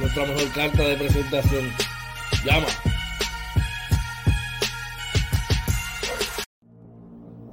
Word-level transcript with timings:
nuestra 0.00 0.26
mejor 0.26 0.50
carta 0.52 0.82
de 0.82 0.96
presentación. 0.96 1.70
Llama 2.44 2.66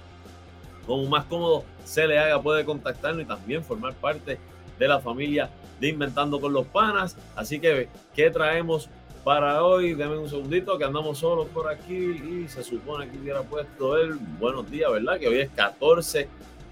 como 0.87 1.05
más 1.07 1.27
cómodo 1.27 1.65
se 1.85 2.07
le 2.07 2.19
haga, 2.19 2.41
puede 2.41 2.65
contactarnos 2.65 3.23
y 3.23 3.27
también 3.27 3.63
formar 3.65 3.93
parte 3.95 4.39
de 4.79 4.89
la 4.89 5.01
familia 5.01 5.51
de 5.81 5.89
Inventando 5.89 6.41
con 6.41 6.53
los 6.53 6.67
Panas. 6.67 7.17
Así 7.35 7.59
que, 7.61 7.89
¿qué 8.15 8.31
traemos 8.31 8.89
para 9.27 9.65
hoy. 9.65 9.95
Denme 9.95 10.19
un 10.19 10.31
segundito 10.31 10.79
que 10.79 10.85
andamos 10.85 11.19
solos 11.19 11.49
por 11.49 11.69
aquí 11.69 11.95
y 11.95 12.47
se 12.47 12.63
supone 12.63 13.11
que 13.11 13.19
hubiera 13.19 13.43
puesto 13.43 13.99
el 13.99 14.15
buenos 14.15 14.71
días, 14.71 14.93
¿verdad? 14.93 15.19
Que 15.19 15.27
hoy 15.27 15.41
es 15.41 15.51
14, 15.51 16.29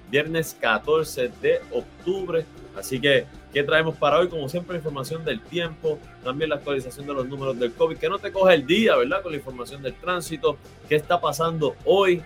viernes 0.09 0.57
14 0.61 1.33
de 1.43 1.61
octubre. 1.73 2.47
Así 2.77 3.01
que, 3.01 3.27
¿Qué 3.55 3.63
traemos 3.63 3.95
para 3.95 4.19
hoy? 4.19 4.27
Como 4.29 4.49
siempre, 4.49 4.77
información 4.77 5.25
del 5.25 5.41
tiempo, 5.41 6.01
también 6.25 6.51
la 6.51 6.57
actualización 6.57 7.07
de 7.07 7.15
los 7.15 7.29
números 7.29 7.57
del 7.57 7.73
COVID, 7.73 7.97
que 7.97 8.09
no 8.09 8.19
te 8.19 8.33
coge 8.33 8.53
el 8.55 8.67
día, 8.67 8.97
¿verdad? 8.97 9.23
Con 9.23 9.31
la 9.31 9.39
información 9.39 9.81
del 9.81 9.95
tránsito, 9.95 10.59
qué 10.89 10.97
está 10.97 11.21
pasando 11.21 11.77
hoy 11.85 12.21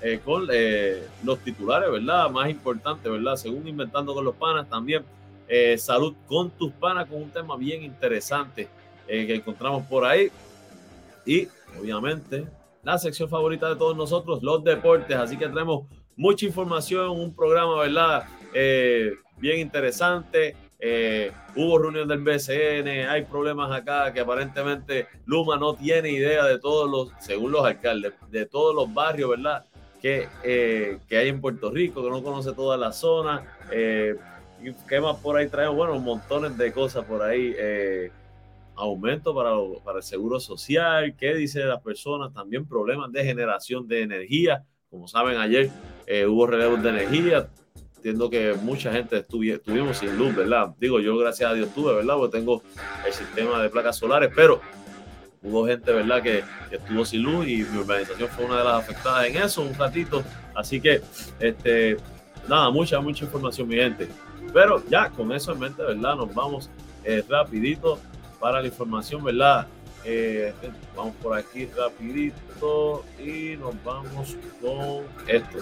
eh, 0.00 0.18
con 0.24 0.48
eh, 0.50 1.06
los 1.24 1.40
titulares, 1.40 1.90
¿verdad? 1.90 2.30
Más 2.30 2.48
importante, 2.48 3.10
¿verdad? 3.10 3.36
Según 3.36 3.68
Inventando 3.68 4.14
con 4.14 4.24
los 4.24 4.34
Panas, 4.34 4.66
también 4.66 5.04
eh, 5.46 5.76
salud 5.76 6.14
con 6.26 6.48
tus 6.48 6.72
panas, 6.72 7.06
con 7.06 7.22
un 7.22 7.30
tema 7.30 7.54
bien 7.58 7.82
interesante 7.82 8.66
que 9.06 9.34
encontramos 9.34 9.84
por 9.88 10.06
ahí. 10.06 10.30
Y 11.26 11.48
obviamente 11.78 12.46
la 12.82 12.96
sección 12.96 13.28
favorita 13.28 13.68
de 13.68 13.76
todos 13.76 13.94
nosotros, 13.94 14.42
los 14.42 14.64
deportes. 14.64 15.14
Así 15.18 15.36
que 15.36 15.48
tenemos 15.48 15.84
mucha 16.16 16.46
información, 16.46 17.10
un 17.10 17.36
programa, 17.36 17.80
¿verdad? 17.80 18.24
bien 19.36 19.58
interesante. 19.58 20.56
Hubo 21.54 21.78
reunión 21.78 22.08
del 22.08 22.18
BCN, 22.18 23.08
hay 23.08 23.22
problemas 23.24 23.70
acá 23.70 24.12
que 24.12 24.20
aparentemente 24.20 25.06
Luma 25.26 25.56
no 25.56 25.74
tiene 25.74 26.10
idea 26.10 26.44
de 26.44 26.58
todos 26.58 26.90
los, 26.90 27.24
según 27.24 27.52
los 27.52 27.64
alcaldes, 27.64 28.14
de 28.30 28.46
todos 28.46 28.74
los 28.74 28.92
barrios, 28.92 29.30
¿verdad? 29.30 29.64
que, 30.02 30.28
eh, 30.42 30.98
que 31.08 31.16
hay 31.16 31.28
en 31.28 31.40
Puerto 31.40 31.70
Rico, 31.70 32.02
que 32.02 32.10
no 32.10 32.22
conoce 32.24 32.52
toda 32.52 32.76
la 32.76 32.92
zona. 32.92 33.56
Eh, 33.70 34.16
¿Qué 34.88 35.00
más 35.00 35.16
por 35.18 35.36
ahí 35.36 35.48
traemos? 35.48 35.76
Bueno, 35.76 35.98
montones 36.00 36.58
de 36.58 36.72
cosas 36.72 37.04
por 37.04 37.22
ahí. 37.22 37.54
Eh, 37.56 38.10
aumento 38.74 39.32
para, 39.32 39.98
el 39.98 40.02
seguro 40.02 40.40
social, 40.40 41.14
qué 41.16 41.34
dice 41.34 41.60
las 41.60 41.80
personas, 41.82 42.32
también 42.32 42.66
problemas 42.66 43.12
de 43.12 43.24
generación 43.24 43.86
de 43.86 44.02
energía. 44.02 44.64
Como 44.90 45.06
saben, 45.06 45.38
ayer 45.38 45.70
eh, 46.06 46.26
hubo 46.26 46.48
relevos 46.48 46.82
de 46.82 46.88
energía. 46.88 47.48
Entiendo 48.02 48.28
que 48.28 48.54
mucha 48.54 48.90
gente 48.90 49.18
estuvimos 49.18 49.98
sin 49.98 50.18
luz, 50.18 50.34
¿verdad? 50.34 50.74
Digo, 50.80 50.98
yo 50.98 51.16
gracias 51.16 51.48
a 51.48 51.54
Dios 51.54 51.72
tuve, 51.72 51.94
¿verdad? 51.94 52.16
Porque 52.16 52.36
tengo 52.36 52.60
el 53.06 53.12
sistema 53.12 53.62
de 53.62 53.68
placas 53.70 53.96
solares, 53.96 54.32
pero 54.34 54.60
hubo 55.40 55.68
gente, 55.68 55.92
¿verdad?, 55.92 56.20
que, 56.20 56.42
estuvo 56.72 57.04
sin 57.04 57.22
luz 57.22 57.46
y 57.46 57.58
mi 57.62 57.78
organización 57.78 58.28
fue 58.30 58.46
una 58.46 58.58
de 58.58 58.64
las 58.64 58.82
afectadas 58.82 59.24
en 59.28 59.36
eso 59.36 59.62
un 59.62 59.72
ratito. 59.74 60.24
Así 60.52 60.80
que, 60.80 61.00
este, 61.38 61.96
nada, 62.48 62.70
mucha, 62.70 63.00
mucha 63.00 63.24
información, 63.24 63.68
mi 63.68 63.76
gente. 63.76 64.08
Pero 64.52 64.82
ya 64.88 65.08
con 65.08 65.30
eso 65.30 65.52
en 65.52 65.60
mente, 65.60 65.80
¿verdad? 65.84 66.16
Nos 66.16 66.34
vamos 66.34 66.70
eh, 67.04 67.22
rapidito 67.28 68.00
para 68.40 68.60
la 68.60 68.66
información, 68.66 69.22
¿verdad? 69.22 69.68
Eh, 70.04 70.52
vamos 70.96 71.14
por 71.22 71.38
aquí 71.38 71.66
rapidito 71.66 73.04
y 73.24 73.56
nos 73.58 73.76
vamos 73.84 74.36
con 74.60 75.04
esto. 75.28 75.58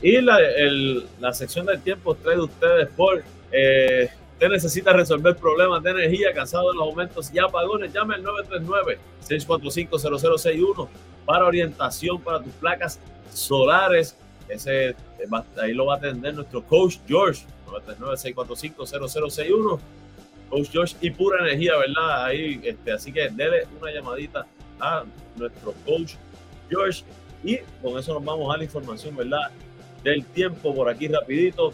Y 0.00 0.20
la, 0.20 0.38
la 1.18 1.32
sección 1.32 1.66
del 1.66 1.80
tiempo 1.80 2.14
trae 2.14 2.36
de 2.36 2.42
ustedes 2.42 2.88
por 2.96 3.22
eh, 3.50 4.08
Usted 4.38 4.50
necesita 4.50 4.92
resolver 4.92 5.34
problemas 5.34 5.82
de 5.82 5.90
energía, 5.90 6.32
cansado 6.32 6.70
de 6.70 6.76
los 6.76 6.86
aumentos 6.86 7.28
y 7.34 7.40
apagones. 7.40 7.92
Llame 7.92 8.14
al 8.14 8.22
939-645-0061 8.22 10.88
para 11.26 11.44
orientación 11.44 12.20
para 12.20 12.40
tus 12.40 12.52
placas 12.52 13.00
solares. 13.32 14.16
Ese, 14.48 14.94
ahí 15.60 15.72
lo 15.72 15.86
va 15.86 15.94
a 15.94 15.96
atender 15.96 16.34
nuestro 16.34 16.62
coach 16.62 16.98
George. 17.08 17.44
939-645-0061. 17.66 19.80
Coach 20.50 20.68
George 20.70 20.94
y 21.00 21.10
pura 21.10 21.44
energía, 21.44 21.76
¿verdad? 21.76 22.26
Ahí, 22.26 22.60
este, 22.62 22.92
así 22.92 23.12
que 23.12 23.28
dele 23.30 23.66
una 23.80 23.90
llamadita 23.90 24.46
a 24.78 25.02
nuestro 25.34 25.74
coach 25.84 26.12
George. 26.70 27.02
Y 27.42 27.56
con 27.82 27.98
eso 27.98 28.14
nos 28.14 28.24
vamos 28.24 28.54
a 28.54 28.58
la 28.58 28.62
información, 28.62 29.16
¿verdad? 29.16 29.50
Del 30.02 30.24
tiempo 30.24 30.74
por 30.74 30.88
aquí 30.88 31.08
rapidito 31.08 31.72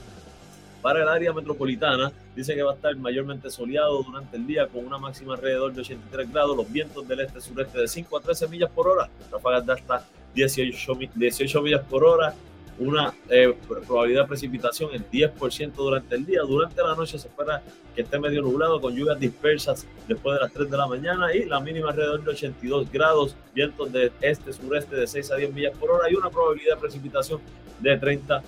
para 0.84 1.02
el 1.02 1.08
área 1.08 1.32
metropolitana. 1.32 2.12
Dice 2.36 2.54
que 2.54 2.62
va 2.62 2.72
a 2.72 2.74
estar 2.74 2.94
mayormente 2.96 3.48
soleado 3.48 4.02
durante 4.02 4.36
el 4.36 4.46
día 4.46 4.66
con 4.66 4.84
una 4.84 4.98
máxima 4.98 5.34
alrededor 5.34 5.72
de 5.72 5.80
83 5.80 6.30
grados. 6.30 6.56
Los 6.56 6.70
vientos 6.70 7.08
del 7.08 7.20
este-sureste 7.20 7.78
de 7.78 7.88
5 7.88 8.18
a 8.18 8.20
13 8.20 8.48
millas 8.48 8.70
por 8.70 8.88
hora. 8.88 9.08
Ráfagas 9.32 9.64
de 9.64 9.72
hasta 9.72 10.06
18, 10.34 10.92
18 11.14 11.62
millas 11.62 11.82
por 11.88 12.04
hora. 12.04 12.34
Una 12.78 13.14
eh, 13.30 13.54
probabilidad 13.86 14.22
de 14.22 14.28
precipitación 14.28 14.90
en 14.92 15.08
10% 15.08 15.72
durante 15.74 16.16
el 16.16 16.26
día. 16.26 16.40
Durante 16.42 16.82
la 16.82 16.94
noche 16.94 17.18
se 17.18 17.28
espera 17.28 17.62
que 17.94 18.02
esté 18.02 18.18
medio 18.18 18.42
nublado 18.42 18.80
con 18.80 18.94
lluvias 18.94 19.18
dispersas 19.20 19.86
después 20.08 20.34
de 20.36 20.40
las 20.42 20.52
3 20.52 20.70
de 20.70 20.76
la 20.76 20.86
mañana 20.86 21.34
y 21.34 21.44
la 21.44 21.60
mínima 21.60 21.90
alrededor 21.90 22.24
de 22.24 22.30
82 22.30 22.90
grados. 22.90 23.36
Vientos 23.54 23.92
del 23.92 24.10
este-sureste 24.20 24.96
de 24.96 25.06
6 25.06 25.30
a 25.30 25.36
10 25.36 25.54
millas 25.54 25.78
por 25.78 25.90
hora 25.90 26.10
y 26.10 26.14
una 26.14 26.30
probabilidad 26.30 26.74
de 26.74 26.80
precipitación 26.80 27.40
de 27.80 28.00
30% 28.00 28.42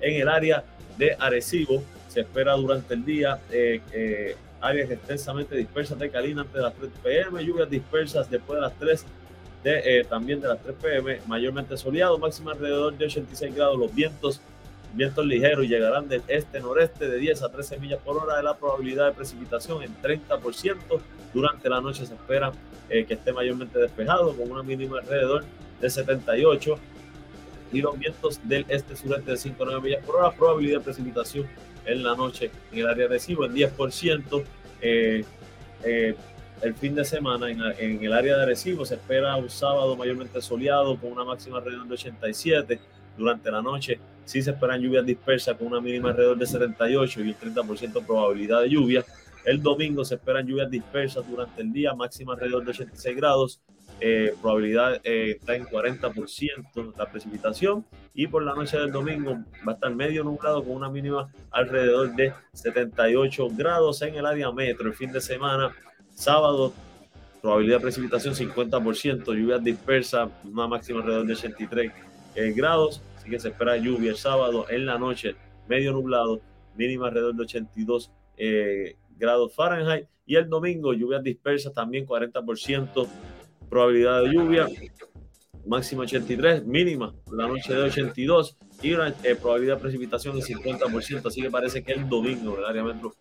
en 0.00 0.20
el 0.22 0.28
área 0.28 0.64
de 0.96 1.16
Arecibo. 1.18 1.82
Se 2.08 2.20
espera 2.20 2.54
durante 2.54 2.94
el 2.94 3.04
día 3.04 3.40
eh, 3.50 3.80
eh, 3.92 4.36
áreas 4.60 4.90
extensamente 4.90 5.56
dispersas 5.56 5.98
de 5.98 6.10
Calina 6.10 6.42
antes 6.42 6.54
de 6.54 6.62
las 6.62 6.74
3 6.74 6.90
pm, 7.02 7.44
lluvias 7.44 7.70
dispersas 7.70 8.30
después 8.30 8.56
de 8.56 8.60
las 8.62 8.78
3 8.78 9.04
de, 9.62 10.00
eh, 10.00 10.04
también 10.04 10.40
de 10.40 10.48
las 10.48 10.62
3 10.62 10.76
pm, 10.80 11.20
mayormente 11.26 11.76
soleado, 11.76 12.18
máxima 12.18 12.52
alrededor 12.52 12.96
de 12.96 13.06
86 13.06 13.54
grados, 13.54 13.78
los 13.78 13.94
vientos, 13.94 14.40
vientos 14.94 15.26
ligeros 15.26 15.66
llegarán 15.66 16.08
del 16.08 16.22
este-noreste 16.28 17.08
de 17.08 17.18
10 17.18 17.42
a 17.42 17.50
13 17.50 17.78
millas 17.78 18.00
por 18.04 18.16
hora 18.16 18.36
de 18.36 18.42
la 18.42 18.56
probabilidad 18.56 19.06
de 19.06 19.12
precipitación 19.12 19.82
en 19.82 19.94
30%. 20.00 20.76
Durante 21.34 21.68
la 21.68 21.80
noche 21.80 22.06
se 22.06 22.14
espera 22.14 22.52
que 22.88 23.06
esté 23.06 23.34
mayormente 23.34 23.78
despejado 23.78 24.34
con 24.34 24.50
una 24.50 24.62
mínima 24.62 25.00
alrededor 25.00 25.44
de 25.78 25.90
78 25.90 26.78
y 27.72 27.80
los 27.80 27.98
vientos 27.98 28.40
del 28.44 28.64
este-sureste 28.68 29.30
de 29.32 29.36
5 29.36 29.62
a 29.62 29.66
9 29.66 29.80
millas 29.82 30.04
por 30.04 30.16
hora. 30.16 30.30
Probabilidad 30.32 30.78
de 30.78 30.84
precipitación 30.84 31.46
en 31.84 32.02
la 32.02 32.14
noche 32.14 32.50
en 32.72 32.78
el 32.78 32.86
área 32.86 33.04
de 33.04 33.14
Recibo 33.14 33.44
en 33.44 33.54
10%. 33.54 34.44
Eh, 34.80 35.24
eh, 35.84 36.14
el 36.62 36.74
fin 36.74 36.94
de 36.94 37.04
semana 37.04 37.50
en, 37.50 37.60
en, 37.78 38.04
el 38.04 38.12
área 38.12 38.36
de 38.36 38.42
Arecibo 38.42 38.84
se 38.84 38.94
espera 38.94 39.36
un 39.36 39.50
sábado 39.50 39.96
mayormente 39.96 40.40
soleado 40.40 40.96
con 40.98 41.12
una 41.12 41.24
máxima 41.24 41.58
alrededor 41.58 41.86
de 41.86 41.94
87. 41.94 42.80
Durante 43.16 43.50
la 43.50 43.62
noche 43.62 43.98
sí 44.24 44.42
se 44.42 44.50
esperan 44.50 44.80
lluvias 44.80 45.04
dispersas 45.04 45.56
con 45.56 45.68
una 45.68 45.80
mínima 45.80 46.10
alrededor 46.10 46.38
de 46.38 46.46
78 46.46 47.20
y 47.20 47.28
un 47.28 47.34
30% 47.34 48.06
probabilidad 48.06 48.62
de 48.62 48.70
lluvia. 48.70 49.04
El 49.44 49.62
domingo 49.62 50.04
se 50.04 50.16
esperan 50.16 50.46
lluvias 50.46 50.70
dispersas 50.70 51.28
durante 51.28 51.62
el 51.62 51.72
día, 51.72 51.94
máxima 51.94 52.34
alrededor 52.34 52.64
de 52.64 52.70
86 52.70 53.16
grados 53.16 53.60
eh, 54.00 54.32
probabilidad 54.40 55.00
eh, 55.02 55.32
está 55.40 55.56
en 55.56 55.66
40% 55.66 56.94
la 56.96 57.10
precipitación 57.10 57.84
y 58.14 58.28
por 58.28 58.44
la 58.44 58.54
noche 58.54 58.78
del 58.78 58.92
domingo 58.92 59.38
va 59.66 59.72
a 59.72 59.74
estar 59.74 59.92
medio 59.92 60.22
nublado 60.22 60.62
con 60.62 60.74
una 60.74 60.88
mínima 60.88 61.32
alrededor 61.50 62.14
de 62.14 62.32
78 62.52 63.48
grados 63.56 64.00
en 64.02 64.14
el 64.14 64.24
área 64.24 64.52
metro. 64.52 64.86
El 64.86 64.94
fin 64.94 65.10
de 65.10 65.20
semana, 65.20 65.74
sábado, 66.18 66.72
probabilidad 67.40 67.76
de 67.76 67.82
precipitación 67.82 68.34
50%, 68.34 69.24
lluvias 69.26 69.62
dispersas, 69.62 70.30
una 70.44 70.66
máxima 70.66 71.00
alrededor 71.00 71.26
de 71.26 71.32
83 71.32 71.92
eh, 72.34 72.52
grados, 72.52 73.00
así 73.16 73.30
que 73.30 73.38
se 73.38 73.48
espera 73.48 73.76
lluvia 73.76 74.10
el 74.10 74.16
sábado 74.16 74.66
en 74.68 74.86
la 74.86 74.98
noche, 74.98 75.36
medio 75.68 75.92
nublado, 75.92 76.40
mínima 76.76 77.08
alrededor 77.08 77.34
de 77.34 77.42
82 77.42 78.12
grados 79.18 79.52
Fahrenheit 79.52 80.06
y 80.24 80.36
el 80.36 80.48
domingo 80.48 80.92
lluvias 80.92 81.24
dispersas 81.24 81.72
también 81.74 82.06
40% 82.06 83.08
probabilidad 83.68 84.22
de 84.22 84.32
lluvia, 84.32 84.66
máxima 85.66 86.02
83, 86.02 86.64
mínima 86.64 87.14
la 87.30 87.46
noche 87.46 87.74
de 87.74 87.82
82 87.82 88.56
y 88.82 88.92
una 88.92 89.08
eh, 89.22 89.34
probabilidad 89.34 89.76
de 89.76 89.82
precipitación 89.82 90.36
de 90.36 90.42
50%, 90.42 91.26
así 91.26 91.42
que 91.42 91.50
parece 91.50 91.82
que 91.82 91.92
el 91.92 92.08
domingo 92.08 92.58
el 92.58 92.64
área 92.64 92.82
metro 92.82 93.14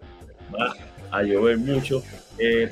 va 0.53 0.73
a 1.11 1.23
llover 1.23 1.57
mucho. 1.57 2.03
Eh, 2.37 2.69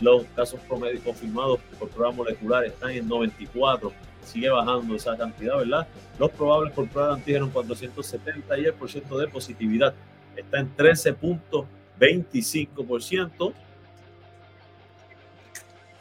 Los 0.00 0.24
casos 0.36 0.60
promedio 0.68 1.00
confirmados 1.02 1.60
por 1.78 1.88
prueba 1.88 2.12
molecular 2.12 2.64
están 2.64 2.90
en 2.90 3.08
94 3.08 3.92
sigue 4.24 4.50
bajando 4.50 4.96
esa 4.96 5.16
cantidad, 5.16 5.58
¿verdad? 5.58 5.86
Los 6.18 6.30
probables 6.30 6.72
por 6.72 6.88
prueba 6.88 7.10
de 7.10 7.14
antígeno 7.14 7.52
470 7.52 8.58
y 8.58 8.64
el 8.64 8.74
porcentaje 8.74 9.20
de 9.22 9.28
positividad 9.28 9.94
está 10.36 10.58
en 10.60 10.76
13.25%. 10.76 13.52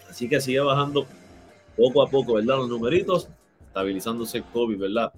Así 0.10 0.28
que 0.30 0.42
sigue 0.42 0.60
bajando 0.60 1.08
poco 1.76 2.02
a 2.02 2.08
poco, 2.08 2.36
¿verdad? 2.36 2.58
Los 2.58 2.70
numeritos, 2.70 3.28
estabilizándose 3.68 4.38
el 4.40 4.44
COVID, 4.46 4.78
¿verdad? 4.78 5.14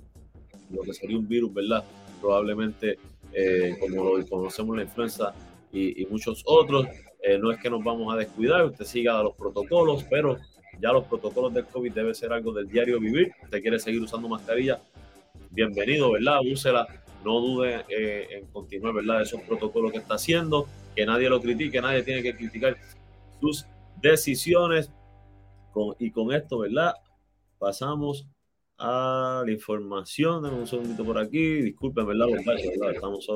Lo 0.70 0.82
que 0.84 0.94
sería 0.94 1.18
un 1.18 1.28
virus, 1.28 1.54
¿verdad? 1.54 1.84
Probablemente, 2.22 2.98
eh, 3.34 3.76
como 3.80 4.18
lo 4.18 4.26
conocemos 4.28 4.78
la 4.78 4.84
influenza 4.84 5.34
y, 5.72 6.02
y 6.02 6.06
muchos 6.06 6.44
otros, 6.46 6.88
eh, 7.28 7.40
no 7.40 7.52
es 7.52 7.60
que 7.60 7.72
nos 7.72 7.84
vamos 7.84 8.14
a 8.14 8.18
descuidar, 8.18 8.64
usted 8.66 8.86
siga 8.86 9.24
los 9.24 9.34
protocolos, 9.34 10.06
pero 10.10 10.38
ya 10.82 10.92
los 10.92 11.06
protocolos 11.06 11.54
del 11.54 11.66
COVID 11.66 11.92
debe 11.92 12.14
ser 12.14 12.34
algo 12.34 12.52
del 12.54 12.68
diario 12.68 13.00
vivir. 13.00 13.32
Usted 13.44 13.62
quiere 13.62 13.80
seguir 13.80 14.02
usando 14.02 14.28
mascarilla, 14.28 14.80
bienvenido, 15.52 16.12
¿verdad? 16.12 16.40
Úsela. 16.42 16.88
No 17.24 17.40
dude 17.40 17.86
eh, 17.90 18.28
en 18.32 18.46
continuar, 18.48 18.94
¿verdad? 18.94 19.24
Esos 19.24 19.42
protocolos 19.42 19.92
que 19.92 19.98
está 19.98 20.14
haciendo, 20.14 20.68
que 20.96 21.08
nadie 21.08 21.28
lo 21.28 21.42
critique, 21.42 21.82
nadie 21.82 22.04
tiene 22.04 22.22
que 22.22 22.36
criticar 22.36 22.78
sus 23.42 23.66
decisiones. 24.00 24.92
y 26.00 26.12
con 26.12 26.32
esto, 26.32 26.60
¿verdad? 26.60 26.94
Pasamos 27.58 28.28
a 28.78 29.44
la 29.46 29.52
información. 29.52 30.44
Dame 30.44 30.58
un 30.58 30.68
segundito 30.68 31.04
por 31.04 31.18
aquí. 31.18 31.62
Disculpen, 31.62 32.06
¿verdad? 32.06 32.28
¿verdad? 32.28 32.92
Estamos 32.94 33.28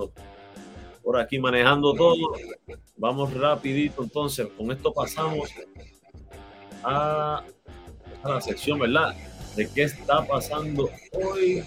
por 1.02 1.18
aquí 1.18 1.40
manejando 1.40 1.94
todo. 1.94 2.34
Vamos 2.98 3.34
rapidito. 3.34 4.04
Entonces, 4.04 4.48
con 4.56 4.72
esto 4.72 4.94
pasamos 4.94 5.50
a, 6.84 7.44
la 8.24 8.42
sección, 8.42 8.80
¿verdad? 8.80 9.16
De 9.56 9.68
qué 9.70 9.84
está 9.84 10.26
pasando 10.26 10.90
hoy. 11.14 11.64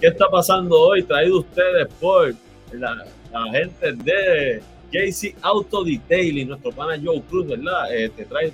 ¿Qué 0.00 0.06
está 0.06 0.28
pasando 0.30 0.80
hoy? 0.80 1.02
Traído 1.02 1.40
ustedes 1.40 1.88
por 2.00 2.34
la, 2.72 3.04
gente 3.52 3.92
de 3.92 4.62
JC 4.92 5.36
Auto 5.42 5.84
Detailing, 5.84 6.48
nuestro 6.48 6.72
pana 6.72 7.00
Joe 7.02 7.20
Cruz, 7.22 7.48
¿verdad? 7.48 7.94
Eh, 7.94 8.08
te 8.16 8.24
trae 8.24 8.52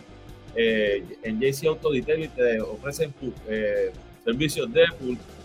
eh, 0.57 1.05
en 1.23 1.41
JC 1.41 1.67
Auto 1.67 1.91
Detailing, 1.91 2.31
te 2.31 2.61
ofrecen 2.61 3.15
eh, 3.49 3.93
servicios 4.25 4.73
de 4.73 4.85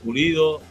pulido, 0.04 0.62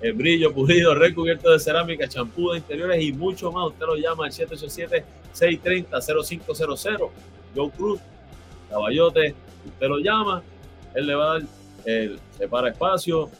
el 0.00 0.12
brillo 0.12 0.52
pulido, 0.52 0.94
recubierto 0.94 1.50
de 1.50 1.58
cerámica, 1.58 2.06
champú 2.08 2.52
de 2.52 2.58
interiores 2.58 3.02
y 3.02 3.12
mucho 3.12 3.50
más. 3.50 3.68
Usted 3.68 3.86
lo 3.86 3.96
llama 3.96 4.26
al 4.26 4.32
787-630-0500. 4.32 7.10
Joe 7.54 7.70
Cruz, 7.70 8.00
caballote, 8.68 9.34
usted 9.64 9.88
lo 9.88 9.98
llama, 9.98 10.42
él 10.94 11.06
le 11.06 11.14
va 11.14 11.24
a 11.24 11.28
dar 11.34 11.42
el 11.86 12.18
separa 12.36 12.68
espacio 12.70 13.30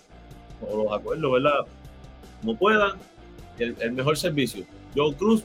o 0.62 0.84
los 0.84 0.92
acuerdos, 0.92 1.32
¿verdad? 1.32 1.66
Como 2.40 2.56
puedan, 2.56 2.92
el, 3.58 3.92
mejor 3.92 4.16
servicio. 4.16 4.64
Joe 4.94 5.14
Cruz, 5.14 5.44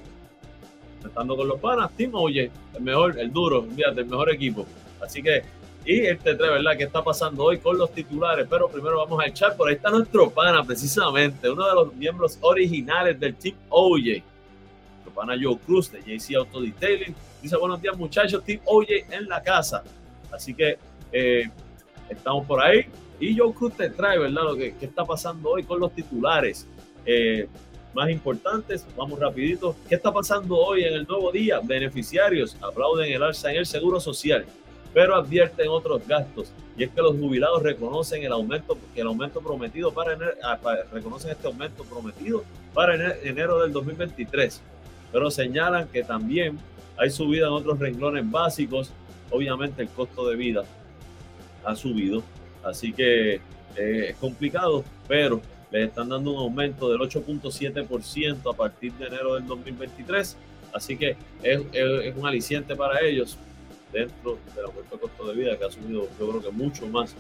estando 1.03 1.35
con 1.35 1.47
los 1.47 1.59
panas, 1.59 1.91
Tim 1.97 2.11
Oye, 2.13 2.51
el 2.75 2.81
mejor, 2.81 3.19
el 3.19 3.33
duro, 3.33 3.63
fíjate, 3.63 4.01
el 4.01 4.07
mejor 4.07 4.29
equipo. 4.29 4.67
Así 5.01 5.21
que 5.21 5.43
y 5.83 6.05
este 6.05 6.35
tres, 6.35 6.49
¿verdad? 6.49 6.77
¿Qué 6.77 6.83
está 6.83 7.03
pasando 7.03 7.43
hoy 7.43 7.57
con 7.57 7.77
los 7.77 7.91
titulares? 7.91 8.45
Pero 8.49 8.69
primero 8.69 8.97
vamos 8.97 9.23
al 9.23 9.33
chat. 9.33 9.55
Por 9.57 9.67
ahí 9.67 9.75
está 9.75 9.89
nuestro 9.89 10.29
pana, 10.29 10.63
precisamente, 10.63 11.49
uno 11.49 11.67
de 11.67 11.73
los 11.73 11.93
miembros 11.95 12.37
originales 12.41 13.19
del 13.19 13.35
Team 13.35 13.55
OJ. 13.69 14.21
Nuestro 14.93 15.13
pana 15.15 15.35
Joe 15.41 15.57
Cruz 15.57 15.91
de 15.91 16.01
JC 16.01 16.35
Auto 16.35 16.61
Detailing. 16.61 17.15
Dice, 17.41 17.57
buenos 17.57 17.81
días 17.81 17.97
muchachos, 17.97 18.43
Team 18.43 18.59
OJ 18.65 18.87
en 19.09 19.27
la 19.27 19.41
casa. 19.41 19.83
Así 20.31 20.53
que 20.53 20.77
eh, 21.11 21.49
estamos 22.09 22.45
por 22.45 22.61
ahí. 22.61 22.85
Y 23.19 23.35
Joe 23.35 23.51
Cruz 23.51 23.73
te 23.75 23.89
trae, 23.89 24.19
¿verdad? 24.19 24.43
Lo 24.43 24.55
que, 24.55 24.75
está 24.81 25.03
pasando 25.03 25.49
hoy 25.49 25.63
con 25.63 25.79
los 25.79 25.93
titulares. 25.93 26.67
Eh, 27.07 27.47
más 27.95 28.09
importantes, 28.09 28.85
vamos 28.95 29.19
rapidito. 29.19 29.75
¿Qué 29.89 29.95
está 29.95 30.13
pasando 30.13 30.57
hoy 30.57 30.83
en 30.83 30.93
el 30.93 31.07
nuevo 31.07 31.31
día? 31.31 31.59
Beneficiarios 31.61 32.55
aplauden 32.61 33.11
el 33.11 33.23
alza 33.23 33.51
en 33.51 33.57
el 33.57 33.65
Seguro 33.65 33.99
Social 33.99 34.45
pero 34.93 35.15
advierten 35.15 35.69
otros 35.69 36.05
gastos. 36.07 36.51
Y 36.77 36.83
es 36.83 36.89
que 36.89 37.01
los 37.01 37.17
jubilados 37.17 37.63
reconocen 37.63 38.23
el 38.23 38.31
aumento, 38.31 38.77
el 38.95 39.07
aumento 39.07 39.41
prometido 39.41 39.93
para 39.93 40.13
enero, 40.13 40.31
ah, 40.43 40.57
reconocen 40.91 41.31
este 41.31 41.47
aumento 41.47 41.83
prometido 41.83 42.43
para 42.73 42.95
enero 43.23 43.59
del 43.59 43.71
2023, 43.71 44.61
pero 45.11 45.29
señalan 45.29 45.87
que 45.87 46.03
también 46.03 46.57
hay 46.97 47.09
subida 47.09 47.47
en 47.47 47.53
otros 47.53 47.79
renglones 47.79 48.29
básicos. 48.29 48.91
Obviamente 49.29 49.81
el 49.81 49.89
costo 49.89 50.27
de 50.27 50.35
vida 50.35 50.63
ha 51.63 51.75
subido, 51.75 52.23
así 52.63 52.91
que 52.91 53.35
eh, 53.75 54.07
es 54.09 54.15
complicado, 54.17 54.83
pero 55.07 55.41
les 55.71 55.87
están 55.87 56.09
dando 56.09 56.31
un 56.31 56.39
aumento 56.39 56.89
del 56.89 56.99
8.7% 56.99 58.53
a 58.53 58.57
partir 58.57 58.91
de 58.93 59.07
enero 59.07 59.35
del 59.35 59.47
2023. 59.47 60.37
Así 60.73 60.97
que 60.97 61.15
es, 61.43 61.61
es 61.73 62.15
un 62.15 62.25
aliciente 62.25 62.75
para 62.75 63.01
ellos 63.01 63.37
dentro 63.91 64.37
del 64.55 64.65
aumento 64.65 64.95
de 64.95 65.01
costo 65.01 65.27
de 65.27 65.35
vida 65.35 65.57
que 65.57 65.65
ha 65.65 65.71
subido 65.71 66.07
yo 66.19 66.29
creo 66.29 66.41
que 66.41 66.51
mucho 66.51 66.87
más 66.87 67.15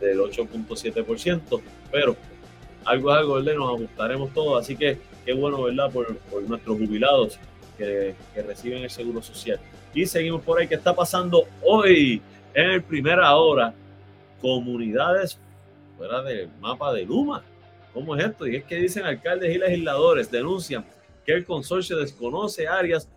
del 0.00 0.18
8.7%, 0.18 1.60
pero 1.92 2.16
algo 2.84 3.12
es 3.12 3.18
algo, 3.18 3.34
¿verdad? 3.34 3.54
Nos 3.54 3.74
ajustaremos 3.74 4.32
todo, 4.32 4.56
así 4.56 4.76
que 4.76 4.98
qué 5.24 5.32
bueno, 5.34 5.62
¿verdad? 5.62 5.90
Por, 5.90 6.16
por 6.16 6.42
nuestros 6.42 6.78
jubilados 6.78 7.38
que, 7.76 8.14
que, 8.34 8.42
reciben 8.42 8.82
el 8.82 8.90
seguro 8.90 9.22
social. 9.22 9.60
Y 9.94 10.06
seguimos 10.06 10.42
por 10.42 10.58
ahí, 10.58 10.66
¿qué 10.66 10.76
está 10.76 10.94
pasando 10.94 11.44
hoy 11.62 12.22
en 12.54 12.70
el 12.70 12.82
primera 12.82 13.34
hora? 13.36 13.74
Comunidades 14.40 15.38
fuera 15.98 16.22
del 16.22 16.48
mapa 16.60 16.92
de 16.94 17.04
Luma. 17.04 17.44
¿Cómo 17.92 18.16
es 18.16 18.24
esto? 18.24 18.46
Y 18.46 18.56
es 18.56 18.64
que 18.64 18.76
dicen 18.76 19.04
alcaldes 19.04 19.54
y 19.54 19.58
legisladores, 19.58 20.30
denuncian 20.30 20.84
que 21.26 21.32
el 21.32 21.44
consorcio 21.44 21.98
desconoce 21.98 22.66
áreas 22.66 23.08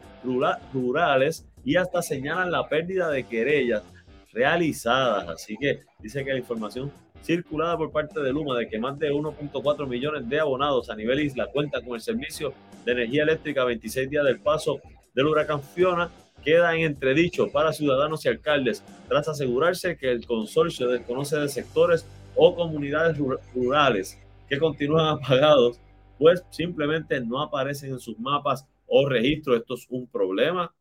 rurales 0.73 1.45
y 1.63 1.75
hasta 1.75 2.01
señalan 2.01 2.51
la 2.51 2.67
pérdida 2.67 3.09
de 3.09 3.23
querellas 3.23 3.83
realizadas. 4.31 5.27
Así 5.29 5.55
que 5.57 5.81
dice 5.99 6.23
que 6.23 6.31
la 6.31 6.39
información 6.39 6.91
circulada 7.21 7.77
por 7.77 7.91
parte 7.91 8.19
de 8.19 8.33
Luma 8.33 8.57
de 8.57 8.67
que 8.67 8.79
más 8.79 8.99
de 8.99 9.11
1.4 9.11 9.87
millones 9.87 10.27
de 10.27 10.39
abonados 10.39 10.89
a 10.89 10.95
nivel 10.95 11.21
isla 11.21 11.47
cuentan 11.47 11.85
con 11.85 11.95
el 11.95 12.01
servicio 12.01 12.53
de 12.85 12.91
energía 12.91 13.23
eléctrica 13.23 13.63
26 13.63 14.09
días 14.09 14.25
del 14.25 14.39
paso 14.39 14.81
del 15.13 15.27
huracán 15.27 15.61
Fiona 15.61 16.09
queda 16.43 16.75
en 16.75 16.81
entredicho 16.81 17.49
para 17.49 17.71
ciudadanos 17.71 18.25
y 18.25 18.27
alcaldes 18.27 18.83
tras 19.07 19.29
asegurarse 19.29 19.95
que 19.97 20.11
el 20.11 20.25
consorcio 20.25 20.89
desconoce 20.89 21.37
de 21.37 21.47
sectores 21.47 22.05
o 22.35 22.55
comunidades 22.55 23.17
rurales 23.53 24.19
que 24.49 24.59
continúan 24.59 25.07
apagados, 25.07 25.79
pues 26.17 26.43
simplemente 26.49 27.21
no 27.21 27.41
aparecen 27.41 27.91
en 27.91 27.99
sus 27.99 28.19
mapas 28.19 28.65
o 28.87 29.07
registros. 29.07 29.57
Esto 29.57 29.75
es 29.75 29.87
un 29.89 30.07
problema 30.07 30.73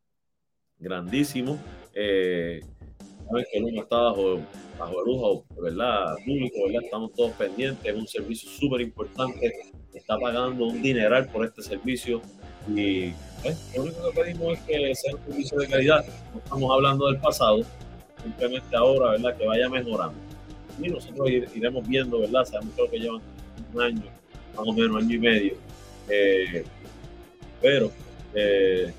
grandísimo. 0.79 1.59
Eh, 1.93 2.61
que 3.51 3.59
Luma 3.59 3.81
está 3.81 3.97
bajo 3.97 4.41
bajo 4.77 4.99
el 4.99 5.05
lujo, 5.05 5.45
¿verdad? 5.61 6.15
Público, 6.25 6.55
¿verdad? 6.65 6.83
Estamos 6.83 7.13
todos 7.13 7.31
pendientes, 7.33 7.85
es 7.85 7.95
un 7.95 8.07
servicio 8.07 8.49
súper 8.49 8.81
importante, 8.81 9.53
está 9.93 10.17
pagando 10.17 10.67
un 10.67 10.81
dineral 10.81 11.27
por 11.29 11.45
este 11.45 11.61
servicio 11.61 12.21
y 12.67 13.11
pues, 13.41 13.71
lo 13.75 13.83
único 13.83 14.11
que 14.11 14.21
pedimos 14.21 14.53
es 14.53 14.59
que 14.61 14.95
sea 14.95 15.15
un 15.15 15.21
servicio 15.25 15.57
de 15.59 15.67
calidad, 15.67 16.05
no 16.33 16.39
estamos 16.39 16.71
hablando 16.71 17.07
del 17.07 17.17
pasado, 17.19 17.61
simplemente 18.21 18.75
ahora, 18.75 19.11
¿verdad? 19.11 19.37
Que 19.37 19.45
vaya 19.45 19.69
mejorando. 19.69 20.17
Y 20.81 20.89
nosotros 20.89 21.29
iremos 21.29 21.87
viendo, 21.87 22.19
¿verdad? 22.19 22.45
Sabemos 22.45 22.73
que 22.89 22.99
llevan 22.99 23.21
un 23.73 23.81
año, 23.81 24.03
más 24.55 24.67
o 24.67 24.73
menos 24.73 25.03
año 25.03 25.15
y 25.15 25.19
medio, 25.19 25.53
eh, 26.09 26.63
pero 27.61 27.91
eh, 28.33 28.91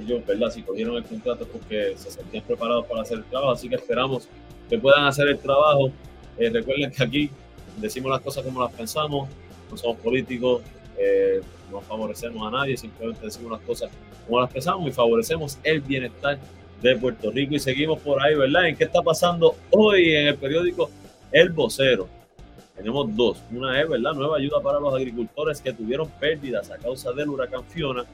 ellos, 0.00 0.24
¿verdad? 0.26 0.50
Si 0.50 0.62
cogieron 0.62 0.96
el 0.96 1.04
contrato 1.04 1.46
porque 1.46 1.94
se 1.96 2.10
sentían 2.10 2.44
preparados 2.44 2.86
para 2.86 3.02
hacer 3.02 3.18
el 3.18 3.24
trabajo, 3.24 3.52
así 3.52 3.68
que 3.68 3.76
esperamos 3.76 4.28
que 4.68 4.78
puedan 4.78 5.04
hacer 5.06 5.28
el 5.28 5.38
trabajo. 5.38 5.90
Eh, 6.38 6.50
recuerden 6.50 6.90
que 6.90 7.02
aquí 7.02 7.30
decimos 7.76 8.10
las 8.10 8.20
cosas 8.20 8.44
como 8.44 8.62
las 8.62 8.72
pensamos, 8.72 9.28
no 9.70 9.76
somos 9.76 9.96
políticos, 9.98 10.62
eh, 10.98 11.40
no 11.70 11.80
favorecemos 11.80 12.46
a 12.46 12.50
nadie, 12.50 12.76
simplemente 12.76 13.24
decimos 13.24 13.52
las 13.52 13.60
cosas 13.60 13.90
como 14.26 14.40
las 14.40 14.52
pensamos 14.52 14.88
y 14.88 14.92
favorecemos 14.92 15.58
el 15.62 15.80
bienestar 15.80 16.38
de 16.82 16.96
Puerto 16.96 17.30
Rico. 17.30 17.54
Y 17.54 17.58
seguimos 17.58 18.00
por 18.00 18.22
ahí, 18.22 18.34
¿verdad? 18.34 18.68
¿En 18.68 18.76
qué 18.76 18.84
está 18.84 19.02
pasando 19.02 19.56
hoy 19.70 20.14
en 20.14 20.28
el 20.28 20.36
periódico 20.36 20.90
El 21.32 21.50
Vocero? 21.50 22.08
Tenemos 22.76 23.14
dos. 23.16 23.42
Una 23.50 23.80
es, 23.80 23.88
¿verdad? 23.88 24.12
Nueva 24.12 24.36
ayuda 24.36 24.60
para 24.62 24.78
los 24.78 24.94
agricultores 24.94 25.60
que 25.60 25.72
tuvieron 25.72 26.08
pérdidas 26.20 26.70
a 26.70 26.78
causa 26.78 27.12
del 27.12 27.28
huracán 27.28 27.64
Fiona, 27.64 28.04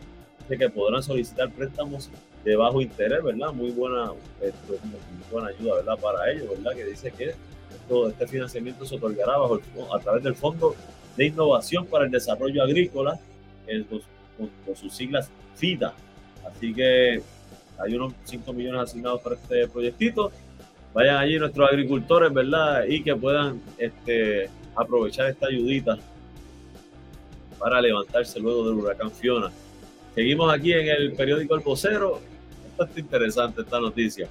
de 0.48 0.58
que 0.58 0.68
podrán 0.68 1.02
solicitar 1.02 1.50
préstamos 1.50 2.10
de 2.44 2.56
bajo 2.56 2.80
interés, 2.80 3.22
¿verdad? 3.22 3.52
Muy 3.52 3.70
buena, 3.70 4.12
esto, 4.40 4.74
muy 4.84 5.30
buena 5.30 5.48
ayuda, 5.48 5.76
¿verdad? 5.76 5.98
Para 5.98 6.30
ellos, 6.30 6.50
¿verdad? 6.50 6.72
Que 6.76 6.84
dice 6.84 7.10
que 7.10 7.34
todo 7.88 8.08
este 8.08 8.26
financiamiento 8.26 8.84
se 8.84 8.96
otorgará 8.96 9.38
bajo 9.38 9.60
a 9.94 9.98
través 10.00 10.22
del 10.22 10.34
Fondo 10.34 10.74
de 11.16 11.26
Innovación 11.26 11.86
para 11.86 12.04
el 12.04 12.10
Desarrollo 12.10 12.62
Agrícola, 12.62 13.18
con, 13.88 14.76
sus 14.76 14.92
siglas 14.94 15.30
FIDA. 15.54 15.94
Así 16.46 16.74
que 16.74 17.22
hay 17.78 17.94
unos 17.94 18.12
5 18.24 18.52
millones 18.52 18.82
asignados 18.82 19.22
para 19.22 19.36
este 19.36 19.68
proyectito. 19.68 20.30
Vayan 20.92 21.16
allí 21.16 21.38
nuestros 21.38 21.68
agricultores, 21.68 22.32
¿verdad? 22.32 22.84
Y 22.86 23.02
que 23.02 23.16
puedan 23.16 23.60
este, 23.78 24.50
aprovechar 24.76 25.30
esta 25.30 25.46
ayudita 25.46 25.98
para 27.58 27.80
levantarse 27.80 28.38
luego 28.40 28.68
del 28.68 28.78
huracán 28.78 29.10
Fiona. 29.10 29.50
Seguimos 30.14 30.52
aquí 30.52 30.72
en 30.72 30.88
el 30.88 31.12
periódico 31.14 31.56
El 31.56 31.60
Vocero. 31.60 32.20
Esto 32.70 32.84
es 32.84 32.98
interesante 32.98 33.62
esta 33.62 33.80
noticia. 33.80 34.28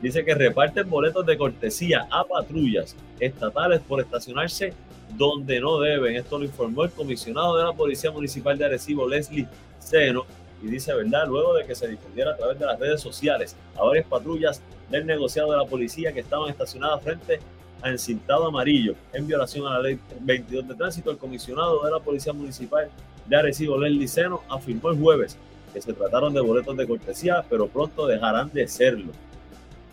Dice 0.00 0.24
que 0.24 0.34
reparten 0.34 0.90
boletos 0.90 1.24
de 1.24 1.38
cortesía 1.38 2.08
a 2.10 2.24
patrullas 2.24 2.96
estatales 3.20 3.80
por 3.80 4.00
estacionarse 4.00 4.72
donde 5.16 5.60
no 5.60 5.78
deben. 5.78 6.16
Esto 6.16 6.38
lo 6.38 6.44
informó 6.44 6.82
el 6.82 6.90
comisionado 6.90 7.56
de 7.56 7.64
la 7.64 7.72
Policía 7.72 8.10
Municipal 8.10 8.58
de 8.58 8.64
Arecibo, 8.64 9.08
Leslie 9.08 9.46
Seno, 9.78 10.26
y 10.60 10.66
dice, 10.66 10.92
¿verdad? 10.92 11.28
Luego 11.28 11.54
de 11.54 11.66
que 11.66 11.76
se 11.76 11.86
difundiera 11.86 12.32
a 12.32 12.36
través 12.36 12.58
de 12.58 12.66
las 12.66 12.80
redes 12.80 13.00
sociales 13.00 13.56
a 13.76 13.84
varias 13.84 14.06
patrullas 14.06 14.60
del 14.90 15.06
negociado 15.06 15.52
de 15.52 15.58
la 15.58 15.64
policía 15.64 16.12
que 16.12 16.20
estaban 16.20 16.50
estacionadas 16.50 17.02
frente 17.02 17.38
a 17.82 17.90
encintado 17.90 18.46
amarillo 18.46 18.94
en 19.12 19.26
violación 19.26 19.66
a 19.66 19.70
la 19.74 19.82
ley 19.82 19.98
22 20.20 20.68
de 20.68 20.74
tránsito, 20.74 21.10
el 21.10 21.18
comisionado 21.18 21.84
de 21.84 21.90
la 21.90 21.98
Policía 22.00 22.32
Municipal 22.32 22.88
de 23.26 23.36
Arecibo, 23.36 23.78
Leslie 23.78 24.08
Seno, 24.08 24.42
afirmó 24.48 24.90
el 24.90 24.98
jueves 24.98 25.36
que 25.72 25.80
se 25.80 25.92
trataron 25.92 26.32
de 26.34 26.40
boletos 26.40 26.76
de 26.76 26.86
cortesía, 26.86 27.44
pero 27.48 27.66
pronto 27.66 28.06
dejarán 28.06 28.50
de 28.52 28.68
serlo. 28.68 29.12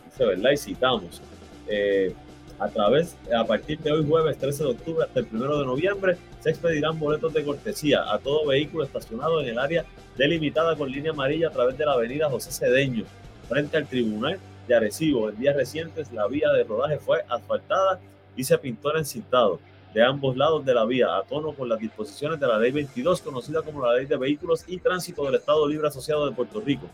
Dice, 0.05 0.25
¿verdad? 0.25 0.51
Y 0.51 0.57
citamos. 0.57 1.21
Eh, 1.67 2.13
a 2.59 2.67
través, 2.67 3.15
a 3.33 3.45
partir 3.45 3.79
de 3.79 3.91
hoy 3.91 4.05
jueves 4.05 4.37
13 4.37 4.63
de 4.63 4.69
octubre 4.71 5.05
hasta 5.05 5.21
el 5.21 5.27
1 5.31 5.59
de 5.59 5.65
noviembre, 5.65 6.17
se 6.41 6.49
expedirán 6.49 6.99
boletos 6.99 7.33
de 7.33 7.43
cortesía 7.43 8.11
a 8.11 8.19
todo 8.19 8.47
vehículo 8.47 8.83
estacionado 8.83 9.39
en 9.41 9.47
el 9.47 9.59
área 9.59 9.85
delimitada 10.17 10.75
con 10.75 10.91
línea 10.91 11.11
amarilla 11.11 11.47
a 11.47 11.51
través 11.51 11.77
de 11.77 11.85
la 11.85 11.93
avenida 11.93 12.29
José 12.29 12.51
Cedeño, 12.51 13.05
frente 13.47 13.77
al 13.77 13.87
Tribunal 13.87 14.39
de 14.69 14.75
Arecibo. 14.75 15.29
En 15.29 15.37
días 15.37 15.55
recientes, 15.55 16.11
la 16.13 16.27
vía 16.27 16.49
de 16.51 16.63
rodaje 16.63 16.99
fue 16.99 17.25
asfaltada 17.27 17.99
y 18.37 18.43
se 18.43 18.57
pintó 18.57 18.91
el 18.91 18.99
encintado 18.99 19.59
de 19.93 20.03
ambos 20.03 20.37
lados 20.37 20.63
de 20.63 20.73
la 20.75 20.85
vía, 20.85 21.17
a 21.17 21.23
tono 21.23 21.51
con 21.53 21.67
las 21.67 21.79
disposiciones 21.79 22.39
de 22.39 22.47
la 22.47 22.59
Ley 22.59 22.71
22, 22.71 23.21
conocida 23.21 23.63
como 23.63 23.83
la 23.83 23.95
Ley 23.95 24.05
de 24.05 24.17
Vehículos 24.17 24.63
y 24.67 24.77
Tránsito 24.77 25.25
del 25.25 25.35
Estado 25.35 25.67
Libre 25.67 25.87
Asociado 25.87 26.29
de 26.29 26.35
Puerto 26.35 26.61
Rico. 26.61 26.87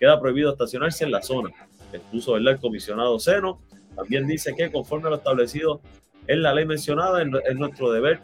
Queda 0.00 0.18
prohibido 0.18 0.50
estacionarse 0.50 1.04
en 1.04 1.10
la 1.10 1.22
zona. 1.22 1.50
Expuso 1.92 2.36
el 2.36 2.58
comisionado 2.58 3.18
Seno. 3.18 3.60
También 3.94 4.26
dice 4.26 4.54
que 4.56 4.72
conforme 4.72 5.08
a 5.08 5.10
lo 5.10 5.16
establecido 5.16 5.82
en 6.26 6.42
la 6.42 6.54
ley 6.54 6.64
mencionada, 6.64 7.22
es 7.22 7.56
nuestro 7.56 7.92
deber 7.92 8.20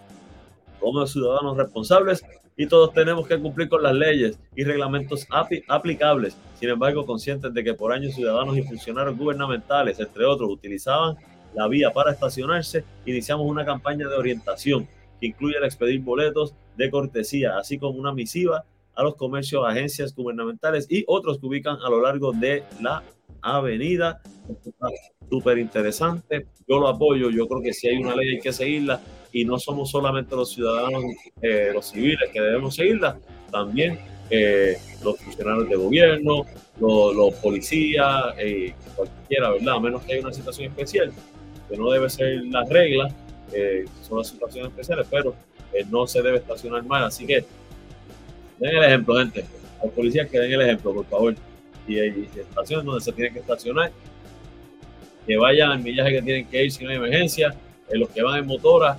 como 0.81 1.07
ciudadanos 1.07 1.59
responsables 1.59 2.25
y 2.57 2.67
todos 2.67 2.93
tenemos 2.93 3.27
que 3.27 3.39
cumplir 3.39 3.69
con 3.69 3.83
las 3.83 3.95
leyes 3.95 4.39
y 4.55 4.65
reglamentos 4.65 5.27
aplicables. 5.69 6.37
Sin 6.59 6.69
embargo, 6.69 7.05
conscientes 7.05 7.53
de 7.53 7.65
que 7.65 7.75
por 7.75 7.93
años 7.93 8.15
ciudadanos 8.15 8.57
y 8.57 8.63
funcionarios 8.63 9.17
gubernamentales, 9.17 9.99
entre 9.99 10.25
otros, 10.25 10.51
utilizaban 10.51 11.17
la 11.55 11.69
vía 11.69 11.91
para 11.91 12.13
estacionarse, 12.13 12.85
iniciamos 13.07 13.47
una 13.47 13.65
campaña 13.65 14.09
de 14.09 14.17
orientación 14.17 14.89
que 15.21 15.29
incluye 15.29 15.57
el 15.57 15.65
expedir 15.65 16.01
boletos 16.01 16.55
de 16.77 16.91
cortesía, 16.91 17.59
así 17.59 17.79
como 17.79 17.99
una 17.99 18.13
misiva 18.13 18.65
a 18.95 19.03
los 19.03 19.17
comercios, 19.17 19.65
agencias 19.67 20.15
gubernamentales 20.15 20.87
y 20.89 21.05
otros 21.07 21.39
que 21.39 21.47
ubican 21.47 21.79
a 21.85 21.91
lo 21.91 22.01
largo 22.01 22.33
de 22.33 22.63
la 22.81 23.03
avenida. 23.43 24.21
Súper 25.29 25.59
interesante. 25.59 26.47
Yo 26.69 26.79
lo 26.79 26.89
apoyo. 26.89 27.31
Yo 27.31 27.49
creo 27.49 27.63
que 27.63 27.73
si 27.73 27.89
hay 27.89 27.97
una 27.97 28.15
ley 28.15 28.37
hay 28.37 28.41
que 28.41 28.53
seguirla 28.53 29.01
y 29.35 29.45
no 29.45 29.59
somos 29.59 29.91
solamente 29.91 30.37
los 30.37 30.53
ciudadanos, 30.53 31.03
eh, 31.43 31.71
los 31.75 31.91
civiles 31.91 32.31
que 32.33 32.41
debemos 32.41 32.77
seguirla, 32.77 33.19
también 33.51 33.99
eh, 34.31 34.79
los 35.03 35.19
funcionarios 35.19 35.69
de 35.69 35.75
gobierno, 35.75 36.47
los, 36.81 37.35
policías, 37.35 38.27
eh, 38.39 38.73
cualquiera, 38.95 39.51
¿verdad? 39.51 39.75
A 39.75 39.81
menos 39.81 40.03
que 40.05 40.13
haya 40.13 40.23
una 40.23 40.33
situación 40.33 40.69
especial 40.69 41.13
que 41.69 41.77
no 41.77 41.91
debe 41.91 42.09
ser 42.09 42.45
las 42.45 42.69
reglas, 42.69 43.13
eh, 43.53 43.85
son 44.03 44.19
las 44.19 44.29
situaciones 44.29 44.71
especiales, 44.71 45.07
pero 45.11 45.35
no 45.91 46.07
se 46.07 46.23
debe 46.23 46.39
estacionar 46.39 46.85
mal. 46.85 47.03
Así 47.03 47.27
que 47.27 47.45
den 48.61 48.77
el 48.77 48.85
ejemplo, 48.85 49.17
gente. 49.17 49.45
Los 49.83 49.93
policías 49.93 50.31
que 50.31 50.39
den 50.39 50.53
el 50.53 50.61
ejemplo, 50.63 50.95
por 50.95 51.07
favor. 51.07 51.35
Y 51.89 51.99
hay 51.99 52.29
estaciones 52.37 52.87
donde 52.87 53.01
se 53.01 53.13
tiene 53.13 53.33
que 53.33 53.41
estacionar, 53.41 53.91
que 55.27 55.37
vayan 55.37 55.73
al 55.73 55.81
millaje 55.81 56.13
que 56.13 56.23
tienen 56.23 56.47
que 56.47 56.65
ir 56.65 56.71
si 56.71 56.85
no 56.85 56.91
hay 56.91 56.97
emergencia. 56.97 57.53
En 57.91 58.01
los 58.01 58.09
que 58.09 58.23
van 58.23 58.39
en 58.39 58.47
motora, 58.47 58.97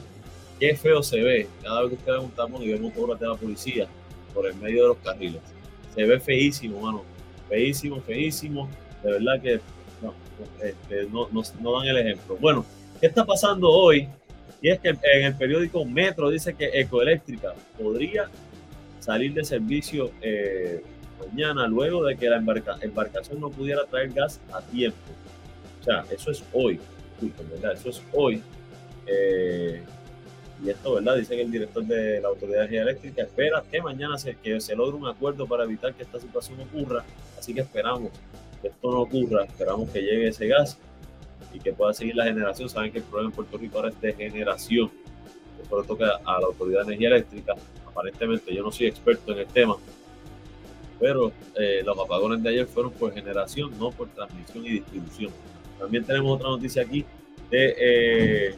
qué 0.60 0.76
feo 0.76 1.04
se 1.04 1.22
ve. 1.22 1.48
Cada 1.64 1.82
vez 1.82 1.90
que 1.90 1.96
ustedes 1.96 2.18
ven 2.18 2.26
un 2.26 2.32
tapón 2.32 2.64
y 2.64 2.72
ven 2.72 2.82
motoras 2.82 3.20
de 3.20 3.28
la 3.28 3.36
policía 3.36 3.88
por 4.34 4.48
el 4.48 4.56
medio 4.56 4.84
de 4.84 4.88
los 4.90 4.98
carriles. 4.98 5.42
Se 5.94 6.04
ve 6.04 6.20
feísimo, 6.20 6.82
mano. 6.82 7.04
Feísimo, 7.50 8.02
feísimo. 8.02 8.70
De 9.04 9.12
verdad 9.12 9.42
que 9.42 9.60
este, 10.62 11.08
no, 11.12 11.30
no, 11.32 11.80
dan 11.80 11.88
el 11.88 11.98
ejemplo. 11.98 12.38
Bueno, 12.40 12.66
¿qué 13.00 13.08
está 13.08 13.26
pasando 13.26 13.70
hoy? 13.70 14.08
Y 14.62 14.70
es 14.70 14.80
que 14.80 14.90
en 14.90 15.26
el 15.26 15.36
periódico 15.36 15.86
Metro 15.86 16.30
dice 16.30 16.54
que 16.54 16.70
Ecoeléctrica 16.74 17.54
podría 17.78 18.30
salir 19.00 19.34
de 19.34 19.44
servicio 19.44 20.12
eh, 20.22 20.84
mañana 21.20 21.68
luego 21.68 22.04
de 22.04 22.18
que 22.18 22.28
la 22.30 22.38
embarcación 22.38 23.40
no 23.40 23.50
pudiera 23.50 23.86
traer 23.86 24.12
gas 24.12 24.42
a 24.52 24.62
tiempo. 24.62 24.98
O 25.82 25.84
sea, 25.84 26.04
eso 26.12 26.32
es 26.32 26.44
hoy. 26.52 26.80
¿verdad? 27.52 27.74
Eso 27.74 27.90
es 27.90 28.02
hoy. 28.12 28.42
Eh, 29.06 29.84
y 30.64 30.70
esto, 30.70 30.96
¿verdad? 30.96 31.18
Dice 31.18 31.36
que 31.36 31.42
el 31.42 31.52
director 31.52 31.84
de 31.84 32.22
la 32.22 32.30
Autoridad 32.30 32.60
de 32.60 32.66
Energía 32.66 32.82
Eléctrica 32.84 33.22
espera 33.24 33.64
que 33.70 33.82
mañana 33.82 34.18
se, 34.18 34.36
que 34.36 34.60
se 34.62 34.76
logre 34.76 34.96
un 34.96 35.08
acuerdo 35.08 35.46
para 35.46 35.64
evitar 35.64 35.94
que 35.94 36.04
esta 36.04 36.20
situación 36.20 36.60
ocurra. 36.62 37.04
Así 37.38 37.54
que 37.54 37.62
esperamos 37.62 38.12
esto 38.68 38.92
no 38.92 39.02
ocurra, 39.02 39.44
esperamos 39.46 39.90
que 39.90 40.02
llegue 40.02 40.28
ese 40.28 40.48
gas 40.48 40.78
y 41.54 41.60
que 41.60 41.74
pueda 41.74 41.94
seguir 41.94 42.16
la 42.16 42.26
generación. 42.26 42.70
Saben 42.70 42.92
que 42.92 43.00
el 43.00 43.04
problema 43.04 43.30
en 43.30 43.36
Puerto 43.36 43.58
Rico 43.58 43.78
ahora 43.78 43.90
es 43.90 44.02
de 44.02 44.14
generación. 44.14 44.92
Esto 45.62 45.82
le 45.82 45.88
toca 45.88 46.20
a 46.24 46.40
la 46.40 46.48
Autoridad 46.48 46.82
de 46.82 46.88
Energía 46.88 47.10
Eléctrica. 47.10 47.54
Aparentemente 47.86 48.54
yo 48.54 48.64
no 48.64 48.72
soy 48.72 48.88
experto 48.88 49.32
en 49.32 49.40
el 49.40 49.48
tema, 49.48 49.78
pero 51.00 51.32
eh, 51.56 51.82
los 51.86 51.98
apagones 51.98 52.44
de 52.44 52.50
ayer 52.50 52.68
fueron 52.68 52.92
por 52.92 53.14
generación, 53.14 53.72
no 53.80 53.92
por 53.92 54.10
transmisión 54.10 54.66
y 54.66 54.70
distribución. 54.70 55.32
También 55.80 56.04
tenemos 56.04 56.36
otra 56.36 56.50
noticia 56.50 56.82
aquí 56.82 57.06
de, 57.50 57.76
eh, 57.78 58.56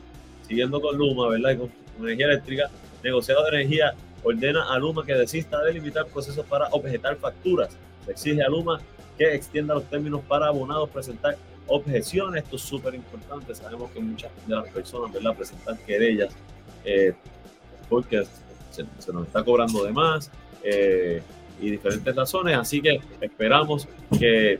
siguiendo 0.47 0.81
con 0.81 0.97
Luma, 0.97 1.29
¿verdad? 1.29 1.51
Y 1.51 1.57
con, 1.57 1.71
energía 2.05 2.27
eléctrica, 2.27 2.69
negociado 3.03 3.43
de 3.43 3.49
energía 3.49 3.93
ordena 4.23 4.73
a 4.73 4.77
Luma 4.77 5.05
que 5.05 5.13
desista 5.13 5.61
de 5.63 5.73
limitar 5.73 6.05
procesos 6.07 6.45
para 6.45 6.67
objetar 6.69 7.15
facturas. 7.17 7.69
Exige 8.07 8.41
a 8.43 8.49
Luma 8.49 8.79
que 9.17 9.33
extienda 9.33 9.73
los 9.73 9.83
términos 9.85 10.21
para 10.27 10.47
abonados 10.47 10.89
presentar 10.89 11.37
objeciones. 11.67 12.43
Esto 12.43 12.55
es 12.55 12.61
súper 12.61 12.95
importante. 12.95 13.53
Sabemos 13.55 13.91
que 13.91 13.99
muchas 13.99 14.31
de 14.45 14.55
las 14.55 14.67
personas 14.69 15.11
¿verdad? 15.11 15.35
presentan 15.35 15.77
querellas 15.85 16.33
eh, 16.85 17.13
porque 17.89 18.25
se, 18.71 19.13
nos 19.13 19.27
está 19.27 19.43
cobrando 19.43 19.83
de 19.83 19.91
más 19.91 20.31
eh, 20.63 21.21
y 21.59 21.71
diferentes 21.71 22.15
razones. 22.15 22.57
Así 22.57 22.81
que 22.81 22.99
esperamos 23.21 23.87
que, 24.17 24.59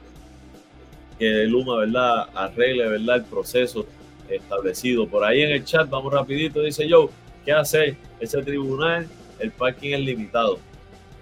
que 1.20 1.46
Luma 1.46 1.78
¿verdad? 1.80 2.30
arregle 2.34 2.88
¿verdad? 2.88 3.18
el 3.18 3.24
proceso 3.24 3.86
establecido. 4.30 5.08
Por 5.08 5.24
ahí 5.24 5.42
en 5.42 5.52
el 5.52 5.66
chat, 5.66 5.90
vamos 5.90 6.12
rapidito, 6.12 6.62
dice 6.62 6.88
yo, 6.88 7.10
¿qué 7.48 7.54
hace 7.54 7.96
ese 8.20 8.42
tribunal? 8.44 9.08
El 9.40 9.52
parking 9.52 9.94
es 9.94 10.02
limitado. 10.02 10.60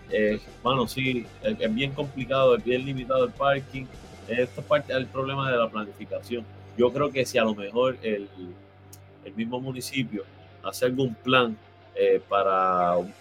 Eh, 0.09 0.39
bueno, 0.63 0.87
sí, 0.87 1.23
es, 1.43 1.75
bien 1.75 1.91
complicado, 1.91 2.55
es 2.55 2.63
bien 2.63 2.83
limitado 2.83 3.25
el 3.25 3.31
parking. 3.31 3.85
Esto 4.27 4.61
es 4.61 4.67
parte 4.67 4.91
del 4.91 5.05
problema 5.05 5.51
de 5.51 5.57
la 5.57 5.69
planificación. 5.69 6.43
Yo 6.75 6.91
creo 6.91 7.11
que 7.11 7.27
si 7.27 7.37
a 7.37 7.43
lo 7.43 7.53
mejor 7.53 7.97
el, 8.01 8.27
el 9.23 9.33
mismo 9.35 9.61
municipio 9.61 10.23
hace 10.63 10.85
algún 10.85 11.13
plan 11.13 11.55
eh, 11.93 12.19
para 12.27 12.97
un, 12.97 13.13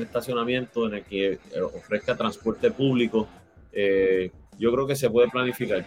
estacionamiento 0.00 0.86
en 0.86 0.94
el 0.94 1.04
que 1.04 1.32
eh, 1.32 1.60
ofrezca 1.60 2.16
transporte 2.16 2.70
público, 2.70 3.26
eh, 3.72 4.30
yo 4.60 4.72
creo 4.72 4.86
que 4.86 4.94
se 4.94 5.10
puede 5.10 5.28
planificar. 5.28 5.84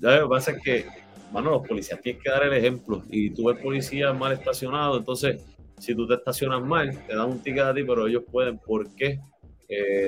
lo 0.00 0.22
que 0.22 0.28
pasa 0.30 0.52
es 0.52 0.62
que, 0.62 1.03
bueno, 1.34 1.50
los 1.50 1.68
policías 1.68 2.00
tienen 2.00 2.22
que 2.22 2.30
dar 2.30 2.44
el 2.44 2.54
ejemplo. 2.54 3.02
Y 3.10 3.28
tú 3.30 3.46
ves 3.46 3.60
policías 3.60 4.16
mal 4.16 4.32
estacionados, 4.32 5.00
entonces 5.00 5.44
si 5.78 5.94
tú 5.94 6.06
te 6.06 6.14
estacionas 6.14 6.62
mal, 6.62 6.96
te 7.06 7.14
dan 7.14 7.28
un 7.28 7.42
ticket 7.42 7.64
a 7.64 7.74
ti, 7.74 7.84
pero 7.84 8.06
ellos 8.06 8.22
pueden, 8.30 8.58
¿por 8.58 8.88
qué? 8.94 9.20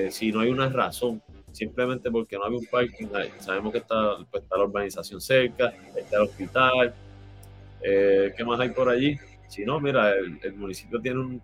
si 0.09 0.31
no 0.31 0.39
hay 0.39 0.49
una 0.49 0.69
razón, 0.69 1.21
simplemente 1.51 2.09
porque 2.09 2.37
no 2.37 2.45
hay 2.45 2.53
un 2.53 2.65
parking, 2.71 3.07
sabemos 3.39 3.73
que 3.73 3.79
está, 3.79 4.17
pues, 4.31 4.43
está 4.43 4.57
la 4.57 4.63
urbanización 4.63 5.19
cerca, 5.19 5.73
está 5.93 6.17
el 6.17 6.21
hospital, 6.23 6.95
eh, 7.81 8.33
¿Qué 8.35 8.43
más 8.43 8.59
hay 8.59 8.69
por 8.69 8.89
allí? 8.89 9.17
Si 9.47 9.63
no, 9.63 9.79
mira, 9.79 10.13
el, 10.15 10.53
municipio 10.55 10.99
tiene 10.99 11.19
un, 11.19 11.41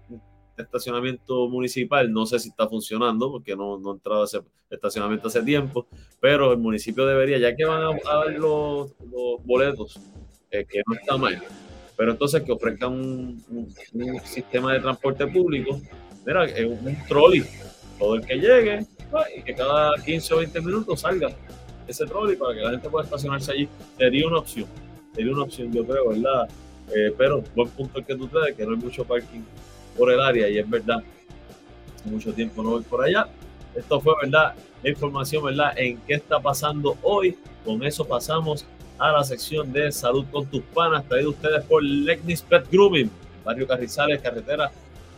estacionamiento 0.58 1.48
municipal, 1.50 2.12
no 2.12 2.26
sé 2.26 2.39
si 2.39 2.50
está 2.50 2.68
funcionando 2.68 3.32
porque 3.32 3.56
no, 3.56 3.80
no 3.80 3.92
he 3.92 3.94
entrado 3.94 4.22
a 4.22 4.26
ese 4.26 4.42
estacionamiento 4.70 5.28
hace 5.28 5.42
tiempo, 5.44 5.88
pero 6.20 6.52
el 6.52 6.58
municipio 6.60 7.06
debería, 7.06 7.38
ya 7.38 7.56
que 7.56 7.66
van 7.66 7.82
a, 7.82 7.89
dar 8.04 8.34
los, 8.34 8.94
boletos, 9.44 10.00
eh, 10.52 10.66
que 10.66 10.82
no 10.88 10.96
está 10.96 11.18
mal, 11.18 11.42
pero 11.96 12.12
entonces 12.12 12.42
que 12.44 12.52
ofrezcan 12.52 12.94
un, 12.94 13.44
sistema 14.24 14.74
de 14.74 14.80
transporte 14.80 15.28
público, 15.28 15.80
mira, 16.26 16.46
un 16.68 16.98
trolley, 17.08 17.44
todo 18.00 18.16
el 18.16 18.26
que 18.26 18.36
llegue, 18.36 18.86
pues, 19.12 19.26
y 19.38 19.44
que 19.44 19.54
cada 19.54 19.96
15 20.04 20.34
o 20.34 20.38
20 20.38 20.62
minutos 20.62 21.02
salga 21.02 21.30
ese 21.88 22.06
trolley 22.06 22.36
para 22.36 22.54
que 22.54 22.62
la 22.62 22.72
gente 22.72 22.89
pueda 22.89 23.06
estacionarse 23.06 23.52
allí, 23.52 23.68
sería 23.98 24.28
una 24.28 24.39
opción 24.39 24.68
sería 25.13 25.32
una 25.32 25.44
opción, 25.44 25.72
yo 25.72 25.86
creo, 25.86 26.10
¿verdad? 26.10 26.50
Eh, 26.94 27.13
pero 27.18 27.44
buen 27.56 27.70
punto 27.70 28.00
el 28.00 28.06
que 28.06 28.16
tú 28.16 28.28
traes, 28.28 28.56
que 28.56 28.66
no 28.66 28.72
hay 28.72 28.78
mucho 28.78 29.06
parking 29.06 29.42
por 29.98 30.12
el 30.12 30.20
área 30.20 30.50
y 30.50 30.58
es 30.58 30.70
verdad, 30.70 31.04
mucho 32.06 32.34
tiempo 32.34 32.64
no 32.64 32.72
voy 32.72 32.84
por 32.84 33.04
allá. 33.04 33.28
Esto 33.76 34.00
fue, 34.00 34.14
¿verdad? 34.22 34.54
La 34.84 34.90
información, 34.90 35.46
¿verdad? 35.46 35.74
En 35.78 35.98
qué 36.02 36.16
está 36.16 36.40
pasando 36.40 36.98
hoy. 37.02 37.38
Con 37.66 37.84
eso 37.84 38.06
pasamos 38.06 38.66
a 39.00 39.12
la 39.12 39.24
sección 39.24 39.72
de 39.72 39.92
salud 39.92 40.26
con 40.32 40.46
tus 40.46 40.62
panas, 40.62 41.08
traído 41.08 41.32
ustedes 41.32 41.64
por 41.66 41.84
Legnis 41.84 42.42
Pet 42.42 42.70
Grooming, 42.70 43.10
Barrio 43.44 43.68
Carrizales, 43.68 44.22
carretera 44.22 44.72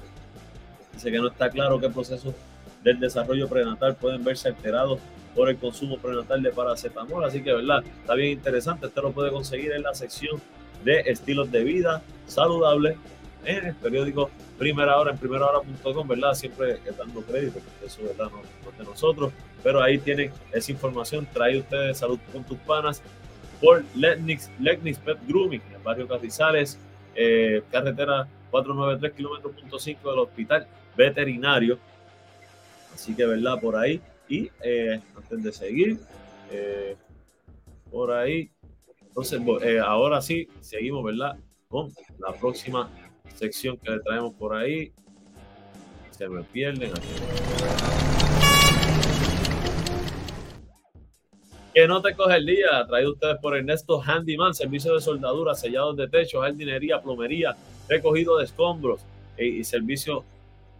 Dice 1.01 1.11
que 1.11 1.19
no 1.19 1.29
está 1.29 1.49
claro 1.49 1.79
qué 1.79 1.89
procesos 1.89 2.35
del 2.83 2.99
desarrollo 2.99 3.49
prenatal 3.49 3.95
pueden 3.95 4.23
verse 4.23 4.49
alterados 4.49 4.99
por 5.35 5.49
el 5.49 5.57
consumo 5.57 5.97
prenatal 5.97 6.43
de 6.43 6.51
paracetamol. 6.51 7.23
Así 7.25 7.41
que, 7.41 7.51
¿verdad? 7.51 7.83
Está 8.01 8.13
bien 8.13 8.33
interesante. 8.33 8.85
Usted 8.85 9.01
lo 9.01 9.11
puede 9.11 9.31
conseguir 9.31 9.71
en 9.71 9.81
la 9.81 9.95
sección 9.95 10.39
de 10.83 10.99
estilos 11.07 11.51
de 11.51 11.63
vida 11.63 12.03
saludables 12.27 12.97
en 13.45 13.65
el 13.65 13.75
periódico 13.75 14.29
Primera 14.59 14.99
Hora, 14.99 15.09
en 15.09 15.17
primerahora.com, 15.17 16.07
¿verdad? 16.07 16.35
Siempre 16.35 16.79
dando 16.95 17.21
crédito, 17.21 17.59
porque 17.59 17.87
eso, 17.87 18.03
¿verdad? 18.03 18.29
No, 18.31 18.37
no 18.37 18.71
es 18.71 18.77
de 18.77 18.83
nosotros 18.83 19.33
pero 19.63 19.81
ahí 19.81 19.97
tienen 19.97 20.31
esa 20.51 20.71
información. 20.71 21.27
Trae 21.33 21.57
ustedes 21.57 21.97
salud 21.97 22.19
con 22.31 22.43
tus 22.43 22.57
panas 22.59 23.01
por 23.59 23.83
Letnix, 23.95 24.49
Pet 24.99 25.17
Grooming, 25.27 25.61
en 25.67 25.75
el 25.75 25.81
barrio 25.81 26.07
Carrizales, 26.07 26.79
eh, 27.15 27.63
carretera 27.71 28.27
493 28.49 29.13
kilómetros 29.13 29.53
punto 29.53 29.79
5 29.79 30.09
del 30.09 30.19
hospital 30.19 30.67
veterinario. 30.95 31.77
Así 32.93 33.15
que, 33.15 33.25
¿verdad? 33.25 33.59
Por 33.59 33.75
ahí. 33.75 34.01
Y 34.27 34.49
eh, 34.63 35.01
antes 35.15 35.43
de 35.43 35.51
seguir, 35.51 35.99
eh, 36.51 36.95
por 37.89 38.11
ahí. 38.11 38.49
Entonces, 39.01 39.41
ahora 39.83 40.21
sí, 40.21 40.47
seguimos, 40.61 41.03
¿verdad? 41.03 41.37
Con 41.67 41.91
la 42.19 42.33
próxima 42.33 42.89
sección 43.35 43.77
que 43.77 43.91
le 43.91 43.99
traemos 43.99 44.33
por 44.35 44.55
ahí. 44.55 44.93
Se 46.11 46.29
me 46.29 46.43
pierden 46.43 46.91
aquí. 46.91 47.07
Que 51.73 51.87
no 51.87 52.01
te 52.01 52.13
coge 52.15 52.35
el 52.35 52.45
día, 52.45 52.85
traído 52.85 53.13
ustedes 53.13 53.37
por 53.41 53.55
Ernesto 53.55 54.01
Handyman, 54.01 54.53
servicio 54.53 54.93
de 54.93 54.99
soldadura, 54.99 55.55
sellados 55.55 55.95
de 55.95 56.09
techo, 56.09 56.41
jardinería, 56.41 57.01
plomería, 57.01 57.55
recogido 57.87 58.37
de 58.37 58.43
escombros 58.43 59.01
e, 59.37 59.47
y, 59.47 59.63
servicio 59.63 60.25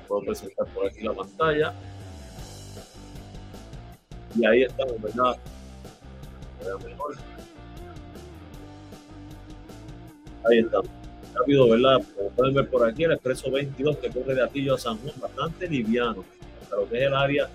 Puedo 0.08 0.26
presentar 0.26 0.68
por 0.74 0.88
aquí 0.88 1.02
la 1.02 1.14
pantalla. 1.14 1.74
Y 4.36 4.46
ahí 4.46 4.64
estamos, 4.64 5.02
¿verdad? 5.02 5.38
Ahí 10.44 10.60
estamos. 10.60 11.01
Rápido, 11.34 11.70
¿verdad? 11.70 12.02
Como 12.16 12.30
pueden 12.32 12.54
ver 12.54 12.70
por 12.70 12.88
aquí, 12.88 13.04
el 13.04 13.14
expreso 13.14 13.52
22 13.52 13.98
que 13.98 14.10
corre 14.10 14.36
de 14.36 14.44
Atillo 14.44 14.76
a 14.76 14.78
San 14.78 14.98
Juan, 14.98 15.14
bastante 15.20 15.68
liviano, 15.68 16.26
hasta 16.62 16.76
lo 16.76 16.90
que 16.90 16.98
es 16.98 17.04
el 17.04 17.14
área 17.14 17.50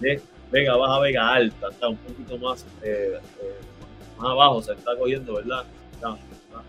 de 0.00 0.20
Vega 0.50 0.76
Baja, 0.76 1.00
Vega 1.00 1.34
Alta, 1.34 1.68
está 1.70 1.88
un 1.88 1.96
poquito 1.96 2.36
más, 2.38 2.66
eh, 2.82 3.18
eh, 3.40 3.54
más 4.18 4.32
abajo, 4.32 4.62
se 4.62 4.72
está 4.72 4.94
cogiendo, 4.96 5.34
¿verdad? 5.34 5.64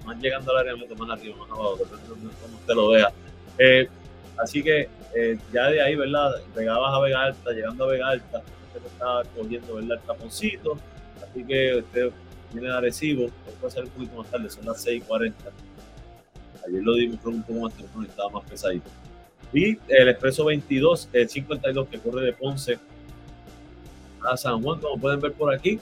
más 0.06 0.18
llegando 0.22 0.52
al 0.52 0.58
área 0.60 0.76
más 0.76 1.10
arriba, 1.10 1.36
más 1.38 1.50
abajo, 1.50 1.78
depende 1.78 2.28
de 2.28 2.36
cómo 2.42 2.58
usted 2.58 2.74
lo 2.76 2.90
vea. 2.90 3.12
Eh, 3.58 3.90
así 4.38 4.64
que 4.64 4.88
ya 5.52 5.68
de 5.68 5.82
ahí, 5.82 5.96
¿verdad? 5.96 6.32
Vega 6.56 6.78
Baja, 6.78 7.00
Vega 7.00 7.24
Alta, 7.24 7.52
llegando 7.52 7.84
a 7.84 7.88
Vega 7.88 8.10
Alta, 8.10 8.42
usted 8.68 8.88
está 8.88 9.24
cogiendo 9.36 9.80
el 9.80 10.00
taponcito, 10.08 10.78
así 11.22 11.44
que 11.44 11.76
usted 11.76 12.12
viene 12.54 12.70
de 12.70 12.78
Arecibo, 12.78 13.30
puede 13.60 13.74
ser 13.74 13.84
un 13.84 13.90
poquito 13.90 14.16
más 14.16 14.32
tarde, 14.32 14.50
son 14.50 14.66
las 14.66 14.86
6.40. 14.86 15.34
Ayer 16.68 16.84
lo 16.84 16.96
dimos 16.96 17.20
un 17.26 17.44
poco 17.44 17.60
más 17.62 17.74
temprano 17.74 18.08
estaba 18.08 18.30
más 18.30 18.44
pesadito. 18.50 18.90
Y 19.54 19.78
el 19.88 20.10
expreso 20.10 20.46
22, 20.46 21.10
el 21.14 21.30
52 21.30 21.88
que 21.88 22.00
corre 22.00 22.26
de 22.26 22.34
Ponce 22.34 22.80
a 24.22 24.36
San 24.38 24.62
Juan, 24.62 24.80
como 24.80 25.00
pueden 25.00 25.20
ver 25.20 25.34
por 25.34 25.54
aquí, 25.54 25.80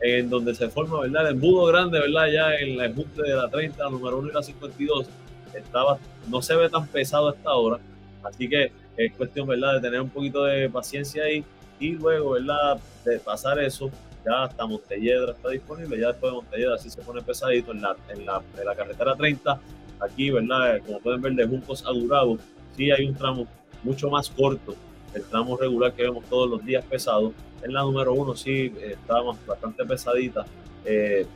en 0.00 0.28
donde 0.28 0.54
se 0.54 0.68
forma, 0.68 1.00
¿verdad? 1.00 1.28
El 1.28 1.34
embudo 1.34 1.66
grande, 1.66 2.00
¿verdad? 2.00 2.26
Ya 2.32 2.54
en 2.56 2.76
la 2.76 2.86
embuste 2.86 3.22
de 3.22 3.34
la 3.34 3.48
30, 3.48 3.82
la 3.82 3.90
número 3.90 4.18
1 4.18 4.30
y 4.30 4.32
la 4.32 4.42
52, 4.42 5.06
estaba, 5.54 5.98
no 6.28 6.42
se 6.42 6.54
ve 6.56 6.68
tan 6.68 6.86
pesado 6.86 7.28
hasta 7.28 7.50
ahora, 7.50 7.78
así 8.22 8.48
que 8.48 8.72
es 8.96 9.12
cuestión, 9.12 9.46
¿verdad? 9.46 9.74
De 9.74 9.80
tener 9.80 10.00
un 10.00 10.10
poquito 10.10 10.44
de 10.44 10.68
paciencia 10.68 11.24
ahí 11.24 11.44
y 11.78 11.92
luego, 11.92 12.32
¿verdad? 12.32 12.78
De 13.04 13.18
pasar 13.20 13.58
eso, 13.58 13.90
ya 14.24 14.44
hasta 14.44 14.66
Montelledra 14.66 15.32
está 15.32 15.50
disponible, 15.50 15.98
ya 15.98 16.08
después 16.08 16.32
de 16.32 16.36
Montelledra 16.36 16.78
sí 16.78 16.90
se 16.90 17.00
pone 17.02 17.22
pesadito 17.22 17.72
en 17.72 17.82
la, 17.82 17.96
en 18.08 18.26
la, 18.26 18.42
en 18.58 18.64
la 18.64 18.74
carretera 18.74 19.14
30, 19.14 19.60
aquí, 20.00 20.30
¿verdad? 20.30 20.80
Como 20.84 21.00
pueden 21.00 21.22
ver, 21.22 21.34
de 21.34 21.46
Juncos 21.46 21.84
a 21.86 21.90
Durabo, 21.90 22.38
sí 22.76 22.90
hay 22.90 23.06
un 23.06 23.14
tramo 23.14 23.46
mucho 23.82 24.10
más 24.10 24.30
corto, 24.30 24.74
el 25.14 25.22
tramo 25.24 25.56
regular 25.56 25.92
que 25.94 26.02
vemos 26.02 26.24
todos 26.26 26.48
los 26.48 26.64
días 26.64 26.84
pesado. 26.84 27.32
En 27.62 27.72
la 27.72 27.82
número 27.82 28.12
uno 28.12 28.34
sí 28.36 28.72
está 28.80 29.20
bastante 29.46 29.84
pesadita. 29.84 30.44
Eh, 30.84 31.26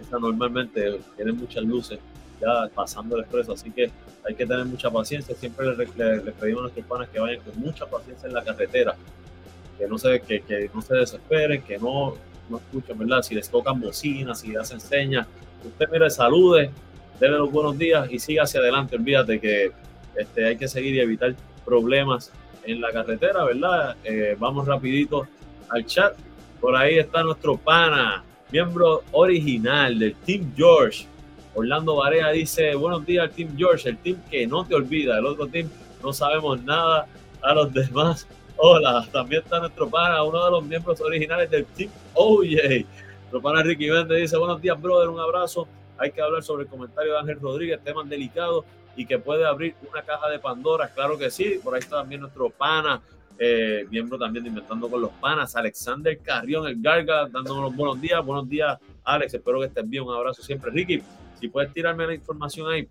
esta 0.00 0.18
normalmente 0.18 1.00
tiene 1.16 1.32
muchas 1.32 1.64
luces 1.64 1.98
ya 2.40 2.68
pasando 2.74 3.16
el 3.16 3.22
expreso, 3.22 3.52
así 3.52 3.70
que 3.70 3.90
hay 4.24 4.34
que 4.34 4.46
tener 4.46 4.64
mucha 4.64 4.90
paciencia. 4.90 5.34
Siempre 5.34 5.76
les, 5.76 5.90
pedimos 5.90 6.60
a 6.60 6.62
nuestros 6.62 6.86
panes 6.86 7.08
que 7.10 7.20
vayan 7.20 7.42
con 7.42 7.60
mucha 7.60 7.86
paciencia 7.86 8.26
en 8.26 8.34
la 8.34 8.42
carretera, 8.42 8.96
que 9.78 9.86
no 9.86 9.98
se, 9.98 10.20
que, 10.20 10.40
que 10.40 10.70
no 10.72 10.80
se 10.80 10.94
desesperen, 10.94 11.62
que 11.62 11.78
no, 11.78 12.14
no 12.48 12.58
escuchen, 12.58 12.98
¿verdad? 12.98 13.22
Si 13.22 13.34
les 13.34 13.48
tocan 13.48 13.80
bocinas, 13.80 14.40
si 14.40 14.48
les 14.48 14.58
hacen 14.58 14.80
señas, 14.80 15.26
usted 15.64 15.88
mire, 15.90 16.10
salude, 16.10 16.70
déle 17.20 17.36
los 17.36 17.52
buenos 17.52 17.78
días 17.78 18.10
y 18.10 18.18
siga 18.18 18.44
hacia 18.44 18.60
adelante. 18.60 18.96
Olvídate 18.96 19.38
que 19.38 19.72
este, 20.16 20.46
hay 20.46 20.56
que 20.56 20.66
seguir 20.66 20.94
y 20.94 21.00
evitar 21.00 21.34
problemas 21.64 22.32
en 22.64 22.80
la 22.80 22.90
carretera, 22.90 23.44
¿verdad? 23.44 23.96
Eh, 24.04 24.36
vamos 24.38 24.66
rapidito 24.66 25.26
al 25.68 25.84
chat. 25.86 26.14
Por 26.60 26.74
ahí 26.74 26.98
está 26.98 27.22
nuestro 27.22 27.56
pana, 27.56 28.24
miembro 28.50 29.02
original 29.12 29.98
del 29.98 30.14
Team 30.14 30.52
George. 30.56 31.06
Orlando 31.54 31.96
Varea 31.96 32.30
dice, 32.30 32.74
buenos 32.74 33.04
días 33.04 33.24
al 33.24 33.30
Team 33.30 33.56
George, 33.56 33.88
el 33.88 33.98
team 33.98 34.16
que 34.30 34.46
no 34.46 34.64
te 34.64 34.74
olvida, 34.74 35.18
el 35.18 35.26
otro 35.26 35.46
team 35.48 35.68
no 36.02 36.12
sabemos 36.12 36.62
nada 36.62 37.06
a 37.42 37.54
los 37.54 37.72
demás. 37.72 38.26
Hola, 38.56 39.06
también 39.10 39.42
está 39.42 39.58
nuestro 39.58 39.88
pana, 39.88 40.22
uno 40.22 40.44
de 40.44 40.50
los 40.50 40.64
miembros 40.64 41.00
originales 41.00 41.50
del 41.50 41.64
Team 41.66 41.90
OJ. 42.14 42.84
Nuestro 43.20 43.42
pana 43.42 43.62
Ricky 43.62 43.88
Vende 43.88 44.16
dice, 44.16 44.36
buenos 44.36 44.60
días, 44.60 44.80
brother, 44.80 45.08
un 45.08 45.18
abrazo. 45.18 45.66
Hay 46.00 46.12
que 46.12 46.22
hablar 46.22 46.42
sobre 46.42 46.64
el 46.64 46.68
comentario 46.70 47.12
de 47.12 47.18
Ángel 47.18 47.38
Rodríguez, 47.38 47.78
temas 47.84 48.08
delicados 48.08 48.64
y 48.96 49.04
que 49.04 49.18
puede 49.18 49.46
abrir 49.46 49.74
una 49.90 50.02
caja 50.02 50.30
de 50.30 50.38
Pandora. 50.38 50.88
Claro 50.94 51.18
que 51.18 51.30
sí, 51.30 51.60
por 51.62 51.74
ahí 51.74 51.80
está 51.80 51.96
también 51.96 52.22
nuestro 52.22 52.48
pana, 52.48 53.02
eh, 53.38 53.86
miembro 53.90 54.18
también 54.18 54.42
de 54.44 54.48
Inventando 54.48 54.88
con 54.90 55.02
los 55.02 55.12
Panas, 55.12 55.54
Alexander 55.56 56.18
Carrión, 56.18 56.66
el 56.66 56.80
Garga, 56.80 57.28
dándonos 57.28 57.64
los 57.64 57.76
buenos 57.76 58.00
días. 58.00 58.24
Buenos 58.24 58.48
días, 58.48 58.78
Alex, 59.04 59.34
espero 59.34 59.60
que 59.60 59.66
estés 59.66 59.86
bien. 59.86 60.04
Un 60.04 60.14
abrazo 60.14 60.42
siempre. 60.42 60.70
Ricky, 60.70 61.02
si 61.38 61.48
puedes 61.48 61.70
tirarme 61.72 62.06
la 62.06 62.14
información 62.14 62.72
ahí. 62.72 62.88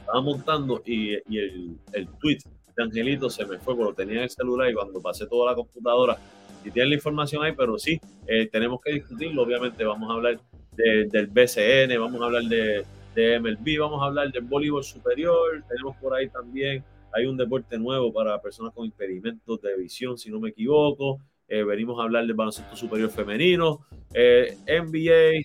Estaba 0.00 0.20
montando 0.20 0.82
y, 0.84 1.14
el, 1.14 1.78
el, 1.92 2.08
tweet 2.20 2.38
de 2.76 2.82
Angelito 2.82 3.30
se 3.30 3.46
me 3.46 3.58
fue, 3.58 3.76
porque 3.76 4.04
tenía 4.04 4.24
el 4.24 4.30
celular 4.30 4.68
y 4.68 4.74
cuando 4.74 5.00
pasé 5.00 5.26
toda 5.26 5.50
la 5.50 5.56
computadora, 5.56 6.16
y 6.64 6.70
tiene 6.72 6.88
la 6.88 6.94
información 6.96 7.44
ahí, 7.44 7.52
pero 7.56 7.78
sí, 7.78 8.00
eh, 8.26 8.48
tenemos 8.48 8.80
que 8.80 8.92
discutirlo. 8.92 9.42
Obviamente, 9.42 9.84
vamos 9.84 10.10
a 10.10 10.14
hablar 10.14 10.40
del 10.76 11.26
BCN, 11.26 11.98
vamos 11.98 12.20
a 12.20 12.24
hablar 12.26 12.42
de 12.44 12.84
de 13.16 13.40
MLB, 13.40 13.80
vamos 13.80 14.02
a 14.02 14.06
hablar 14.06 14.30
del 14.30 14.44
voleibol 14.44 14.84
superior, 14.84 15.64
tenemos 15.68 15.96
por 15.96 16.14
ahí 16.14 16.28
también, 16.28 16.84
hay 17.12 17.24
un 17.24 17.36
deporte 17.36 17.78
nuevo 17.78 18.12
para 18.12 18.40
personas 18.40 18.74
con 18.74 18.84
impedimentos 18.84 19.60
de 19.62 19.74
visión, 19.76 20.18
si 20.18 20.30
no 20.30 20.38
me 20.38 20.50
equivoco, 20.50 21.18
eh, 21.48 21.64
venimos 21.64 21.98
a 21.98 22.02
hablar 22.02 22.26
del 22.26 22.34
baloncesto 22.34 22.76
superior 22.76 23.10
femenino, 23.10 23.86
eh, 24.12 24.58
NBA, 24.66 25.40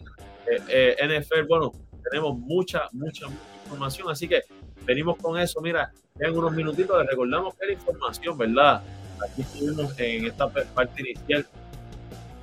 eh, 0.68 0.98
NFL, 1.00 1.48
bueno, 1.48 1.72
tenemos 2.10 2.38
mucha, 2.38 2.90
mucha, 2.92 3.28
mucha 3.28 3.42
información, 3.64 4.10
así 4.10 4.28
que 4.28 4.42
venimos 4.86 5.18
con 5.18 5.40
eso, 5.40 5.62
mira, 5.62 5.94
en 6.20 6.38
unos 6.38 6.52
minutitos 6.52 7.00
les 7.00 7.10
recordamos 7.10 7.56
que 7.56 7.68
la 7.68 7.74
información, 7.74 8.38
¿verdad? 8.38 8.84
Aquí 9.24 9.42
estuvimos 9.44 9.98
en 9.98 10.26
esta 10.26 10.50
parte 10.50 11.02
inicial 11.02 11.48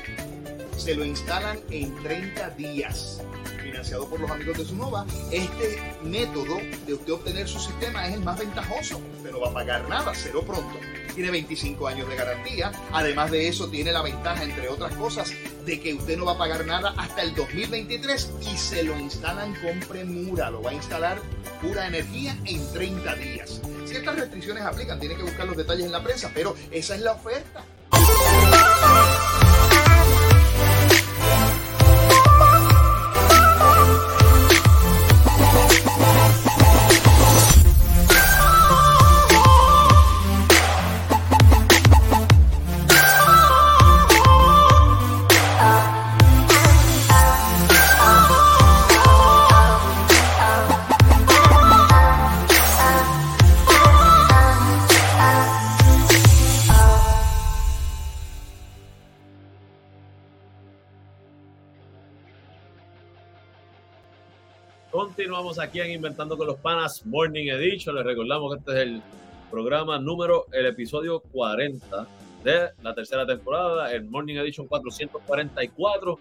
se 0.76 0.94
lo 0.94 1.04
instalan 1.04 1.58
en 1.70 1.94
30 2.02 2.50
días. 2.50 3.20
Financiado 3.62 4.08
por 4.08 4.20
los 4.20 4.30
amigos 4.30 4.58
de 4.58 4.64
Sunova, 4.64 5.06
este 5.30 5.80
método 6.02 6.58
de 6.86 6.94
usted 6.94 7.12
obtener 7.12 7.48
su 7.48 7.58
sistema 7.58 8.06
es 8.06 8.14
el 8.14 8.20
más 8.20 8.38
ventajoso. 8.38 9.00
Usted 9.16 9.32
no 9.32 9.40
va 9.40 9.50
a 9.50 9.54
pagar 9.54 9.88
nada, 9.88 10.12
cero 10.14 10.42
pronto. 10.46 10.78
Tiene 11.14 11.30
25 11.30 11.86
años 11.86 12.08
de 12.08 12.16
garantía. 12.16 12.72
Además 12.92 13.30
de 13.30 13.48
eso, 13.48 13.68
tiene 13.68 13.92
la 13.92 14.02
ventaja, 14.02 14.42
entre 14.42 14.68
otras 14.68 14.94
cosas, 14.96 15.32
de 15.64 15.80
que 15.80 15.94
usted 15.94 16.18
no 16.18 16.24
va 16.24 16.32
a 16.32 16.38
pagar 16.38 16.66
nada 16.66 16.94
hasta 16.96 17.22
el 17.22 17.34
2023 17.34 18.32
y 18.52 18.56
se 18.56 18.82
lo 18.82 18.98
instalan 18.98 19.54
con 19.54 19.78
premura. 19.80 20.50
Lo 20.50 20.62
va 20.62 20.70
a 20.70 20.74
instalar 20.74 21.20
pura 21.62 21.86
energía 21.86 22.36
en 22.44 22.72
30 22.72 23.14
días. 23.16 23.60
Ciertas 23.84 24.16
restricciones 24.16 24.64
aplican, 24.64 24.98
tiene 24.98 25.14
que 25.14 25.22
buscar 25.22 25.46
los 25.46 25.56
detalles 25.56 25.86
en 25.86 25.92
la 25.92 26.02
prensa, 26.02 26.30
pero 26.34 26.54
esa 26.70 26.94
es 26.94 27.00
la 27.02 27.12
oferta. 27.12 27.64
Continuamos 65.54 65.70
aquí 65.70 65.86
en 65.88 65.92
Inventando 65.92 66.36
con 66.36 66.48
los 66.48 66.56
Panas 66.56 67.06
Morning 67.06 67.46
Edition. 67.46 67.94
Les 67.94 68.04
recordamos 68.04 68.52
que 68.52 68.58
este 68.58 68.72
es 68.72 68.78
el 68.78 69.00
programa 69.52 70.00
número, 70.00 70.46
el 70.50 70.66
episodio 70.66 71.20
40 71.20 72.08
de 72.42 72.70
la 72.82 72.92
tercera 72.92 73.24
temporada, 73.24 73.92
el 73.92 74.02
Morning 74.02 74.34
Edition 74.34 74.66
444. 74.66 76.18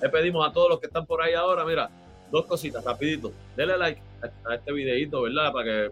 Le 0.00 0.08
pedimos 0.08 0.48
a 0.48 0.52
todos 0.52 0.68
los 0.68 0.78
que 0.78 0.86
están 0.86 1.06
por 1.06 1.22
ahí 1.22 1.34
ahora, 1.34 1.64
mira, 1.64 1.90
dos 2.30 2.46
cositas, 2.46 2.84
rapidito. 2.84 3.32
Denle 3.56 3.76
like 3.78 4.00
a 4.22 4.28
este 4.54 4.70
videito, 4.70 5.22
¿verdad? 5.22 5.52
Para 5.52 5.64
que 5.64 5.90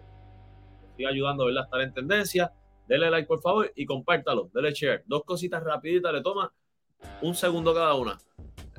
siga 0.99 1.09
ayudando 1.11 1.45
¿verdad? 1.45 1.63
a 1.63 1.65
estar 1.65 1.81
en 1.81 1.93
tendencia. 1.93 2.51
Dele 2.87 3.09
like, 3.09 3.27
por 3.27 3.41
favor, 3.41 3.71
y 3.73 3.85
compártalo. 3.85 4.49
Dele 4.53 4.73
share. 4.73 5.03
Dos 5.07 5.23
cositas 5.23 5.63
rapiditas 5.63 6.11
le 6.11 6.21
toma 6.21 6.51
un 7.21 7.33
segundo 7.33 7.73
cada 7.73 7.93
una. 7.93 8.17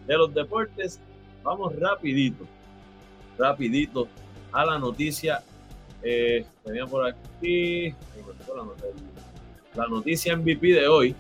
de 0.08 0.18
los 0.18 0.34
deportes. 0.34 1.02
Vamos 1.44 1.76
rapidito, 1.78 2.46
rapidito 3.38 4.08
a 4.52 4.66
la 4.66 4.80
noticia. 4.80 5.44
Eh, 6.02 6.46
tenía 6.64 6.86
por 6.86 7.06
aquí 7.08 7.94
la 9.76 9.88
noticia 9.88 10.38
MVP 10.38 10.74
de 10.74 10.88
hoy. 10.88 11.16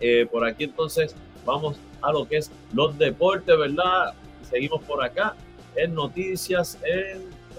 Eh, 0.00 0.26
por 0.32 0.46
aquí 0.46 0.64
entonces 0.64 1.14
vamos 1.44 1.76
a 2.00 2.10
lo 2.10 2.26
que 2.26 2.38
es 2.38 2.50
los 2.72 2.96
deportes, 2.96 3.58
¿verdad? 3.58 4.14
Seguimos 4.48 4.82
por 4.84 5.04
acá 5.04 5.34
en 5.76 5.94
noticias, 5.94 6.78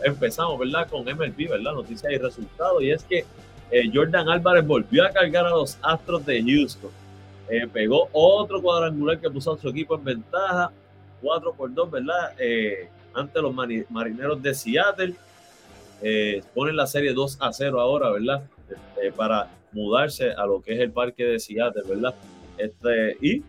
empezamos, 0.03 0.57
¿verdad? 0.57 0.89
Con 0.89 1.03
MLB, 1.03 1.49
¿verdad? 1.49 1.73
Noticias 1.73 2.11
y 2.11 2.17
resultados. 2.17 2.81
Y 2.81 2.89
es 2.89 3.03
que 3.03 3.25
eh, 3.69 3.91
Jordan 3.93 4.27
Álvarez 4.27 4.65
volvió 4.65 5.05
a 5.05 5.11
cargar 5.11 5.45
a 5.45 5.51
los 5.51 5.77
Astros 5.83 6.25
de 6.25 6.41
Houston. 6.41 7.02
Eh, 7.53 7.67
pegó 7.71 8.09
otro 8.13 8.59
cuadrangular 8.63 9.19
que 9.19 9.29
puso 9.29 9.53
a 9.53 9.57
su 9.59 9.69
equipo 9.69 9.93
en 9.93 10.03
ventaja, 10.03 10.71
4 11.21 11.53
por 11.53 11.71
2, 11.71 11.91
¿verdad? 11.91 12.33
Eh, 12.39 12.89
ante 13.13 13.39
los 13.43 13.53
marineros 13.53 14.41
de 14.41 14.55
Seattle. 14.55 15.13
ponen 16.55 16.75
la 16.75 16.87
serie 16.87 17.13
2 17.13 17.37
a 17.39 17.53
0 17.53 17.79
ahora, 17.79 18.09
¿verdad? 18.09 18.43
para 19.15 19.51
mudarse 19.71 20.31
a 20.31 20.47
lo 20.47 20.63
que 20.63 20.73
es 20.73 20.79
el 20.79 20.91
parque 20.91 21.25
de 21.25 21.39
Seattle, 21.39 21.83
¿verdad? 21.87 22.15
Este, 22.57 23.17
y 23.21 23.43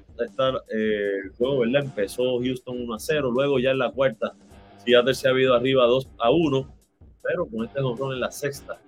el 0.68 1.32
juego, 1.38 1.60
¿verdad? 1.60 1.84
Empezó 1.84 2.38
Houston 2.40 2.82
1 2.82 2.94
a 2.94 2.98
0, 2.98 3.30
luego 3.30 3.58
ya 3.58 3.70
en 3.70 3.78
la 3.78 3.90
cuarta 3.90 4.34
Seattle 4.84 5.14
se 5.14 5.28
ha 5.28 5.30
habido 5.30 5.54
arriba 5.54 5.86
2 5.86 6.08
a 6.18 6.30
1, 6.30 6.74
pero 7.22 7.46
con 7.46 7.64
este 7.64 7.80
jonrón 7.80 8.12
en 8.12 8.20
la 8.20 8.30
sexta 8.30 8.78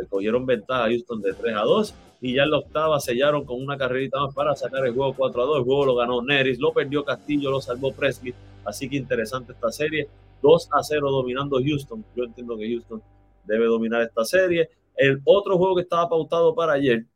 se 0.00 0.06
cogieron 0.08 0.46
ventaja 0.46 0.84
a 0.84 0.88
Houston 0.88 1.20
de 1.20 1.32
3 1.32 1.56
a 1.56 1.60
2 1.60 1.94
y 2.20 2.34
ya 2.34 2.44
en 2.44 2.50
la 2.50 2.58
octava 2.58 2.98
sellaron 3.00 3.44
con 3.44 3.62
una 3.62 3.78
carrerita 3.78 4.20
más 4.20 4.34
para 4.34 4.54
sacar 4.56 4.84
el 4.86 4.94
juego 4.94 5.14
4 5.14 5.42
a 5.42 5.46
2. 5.46 5.58
El 5.58 5.64
juego 5.64 5.86
lo 5.86 5.94
ganó 5.94 6.22
Neris, 6.22 6.58
lo 6.58 6.72
perdió 6.72 7.04
Castillo, 7.04 7.50
lo 7.50 7.60
salvó 7.60 7.92
Presley. 7.92 8.34
Así 8.64 8.88
que 8.88 8.96
interesante 8.96 9.52
esta 9.52 9.70
serie. 9.70 10.08
2 10.42 10.68
a 10.72 10.82
0 10.82 11.10
dominando 11.10 11.60
Houston. 11.62 12.04
Yo 12.16 12.24
entiendo 12.24 12.56
que 12.56 12.68
Houston 12.68 13.02
debe 13.44 13.66
dominar 13.66 14.02
esta 14.02 14.24
serie. 14.24 14.68
El 14.96 15.20
otro 15.24 15.56
juego 15.56 15.76
que 15.76 15.82
estaba 15.82 16.08
pautado 16.08 16.54
para 16.54 16.72
ayer 16.72 17.06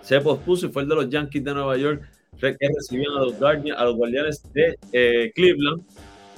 se 0.00 0.20
pospuso 0.20 0.66
y 0.66 0.68
fue 0.70 0.82
el 0.82 0.88
de 0.88 0.94
los 0.94 1.10
Yankees 1.10 1.44
de 1.44 1.54
Nueva 1.54 1.76
York 1.76 2.02
que 2.40 2.68
recibían 2.74 3.12
a 3.12 3.20
los, 3.20 3.38
Guardians, 3.38 3.78
a 3.78 3.84
los 3.84 3.96
Guardianes 3.96 4.52
de 4.52 4.78
eh, 4.92 5.32
Cleveland. 5.34 5.82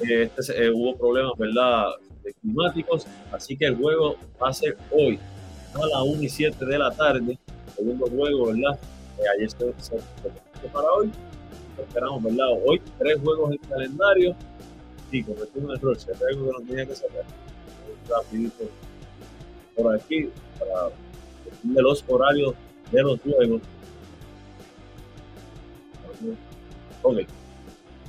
Eh, 0.08 0.30
este, 0.36 0.66
eh, 0.66 0.70
hubo 0.70 0.96
problemas, 0.96 1.32
¿verdad? 1.38 1.86
climáticos, 2.40 3.06
así 3.30 3.56
que 3.56 3.66
el 3.66 3.76
juego 3.76 4.16
va 4.42 4.48
a 4.48 4.52
ser 4.52 4.76
hoy 4.90 5.16
a 5.82 5.86
las 5.86 6.02
1 6.02 6.22
y 6.22 6.28
7 6.28 6.64
de 6.64 6.78
la 6.78 6.90
tarde, 6.90 7.38
segundo 7.74 8.06
juego, 8.06 8.46
¿verdad? 8.46 8.78
Eh, 9.18 9.22
ayer 9.36 9.50
se, 9.50 9.74
se, 9.82 10.68
para 10.72 10.90
hoy, 10.92 11.10
esperamos, 11.78 12.22
¿verdad? 12.22 12.46
Hoy 12.64 12.80
tres 12.98 13.18
juegos 13.22 13.52
en 13.52 13.58
calendario, 13.68 14.34
sí, 15.10 15.22
cometí 15.22 15.58
un 15.58 15.70
error, 15.76 15.98
se 15.98 16.12
algo 16.12 16.46
que 16.46 16.52
no 16.52 16.60
tenía 16.66 16.86
que 16.86 16.94
sacar, 16.94 17.24
rapidito 18.08 18.64
por 19.76 19.94
aquí, 19.94 20.30
para 20.58 20.90
de 21.62 21.82
los 21.82 22.04
horarios 22.08 22.54
de 22.90 23.02
los 23.02 23.20
juegos. 23.20 23.62
Ok. 27.02 27.18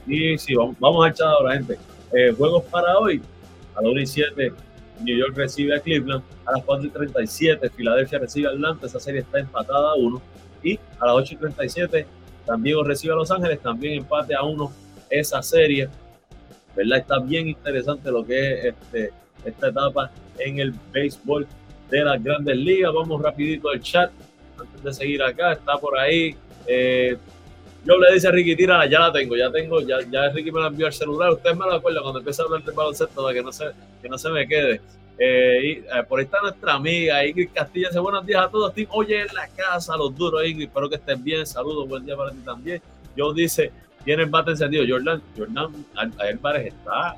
Y 0.07 0.37
sí, 0.37 0.55
vamos, 0.55 0.75
vamos 0.79 1.05
a 1.05 1.09
echar 1.09 1.27
ahora, 1.27 1.53
gente. 1.53 1.77
Eh, 2.13 2.31
juegos 2.37 2.63
para 2.65 2.97
hoy. 2.97 3.21
A 3.75 3.81
las 3.81 3.91
1 3.91 4.01
y 4.01 4.07
7, 4.07 4.53
New 5.01 5.17
York 5.17 5.33
recibe 5.35 5.75
a 5.75 5.79
Cleveland. 5.79 6.23
A 6.45 6.53
las 6.53 6.63
4 6.63 6.87
y 6.87 6.89
37, 6.89 7.69
Filadelfia 7.69 8.19
recibe 8.19 8.47
a 8.47 8.51
Atlanta. 8.51 8.87
Esa 8.87 8.99
serie 8.99 9.21
está 9.21 9.39
empatada 9.39 9.91
a 9.91 9.95
1. 9.95 10.21
Y 10.63 10.79
a 10.99 11.05
las 11.05 11.15
8 11.15 11.33
y 11.33 11.37
37, 11.37 12.05
también 12.45 12.83
recibe 12.85 13.13
a 13.13 13.17
Los 13.17 13.31
Ángeles. 13.31 13.59
También 13.59 13.99
empate 13.99 14.35
a 14.35 14.43
1 14.43 14.71
esa 15.09 15.41
serie. 15.41 15.89
¿Verdad? 16.75 16.99
Está 16.99 17.19
bien 17.19 17.47
interesante 17.47 18.11
lo 18.11 18.25
que 18.25 18.53
es 18.53 18.65
este, 18.65 19.11
esta 19.45 19.69
etapa 19.69 20.11
en 20.37 20.59
el 20.59 20.73
béisbol 20.91 21.47
de 21.89 22.03
las 22.03 22.23
grandes 22.23 22.57
ligas. 22.57 22.93
Vamos 22.93 23.21
rapidito 23.21 23.69
al 23.69 23.81
chat 23.81 24.11
antes 24.59 24.83
de 24.83 24.93
seguir 24.93 25.23
acá. 25.23 25.53
Está 25.53 25.77
por 25.77 25.97
ahí. 25.97 26.35
Eh, 26.67 27.17
yo 27.85 27.97
le 27.97 28.13
dice 28.13 28.27
a 28.27 28.31
Ricky, 28.31 28.55
tira, 28.55 28.85
ya 28.85 28.99
la 28.99 29.11
tengo, 29.11 29.35
ya 29.35 29.51
tengo, 29.51 29.81
ya, 29.81 29.97
ya 30.11 30.29
Ricky 30.29 30.51
me 30.51 30.59
la 30.59 30.67
envió 30.67 30.87
al 30.87 30.93
celular. 30.93 31.31
Ustedes 31.31 31.55
me 31.55 31.65
lo 31.65 31.73
acuerdan 31.73 32.03
cuando 32.03 32.19
empieza 32.19 32.43
a 32.43 32.45
hablar 32.45 32.63
del 32.63 32.75
baloncesto 32.75 33.23
para 33.23 33.33
que 33.33 33.41
no 33.41 33.51
se, 33.51 33.65
que 34.01 34.09
no 34.09 34.17
se 34.17 34.29
me 34.29 34.47
quede. 34.47 34.81
Eh, 35.19 35.59
y, 35.63 35.71
eh, 35.71 36.03
por 36.07 36.19
ahí 36.19 36.25
está 36.25 36.41
nuestra 36.41 36.73
amiga 36.73 37.25
Ingrid 37.25 37.49
Castilla. 37.53 37.87
Dice 37.87 37.99
buenos 37.99 38.25
días 38.25 38.43
a 38.43 38.49
todos. 38.49 38.73
Team, 38.73 38.87
oye, 38.91 39.21
en 39.21 39.33
la 39.33 39.47
casa, 39.47 39.95
los 39.95 40.15
duros, 40.15 40.45
Ingrid. 40.45 40.67
Espero 40.67 40.89
que 40.89 40.95
estén 40.95 41.23
bien. 41.23 41.45
Saludos, 41.45 41.87
buen 41.87 42.05
día 42.05 42.15
para 42.15 42.31
ti 42.31 42.39
también. 42.43 42.81
Yo 43.15 43.33
dice, 43.33 43.71
tienen 44.03 44.29
bate 44.29 44.51
encendido. 44.51 44.83
Jordan, 44.87 45.21
Jordan 45.37 45.85
Álvarez 45.95 46.67
está, 46.67 47.15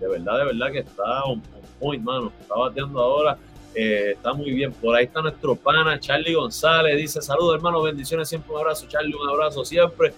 de 0.00 0.08
verdad, 0.08 0.38
de 0.38 0.44
verdad 0.46 0.72
que 0.72 0.78
está 0.78 1.24
un 1.26 1.42
point, 1.78 2.02
mano. 2.02 2.32
Está 2.40 2.54
bateando 2.54 3.00
ahora 3.00 3.36
eh, 3.74 4.12
está 4.14 4.32
muy 4.32 4.50
bien. 4.52 4.72
Por 4.72 4.94
ahí 4.94 5.04
está 5.04 5.22
nuestro 5.22 5.56
pana 5.56 5.98
Charlie 5.98 6.34
González. 6.34 6.96
Dice: 6.96 7.22
Saludos, 7.22 7.56
hermano. 7.56 7.82
Bendiciones. 7.82 8.28
Siempre 8.28 8.52
un 8.52 8.60
abrazo, 8.60 8.86
Charlie. 8.88 9.14
Un 9.14 9.28
abrazo 9.28 9.64
siempre. 9.64 10.12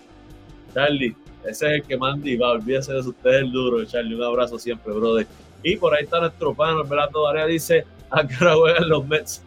Charlie, 0.72 1.14
ese 1.44 1.66
es 1.66 1.72
el 1.72 1.82
que 1.82 1.96
manda 1.96 2.28
y 2.28 2.36
va. 2.36 2.52
Olvídese 2.52 2.92
de 2.92 3.00
usted, 3.00 3.30
el 3.30 3.52
duro, 3.52 3.84
Charlie. 3.84 4.14
Un 4.14 4.24
abrazo 4.24 4.58
siempre, 4.58 4.92
brother. 4.92 5.26
Y 5.62 5.76
por 5.76 5.94
ahí 5.94 6.04
está 6.04 6.20
nuestro 6.20 6.54
pana, 6.54 6.80
Alberto 6.80 7.22
Varea. 7.22 7.46
Dice: 7.46 7.84
¿A 8.10 8.26
qué 8.26 8.34
hora 8.40 8.54
juegan 8.54 8.88
los 8.88 9.06
Mets? 9.06 9.42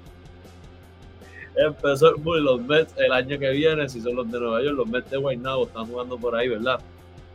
Empezó 1.56 2.16
el 2.16 2.44
los 2.44 2.62
Mets 2.62 2.94
el 2.98 3.12
año 3.12 3.40
que 3.40 3.50
viene, 3.50 3.90
si 3.90 4.00
son 4.00 4.16
los 4.16 4.32
de 4.32 4.40
Nueva 4.40 4.62
York, 4.62 4.76
los 4.76 4.88
Mets 4.88 5.10
de 5.10 5.18
Guaynabo 5.18 5.66
están 5.66 5.88
jugando 5.88 6.16
por 6.18 6.36
ahí, 6.36 6.50
¿verdad? 6.50 6.80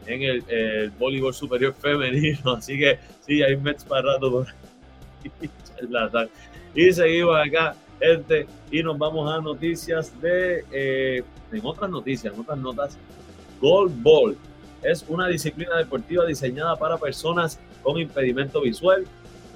En 0.06 0.22
el, 0.22 0.44
el 0.48 0.90
voleibol 0.90 1.34
superior 1.34 1.74
femenino. 1.74 2.52
Así 2.56 2.78
que 2.78 3.00
sí, 3.26 3.42
hay 3.42 3.56
Mets 3.56 3.84
para 3.84 4.12
rato 4.12 4.30
por 4.30 4.46
ahí. 4.46 5.50
Y 6.74 6.92
seguimos 6.92 7.36
acá 7.36 7.76
Gente, 8.02 8.48
y 8.72 8.82
nos 8.82 8.98
vamos 8.98 9.32
a 9.32 9.40
noticias 9.40 10.20
de, 10.20 10.64
eh, 10.72 11.22
en 11.52 11.60
otras 11.64 11.88
noticias, 11.88 12.34
en 12.34 12.40
otras 12.40 12.58
notas, 12.58 12.98
Gold 13.60 14.02
Ball 14.02 14.36
es 14.82 15.04
una 15.06 15.28
disciplina 15.28 15.76
deportiva 15.76 16.26
diseñada 16.26 16.74
para 16.74 16.98
personas 16.98 17.60
con 17.80 18.00
impedimento 18.00 18.60
visual. 18.60 19.04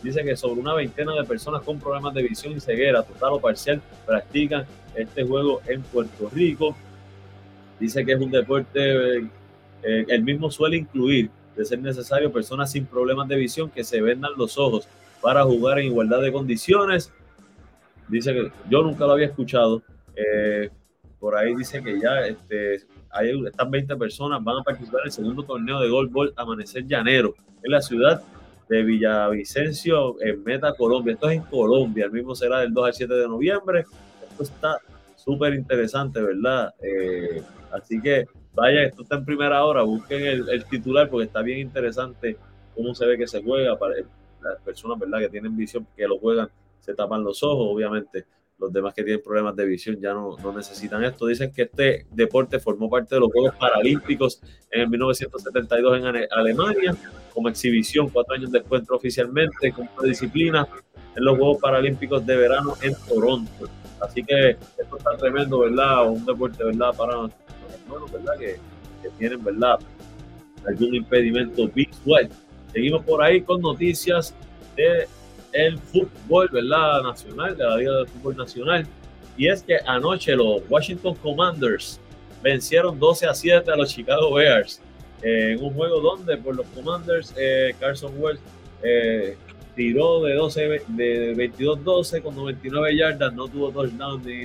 Dice 0.01 0.23
que 0.23 0.37
sobre 0.37 0.61
una 0.61 0.75
veintena 0.75 1.12
de 1.14 1.25
personas 1.25 1.62
con 1.62 1.81
problemas 1.81 2.14
de 2.14 2.23
visión 2.23 2.53
y 2.53 2.61
ceguera 2.61 3.03
total 3.03 3.33
o 3.33 3.41
parcial 3.41 3.83
practican 4.07 4.64
este 4.95 5.25
juego 5.25 5.61
en 5.67 5.83
Puerto 5.83 6.31
Rico. 6.33 6.77
Dice 7.81 8.05
que 8.05 8.12
es 8.12 8.21
un 8.21 8.31
deporte, 8.31 9.17
eh, 9.19 9.29
el 9.83 10.23
mismo 10.23 10.53
suele 10.53 10.77
incluir, 10.77 11.31
de 11.57 11.64
ser 11.64 11.81
necesario, 11.81 12.31
personas 12.31 12.71
sin 12.71 12.87
problemas 12.87 13.27
de 13.27 13.35
visión 13.35 13.71
que 13.71 13.83
se 13.83 14.01
vendan 14.01 14.31
los 14.37 14.57
ojos 14.57 14.87
para 15.21 15.43
jugar 15.45 15.79
en 15.79 15.87
igualdad 15.87 16.21
de 16.21 16.33
condiciones. 16.33 17.12
Dice 18.09 18.33
que 18.33 18.53
yo 18.69 18.83
nunca 18.83 19.07
lo 19.07 19.12
había 19.12 19.27
escuchado. 19.27 19.83
Eh, 20.14 20.71
por 21.19 21.37
ahí 21.37 21.55
dice 21.55 21.83
que 21.83 22.01
ya 22.01 22.21
este, 22.27 22.83
hay, 23.11 23.47
estas 23.47 23.71
20 23.71 23.97
personas 23.97 24.43
van 24.43 24.59
a 24.59 24.62
participar 24.62 25.01
en 25.01 25.07
el 25.07 25.12
segundo 25.12 25.43
torneo 25.43 25.81
de 25.81 25.89
golf 25.89 26.12
Amanecer 26.37 26.87
Llanero 26.87 27.35
en 27.62 27.73
la 27.73 27.81
ciudad 27.81 28.23
de 28.69 28.83
Villavicencio, 28.83 30.21
en 30.21 30.43
Meta, 30.45 30.75
Colombia. 30.75 31.14
Esto 31.14 31.31
es 31.31 31.37
en 31.37 31.43
Colombia, 31.43 32.07
el 32.07 32.12
mismo 32.12 32.35
será 32.35 32.61
del 32.61 32.73
2 32.73 32.87
al 32.87 32.95
7 32.95 33.14
de 33.14 33.29
noviembre. 33.29 33.85
Esto 34.29 34.43
está 34.43 34.79
súper 35.17 35.55
interesante, 35.55 36.21
¿verdad? 36.21 36.75
Eh, 36.83 37.43
así 37.73 38.01
que 38.01 38.27
vaya, 38.55 38.85
esto 38.85 39.03
está 39.03 39.17
en 39.17 39.25
primera 39.25 39.64
hora, 39.64 39.83
busquen 39.83 40.25
el, 40.25 40.64
titular 40.64 41.09
porque 41.09 41.27
está 41.27 41.43
bien 41.43 41.59
interesante 41.59 42.37
cómo 42.75 42.95
se 42.95 43.07
ve 43.07 43.19
que 43.19 43.27
se 43.27 43.43
juega 43.43 43.79
para 43.79 43.95
las 44.53 44.62
personas, 44.62 44.99
¿verdad? 44.99 45.20
Que 45.20 45.28
tienen 45.28 45.57
visión, 45.57 45.86
que 45.97 46.07
lo 46.07 46.18
juegan, 46.18 46.49
se 46.80 46.94
tapan 46.94 47.24
los 47.24 47.42
ojos, 47.42 47.66
obviamente 47.68 48.26
los 48.59 48.72
demás 48.72 48.94
que 48.94 49.03
tienen 49.03 49.22
problemas 49.22 49.55
de 49.55 49.66
visión 49.66 50.01
ya 50.01 50.14
no, 50.14 50.36
no, 50.38 50.53
necesitan 50.53 51.05
esto. 51.05 51.26
Dicen 51.26 51.53
que 51.53 51.62
este 51.62 52.07
deporte 52.11 52.59
formó 52.59 52.88
parte 52.88 53.14
de 53.14 53.20
los 53.20 53.30
Juegos 53.30 53.55
Paralímpicos 53.57 54.40
en 54.70 54.88
1972 54.88 55.99
en 55.99 56.26
Alemania, 56.30 56.97
como 57.34 57.49
exhibición, 57.49 58.09
cuatro 58.09 58.34
años 58.34 58.51
después 58.51 58.80
entró 58.80 58.97
oficialmente 58.97 59.72
como 59.72 59.90
disciplina 60.03 60.66
en 61.14 61.24
los 61.24 61.36
Juegos 61.36 61.59
Paralímpicos 61.61 62.24
de 62.24 62.36
verano 62.36 62.74
en 62.82 62.94
Toronto. 63.07 63.68
Así 64.01 64.22
que 64.22 64.51
esto 64.51 64.97
está 64.97 65.16
tremendo, 65.16 65.61
¿verdad? 65.61 66.09
Un 66.09 66.24
deporte, 66.24 66.64
¿verdad? 66.64 66.94
Para 66.97 67.12
hermanos, 67.14 68.12
¿verdad? 68.12 68.38
Que, 68.38 68.57
que 69.03 69.11
tienen, 69.18 69.42
¿verdad? 69.44 69.78
Algún 70.66 70.94
impedimento 70.94 71.68
visual. 71.68 72.30
Seguimos 72.77 73.05
por 73.05 73.22
ahí 73.22 73.41
con 73.41 73.62
noticias 73.62 74.35
de 74.77 75.09
el 75.55 75.79
fútbol, 75.79 76.47
¿verdad? 76.53 77.01
Nacional, 77.05 77.57
de 77.57 77.64
la 77.64 77.74
Liga 77.79 78.01
de 78.01 78.05
Fútbol 78.05 78.37
Nacional. 78.37 78.87
Y 79.39 79.49
es 79.49 79.62
que 79.62 79.79
anoche 79.87 80.37
los 80.37 80.61
Washington 80.68 81.14
Commanders 81.22 81.99
vencieron 82.43 83.01
12 83.01 83.29
a 83.29 83.33
7 83.33 83.70
a 83.72 83.77
los 83.77 83.89
Chicago 83.89 84.35
Bears 84.35 84.83
eh, 85.22 85.53
en 85.53 85.64
un 85.64 85.72
juego 85.72 86.03
donde 86.03 86.37
por 86.37 86.55
los 86.55 86.66
Commanders 86.74 87.33
eh, 87.39 87.74
Carson 87.81 88.12
Wells 88.18 88.41
eh, 88.83 89.39
tiró 89.74 90.22
de 90.24 90.35
12 90.35 90.83
de 90.89 91.35
22-12 91.35 92.22
con 92.22 92.37
99 92.37 92.95
yardas, 92.95 93.33
no 93.33 93.49
tuvo 93.49 93.70
touchdown 93.70 94.22
ni 94.22 94.45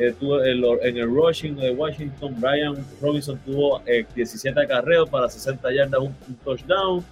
intersections. 0.00 0.16
Tuvo 0.18 0.44
en 0.82 0.96
el 0.96 1.06
rushing 1.06 1.56
de 1.56 1.70
Washington, 1.72 2.34
Brian 2.38 2.76
Robinson 3.00 3.38
tuvo 3.44 3.82
17 4.14 4.60
acarreos 4.60 5.08
para 5.08 5.28
60 5.28 5.72
yardas, 5.72 6.00
un 6.00 6.14
touchdown. 6.44 7.04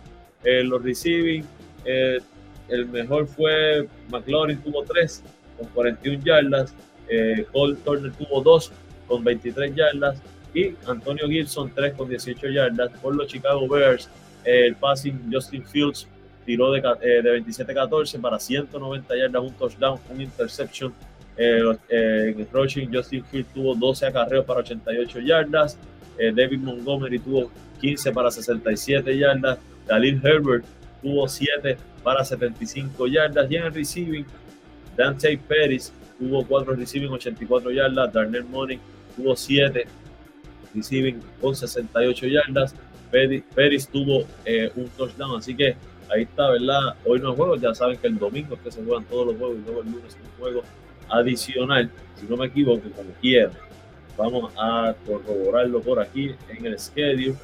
Eh, 0.44 0.62
los 0.62 0.82
receiving, 0.82 1.44
eh, 1.84 2.20
el 2.68 2.86
mejor 2.86 3.26
fue 3.26 3.88
McLaurin, 4.10 4.58
tuvo 4.58 4.84
3 4.84 5.22
con 5.58 5.68
41 5.68 6.22
yardas. 6.24 6.74
Eh, 7.08 7.46
Cole 7.52 7.76
Turner 7.84 8.12
tuvo 8.12 8.40
2 8.40 8.72
con 9.06 9.24
23 9.24 9.74
yardas. 9.74 10.22
Y 10.54 10.74
Antonio 10.86 11.28
Gibson 11.28 11.72
3 11.74 11.94
con 11.94 12.08
18 12.08 12.48
yardas. 12.48 12.90
Por 13.00 13.14
los 13.16 13.26
Chicago 13.26 13.66
Bears, 13.68 14.08
el 14.44 14.74
passing 14.76 15.30
Justin 15.30 15.66
Fields 15.66 16.06
tiró 16.46 16.72
de, 16.72 16.80
de 16.80 17.44
27-14 17.44 18.20
para 18.20 18.38
190 18.38 19.16
yardas, 19.16 19.42
un 19.42 19.52
touchdown, 19.54 19.98
un 20.10 20.20
interception. 20.20 20.94
En 21.38 22.40
el 22.40 22.48
rushing, 22.52 22.92
Justin 22.92 23.24
Fields 23.24 23.52
tuvo 23.54 23.74
12 23.74 24.06
acarreos 24.06 24.44
para 24.44 24.60
88 24.60 25.20
yardas. 25.20 25.78
David 26.18 26.58
Montgomery 26.58 27.20
tuvo 27.20 27.50
15 27.80 28.12
para 28.12 28.30
67 28.30 29.16
yardas. 29.16 29.58
Khalil 29.86 30.20
Herbert 30.22 30.64
tuvo 31.02 31.28
7 31.28 31.76
para 32.02 32.24
75 32.24 33.06
yardas. 33.06 33.50
Y 33.50 33.56
en 33.56 33.64
el 33.64 33.74
receiving, 33.74 34.26
Dante 34.96 35.38
Pérez 35.38 35.92
tuvo 36.18 36.44
4 36.44 36.74
receiving, 36.74 37.10
84 37.10 37.70
yardas. 37.70 38.12
Darnell 38.12 38.44
Money 38.44 38.78
tuvo 39.16 39.36
7 39.36 39.86
receiving 40.74 41.20
con 41.40 41.54
68 41.54 42.26
yardas. 42.26 42.74
Pérez 43.10 43.88
tuvo 43.88 44.24
eh, 44.44 44.70
un 44.76 44.88
touchdown. 44.88 45.38
Así 45.38 45.54
que 45.54 45.76
ahí 46.10 46.22
está, 46.22 46.50
¿verdad? 46.50 46.96
Hoy 47.04 47.20
no 47.20 47.34
juego. 47.34 47.56
Ya 47.56 47.74
saben 47.74 47.98
que 47.98 48.06
el 48.06 48.18
domingo 48.18 48.54
es 48.54 48.60
que 48.60 48.70
se 48.70 48.84
juegan 48.84 49.04
todos 49.04 49.28
los 49.28 49.36
juegos 49.36 49.56
y 49.58 49.64
luego 49.64 49.82
el 49.82 49.90
lunes 49.92 50.16
un 50.22 50.40
juego 50.40 50.62
adicional. 51.08 51.90
Si 52.16 52.26
no 52.26 52.36
me 52.36 52.46
equivoco, 52.46 52.88
como 52.90 53.10
quiera. 53.20 53.50
Vamos 54.16 54.52
a 54.56 54.94
corroborarlo 55.06 55.80
por 55.80 56.00
aquí 56.00 56.34
en 56.48 56.66
el 56.66 56.78
schedule 56.78 57.36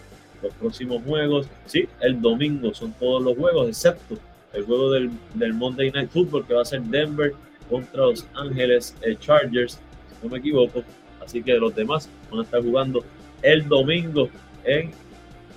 los 0.45 0.55
próximos 0.55 1.03
juegos. 1.05 1.49
Sí, 1.67 1.89
el 2.01 2.21
domingo 2.21 2.75
son 2.75 2.93
todos 2.93 3.23
los 3.23 3.37
juegos, 3.37 3.69
excepto 3.69 4.19
el 4.53 4.65
juego 4.65 4.93
del, 4.93 5.11
del 5.35 5.53
Monday 5.55 5.91
Night 5.91 6.11
Football 6.11 6.47
que 6.47 6.55
va 6.55 6.62
a 6.62 6.65
ser 6.65 6.83
Denver 6.83 7.33
contra 7.69 8.03
Los 8.03 8.27
Ángeles 8.35 8.95
eh, 9.03 9.17
Chargers, 9.19 9.73
si 9.73 10.25
no 10.27 10.31
me 10.31 10.39
equivoco. 10.39 10.83
Así 11.25 11.43
que 11.43 11.55
los 11.55 11.75
demás 11.75 12.09
van 12.31 12.41
a 12.41 12.43
estar 12.45 12.62
jugando 12.62 13.03
el 13.43 13.67
domingo 13.67 14.29
en 14.65 14.91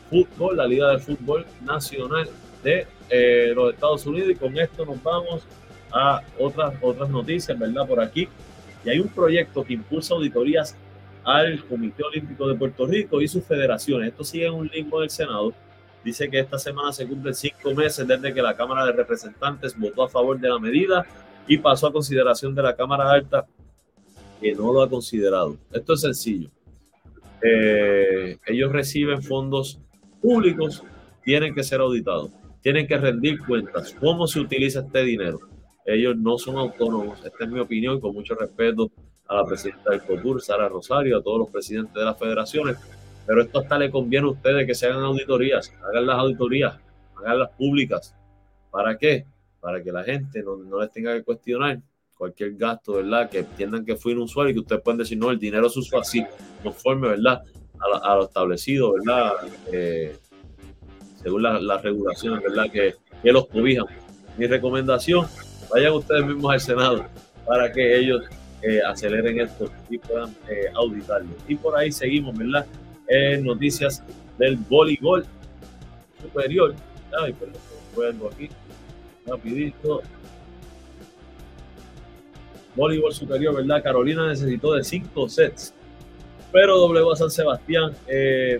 fútbol, 0.10 0.58
la 0.58 0.66
Liga 0.66 0.92
de 0.92 1.00
Fútbol 1.00 1.46
Nacional 1.64 2.30
de 2.64 2.88
eh, 3.10 3.52
los 3.54 3.74
Estados 3.74 4.06
Unidos. 4.06 4.32
Y 4.32 4.36
con 4.36 4.58
esto 4.58 4.86
nos 4.86 5.02
vamos 5.04 5.44
a 5.98 6.22
otras, 6.40 6.76
otras 6.82 7.10
noticias, 7.10 7.58
¿verdad? 7.58 7.88
Por 7.88 8.00
aquí. 8.00 8.28
Y 8.86 8.90
hay 8.90 9.00
un 9.00 9.10
proyecto 9.10 9.64
que 9.64 9.74
impulsa 9.74 10.14
auditorías 10.14 10.76
al 11.24 11.64
Comité 11.66 12.04
Olímpico 12.04 12.48
de 12.48 12.56
Puerto 12.56 12.86
Rico 12.86 13.22
y 13.22 13.28
sus 13.28 13.44
federaciones. 13.44 14.10
Esto 14.10 14.24
sigue 14.24 14.46
en 14.46 14.54
un 14.54 14.68
limbo 14.68 15.02
del 15.02 15.10
Senado. 15.10 15.54
Dice 16.04 16.30
que 16.30 16.40
esta 16.40 16.58
semana 16.58 16.94
se 16.94 17.06
cumplen 17.06 17.34
cinco 17.34 17.74
meses 17.74 18.08
desde 18.08 18.34
que 18.34 18.42
la 18.42 18.56
Cámara 18.56 18.86
de 18.86 18.94
Representantes 18.94 19.78
votó 19.78 20.04
a 20.04 20.10
favor 20.10 20.40
de 20.40 20.48
la 20.48 20.60
medida 20.60 21.06
y 21.48 21.58
pasó 21.58 21.88
a 21.88 21.92
consideración 21.92 22.56
de 22.56 22.62
la 22.62 22.76
Cámara 22.76 23.12
Alta, 23.12 23.46
que 24.40 24.54
no 24.54 24.72
lo 24.72 24.82
ha 24.82 24.90
considerado. 24.90 25.58
Esto 25.72 25.94
es 25.94 26.02
sencillo. 26.02 26.50
Eh, 27.42 28.38
ellos 28.46 28.72
reciben 28.72 29.22
fondos 29.22 29.80
públicos, 30.22 30.84
tienen 31.24 31.54
que 31.54 31.64
ser 31.64 31.82
auditados, 31.82 32.32
tienen 32.62 32.88
que 32.88 32.98
rendir 32.98 33.40
cuentas. 33.46 33.94
¿Cómo 34.00 34.28
se 34.28 34.40
utiliza 34.40 34.80
este 34.80 35.04
dinero? 35.04 35.40
Ellos 35.88 36.18
no 36.18 36.38
son 36.38 36.58
autónomos. 36.58 37.18
Esta 37.26 37.46
es 37.46 37.50
mi 37.50 37.62
opinión, 37.62 38.02
con 38.02 38.14
mucho 38.14 38.36
respeto 38.36 38.92
a 39.26 39.36
la 39.36 39.46
presidenta 39.46 39.92
del 39.92 40.04
COTUR, 40.04 40.42
Sara 40.42 40.68
Rosario, 40.68 41.18
a 41.18 41.24
todos 41.24 41.40
los 41.40 41.50
presidentes 41.50 41.94
de 41.94 42.04
las 42.04 42.20
federaciones, 42.20 42.78
pero 43.26 43.42
esto 43.42 43.60
hasta 43.60 43.78
le 43.78 43.90
conviene 43.90 44.28
a 44.28 44.32
ustedes 44.32 44.68
que 44.68 44.76
se 44.76 44.86
hagan 44.86 45.04
auditorías, 45.04 45.74
hagan 45.82 46.06
las 46.06 46.18
auditorías, 46.18 46.78
hagan 47.16 47.40
las 47.40 47.50
públicas. 47.52 48.14
¿Para 48.70 48.98
qué? 48.98 49.26
Para 49.62 49.82
que 49.82 49.92
la 49.94 50.04
gente 50.04 50.44
no, 50.44 50.58
no 50.58 50.82
les 50.82 50.92
tenga 50.92 51.14
que 51.14 51.24
cuestionar 51.24 51.80
cualquier 52.18 52.56
gasto, 52.56 52.94
¿verdad? 52.94 53.30
Que 53.30 53.40
entiendan 53.40 53.86
que 53.86 53.96
fue 53.96 54.12
inusual 54.12 54.50
y 54.50 54.54
que 54.54 54.60
ustedes 54.60 54.82
pueden 54.82 54.98
decir, 54.98 55.18
no, 55.18 55.32
el 55.32 55.40
dinero 55.40 55.70
se 55.70 55.80
usó 55.80 56.00
así, 56.00 56.26
conforme, 56.64 57.10
¿verdad? 57.10 57.44
A, 58.04 58.16
lo 58.16 58.26
establecido, 58.26 58.94
¿verdad? 58.94 59.34
Eh, 59.72 60.18
según 61.22 61.44
las 61.44 61.82
regulaciones, 61.82 62.44
¿verdad? 62.44 62.70
Que, 62.72 62.96
que 63.24 63.32
los 63.32 63.48
cobijan. 63.48 63.86
Mi 64.38 64.48
recomendación, 64.48 65.28
vayan 65.70 65.94
ustedes 65.94 66.26
mismos 66.26 66.52
al 66.52 66.60
Senado 66.60 67.06
para 67.46 67.72
que 67.72 67.98
ellos 67.98 68.24
eh, 68.62 68.82
aceleren 68.86 69.40
esto 69.40 69.72
y 69.90 69.98
puedan 69.98 70.36
eh, 70.50 70.66
auditarlo. 70.74 71.30
Y 71.48 71.56
por 71.56 71.78
ahí 71.78 71.92
seguimos, 71.92 72.38
¿verdad? 72.38 72.66
En 73.08 73.46
noticias 73.46 74.04
del 74.38 74.58
voleibol 74.58 75.26
superior. 76.22 76.74
Ay, 77.22 77.34
perdón, 77.34 77.62
fue 77.94 78.08
algo 78.08 78.30
aquí. 78.30 78.50
Rapidito. 79.26 80.02
Voleibol 82.76 83.14
superior, 83.14 83.56
¿verdad? 83.56 83.84
Carolina 83.84 84.28
necesitó 84.28 84.74
de 84.74 84.84
cinco 84.84 85.30
sets, 85.30 85.74
pero 86.52 86.78
doblegó 86.78 87.14
a 87.14 87.16
San 87.16 87.32
Sebastián. 87.32 87.94
Eh, 88.08 88.60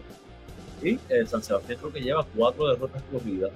y 0.84 1.00
San 1.26 1.42
Sebastián 1.42 1.80
creo 1.80 1.92
que 1.92 2.02
lleva 2.02 2.26
cuatro 2.36 2.68
derrotas 2.68 3.02
corridas. 3.12 3.52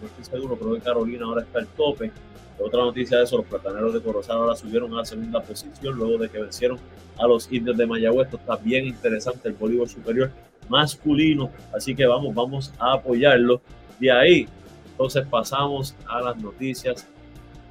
No 0.00 0.06
estoy 0.06 0.24
seguro, 0.24 0.56
creo 0.56 0.74
que 0.74 0.80
Carolina 0.80 1.24
ahora 1.26 1.42
está 1.42 1.60
al 1.60 1.66
tope. 1.68 2.10
Otra 2.58 2.82
noticia 2.82 3.18
de 3.18 3.24
eso, 3.24 3.38
los 3.38 3.46
plataneros 3.46 3.94
de 3.94 4.02
Corozal 4.02 4.36
ahora 4.36 4.54
subieron 4.54 4.92
a 4.92 4.98
la 4.98 5.04
segunda 5.04 5.40
posición 5.40 5.96
luego 5.96 6.18
de 6.18 6.28
que 6.28 6.40
vencieron 6.40 6.78
a 7.18 7.26
los 7.26 7.50
indios 7.50 7.76
de 7.76 7.86
Mayagüez. 7.86 8.26
Esto 8.26 8.36
está 8.36 8.56
bien 8.56 8.86
interesante, 8.86 9.48
el 9.48 9.54
voleibol 9.54 9.88
superior 9.88 10.30
masculino. 10.68 11.50
Así 11.74 11.94
que 11.94 12.06
vamos, 12.06 12.34
vamos 12.34 12.72
a 12.78 12.94
apoyarlo. 12.94 13.62
De 13.98 14.12
ahí, 14.12 14.48
entonces 14.90 15.26
pasamos 15.26 15.94
a 16.06 16.20
las 16.20 16.36
noticias 16.36 17.06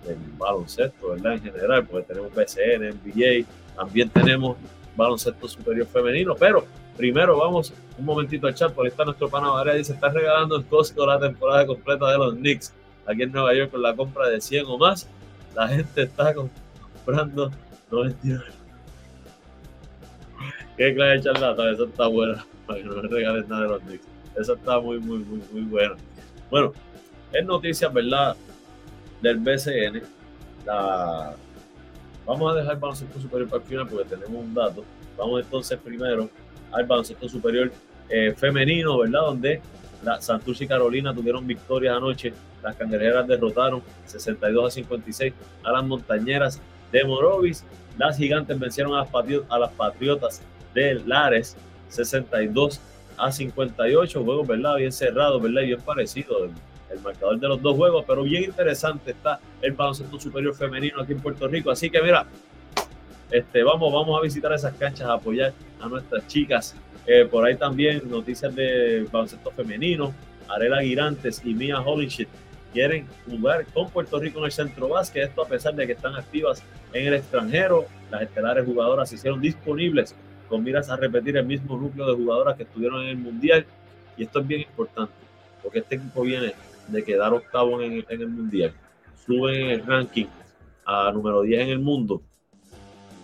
del 0.06 0.18
baloncesto, 0.38 1.10
¿verdad? 1.10 1.34
En 1.34 1.44
general, 1.44 1.86
porque 1.86 2.08
tenemos 2.08 2.34
BCN, 2.34 2.90
NBA, 2.90 3.46
también 3.76 4.10
tenemos 4.10 4.58
baloncesto 4.96 5.48
superior 5.48 5.86
femenino, 5.88 6.36
pero 6.36 6.66
primero 7.00 7.38
vamos 7.38 7.74
un 7.98 8.04
momentito 8.04 8.46
al 8.46 8.54
chat, 8.54 8.74
por 8.74 8.86
ahí 8.86 8.90
está 8.90 9.06
nuestro 9.06 9.30
pana 9.30 9.48
Varea, 9.48 9.74
dice, 9.74 9.94
está 9.94 10.10
regalando 10.10 10.58
el 10.58 10.66
Costco 10.66 11.06
la 11.06 11.18
temporada 11.18 11.66
completa 11.66 12.12
de 12.12 12.18
los 12.18 12.36
Knicks 12.36 12.74
aquí 13.06 13.24
en 13.24 13.32
Nueva 13.32 13.54
York 13.54 13.72
con 13.72 13.82
la 13.82 13.96
compra 13.96 14.28
de 14.28 14.42
100 14.42 14.66
o 14.68 14.78
más, 14.78 15.08
la 15.56 15.70
gente 15.70 16.02
está 16.02 16.34
comprando 16.34 17.52
99. 17.90 18.44
Qué 20.76 20.94
clase 20.94 21.12
de 21.12 21.22
charlata, 21.22 21.72
eso 21.72 21.86
está 21.86 22.08
buena, 22.08 22.46
para 22.68 22.80
que 22.80 22.86
no 22.86 23.02
me 23.02 23.08
regalen 23.08 23.48
nada 23.48 23.62
de 23.62 23.70
los 23.70 23.82
Knicks. 23.84 24.08
Eso 24.38 24.54
está 24.56 24.82
muy, 24.82 25.00
muy, 25.00 25.20
muy, 25.20 25.42
muy 25.54 25.62
bueno. 25.62 25.96
Bueno, 26.52 26.74
es 27.32 27.46
noticias, 27.46 27.94
¿verdad? 27.94 28.36
Del 29.22 29.38
BCN. 29.38 30.02
La... 30.66 31.34
Vamos 32.26 32.52
a 32.52 32.58
dejar 32.58 32.74
el 32.74 32.80
baloncesto 32.80 33.22
superior 33.22 33.50
para 33.50 33.64
el 33.64 33.70
final 33.70 33.88
porque 33.88 34.16
tenemos 34.16 34.44
un 34.44 34.54
dato. 34.54 34.84
Vamos 35.18 35.42
entonces 35.42 35.80
primero 35.80 36.30
al 36.72 36.86
baloncesto 36.86 37.28
superior 37.28 37.72
eh, 38.10 38.34
femenino, 38.36 38.98
¿verdad? 38.98 39.22
Donde 39.22 39.62
la 40.04 40.22
Santurce 40.22 40.64
y 40.64 40.68
Carolina 40.68 41.14
tuvieron 41.14 41.46
victorias 41.46 41.96
anoche. 41.96 42.34
Las 42.64 42.76
cangrejeras 42.76 43.28
derrotaron 43.28 43.82
62 44.06 44.66
a 44.66 44.72
56 44.72 45.34
a 45.64 45.72
las 45.72 45.84
montañeras 45.84 46.62
de 46.92 47.04
Morovis. 47.04 47.64
Las 47.98 48.18
gigantes 48.18 48.58
vencieron 48.58 48.94
a 48.96 49.04
las, 49.04 49.10
a 49.50 49.60
las 49.60 49.72
patriotas 49.72 50.42
de 50.74 50.96
Lares 51.06 51.56
62 51.90 52.80
a 53.18 53.32
58. 53.32 54.24
Juegos, 54.24 54.48
¿verdad? 54.48 54.76
Bien 54.78 54.92
cerrados, 54.92 55.42
¿verdad? 55.42 55.62
Bien 55.64 55.82
parecido 55.82 56.46
el, 56.46 56.52
marcador 57.04 57.40
de 57.40 57.48
los 57.48 57.62
dos 57.62 57.78
juegos, 57.78 58.04
pero 58.08 58.24
bien 58.24 58.46
interesante 58.46 59.12
está 59.12 59.40
el 59.62 59.74
baloncesto 59.74 60.20
superior 60.20 60.56
femenino 60.56 61.02
aquí 61.02 61.12
en 61.12 61.20
Puerto 61.20 61.48
Rico. 61.48 61.70
Así 61.70 61.90
que 61.90 62.02
mira, 62.02 62.26
este, 63.32 63.64
vamos, 63.64 63.94
vamos 63.94 64.18
a 64.18 64.22
visitar 64.22 64.52
esas 64.54 64.74
canchas, 64.74 65.08
a 65.08 65.14
apoyar 65.14 65.54
a 65.80 65.88
nuestras 65.88 66.28
chicas. 66.28 66.76
Eh, 67.06 67.26
por 67.26 67.46
ahí 67.46 67.56
también 67.56 68.10
noticias 68.10 68.54
de 68.56 69.08
baloncesto 69.12 69.52
femenino. 69.52 70.14
Arela 70.48 70.82
Girantes 70.82 71.42
y 71.44 71.54
Mia 71.54 71.80
Holinshit 71.80 72.28
quieren 72.74 73.08
jugar 73.28 73.66
con 73.68 73.90
Puerto 73.90 74.20
Rico 74.20 74.40
en 74.40 74.46
el 74.46 74.52
centro 74.52 74.90
básquet. 74.90 75.30
Esto 75.30 75.44
a 75.44 75.48
pesar 75.48 75.76
de 75.76 75.86
que 75.86 75.94
están 75.94 76.16
activas 76.16 76.64
en 76.94 77.08
el 77.08 77.14
extranjero. 77.16 77.86
Las 78.12 78.24
estelares 78.24 78.66
jugadoras 78.66 79.10
se 79.10 79.16
hicieron 79.16 79.40
disponibles 79.40 80.16
con 80.48 80.64
miras 80.64 80.90
a 80.90 80.96
repetir 80.96 81.38
el 81.38 81.46
mismo 81.46 81.78
núcleo 81.78 82.08
de 82.08 82.16
jugadoras 82.16 82.58
que 82.58 82.64
estuvieron 82.64 83.04
en 83.04 83.10
el 83.10 83.18
Mundial. 83.18 83.66
Y 84.18 84.24
esto 84.24 84.40
es 84.40 84.48
bien 84.48 84.62
importante, 84.62 85.14
porque 85.62 85.80
este 85.80 85.96
equipo 85.96 86.24
viene 86.24 86.54
de 86.88 87.04
quedar 87.04 87.34
octavo 87.34 87.82
en 87.82 88.04
en 88.10 88.22
el 88.22 88.28
Mundial. 88.28 88.74
Suben 89.26 89.56
en 89.56 89.70
el 89.70 89.86
ranking 89.86 90.26
a 90.86 91.12
número 91.12 91.44
10 91.44 91.62
en 91.62 91.70
el 91.70 91.80
mundo. 91.80 92.24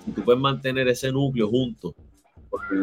Y 0.07 0.11
tú 0.11 0.23
puedes 0.23 0.41
mantener 0.41 0.87
ese 0.87 1.11
núcleo 1.11 1.47
junto. 1.47 1.95
Porque 2.49 2.75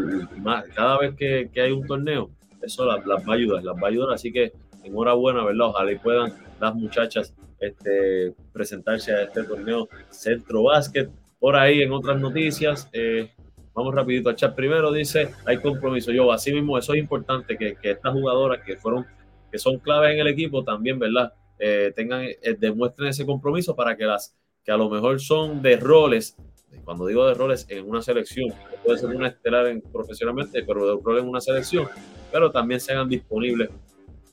cada 0.74 0.98
vez 0.98 1.14
que, 1.14 1.50
que 1.52 1.60
hay 1.60 1.72
un 1.72 1.86
torneo, 1.86 2.30
eso 2.60 2.84
las, 2.84 3.04
las, 3.06 3.26
va 3.26 3.32
a 3.32 3.36
ayudar, 3.36 3.64
las 3.64 3.76
va 3.76 3.86
a 3.86 3.90
ayudar. 3.90 4.12
Así 4.12 4.32
que 4.32 4.52
enhorabuena, 4.84 5.44
¿verdad? 5.44 5.68
Ojalá 5.68 5.92
y 5.92 5.98
puedan 5.98 6.32
las 6.60 6.74
muchachas 6.74 7.34
este, 7.60 8.34
presentarse 8.52 9.12
a 9.12 9.22
este 9.22 9.44
torneo 9.44 9.88
Centro 10.10 10.64
Básquet. 10.64 11.10
Por 11.38 11.56
ahí 11.56 11.82
en 11.82 11.92
otras 11.92 12.20
noticias, 12.20 12.88
eh, 12.92 13.30
Vamos 13.74 13.94
rapidito 13.94 14.28
al 14.28 14.36
chat. 14.36 14.54
Primero 14.54 14.92
dice, 14.92 15.30
hay 15.46 15.58
compromiso. 15.58 16.12
Yo, 16.12 16.30
así 16.30 16.52
mismo, 16.52 16.76
eso 16.76 16.92
es 16.92 16.98
importante, 16.98 17.56
que, 17.56 17.76
que 17.76 17.92
estas 17.92 18.12
jugadoras 18.12 18.62
que 18.64 18.76
fueron, 18.76 19.06
que 19.50 19.58
son 19.58 19.78
claves 19.78 20.12
en 20.12 20.20
el 20.20 20.28
equipo 20.28 20.62
también, 20.62 20.98
¿verdad? 20.98 21.32
Eh, 21.58 21.92
tengan, 21.94 22.22
eh, 22.22 22.56
demuestren 22.58 23.08
ese 23.08 23.24
compromiso 23.24 23.74
para 23.74 23.96
que 23.96 24.04
las 24.04 24.36
que 24.64 24.70
a 24.70 24.76
lo 24.76 24.88
mejor 24.90 25.20
son 25.20 25.62
de 25.62 25.76
roles, 25.76 26.36
cuando 26.84 27.06
digo 27.06 27.26
de 27.26 27.34
roles 27.34 27.66
en 27.68 27.88
una 27.88 28.02
selección, 28.02 28.52
puede 28.84 28.98
ser 28.98 29.10
una 29.10 29.28
estelar 29.28 29.66
en, 29.66 29.80
profesionalmente, 29.80 30.62
pero 30.64 30.96
de 30.96 31.02
rol 31.02 31.18
en 31.18 31.28
una 31.28 31.40
selección, 31.40 31.88
pero 32.30 32.50
también 32.50 32.80
se 32.80 32.92
hagan 32.92 33.08
disponibles 33.08 33.70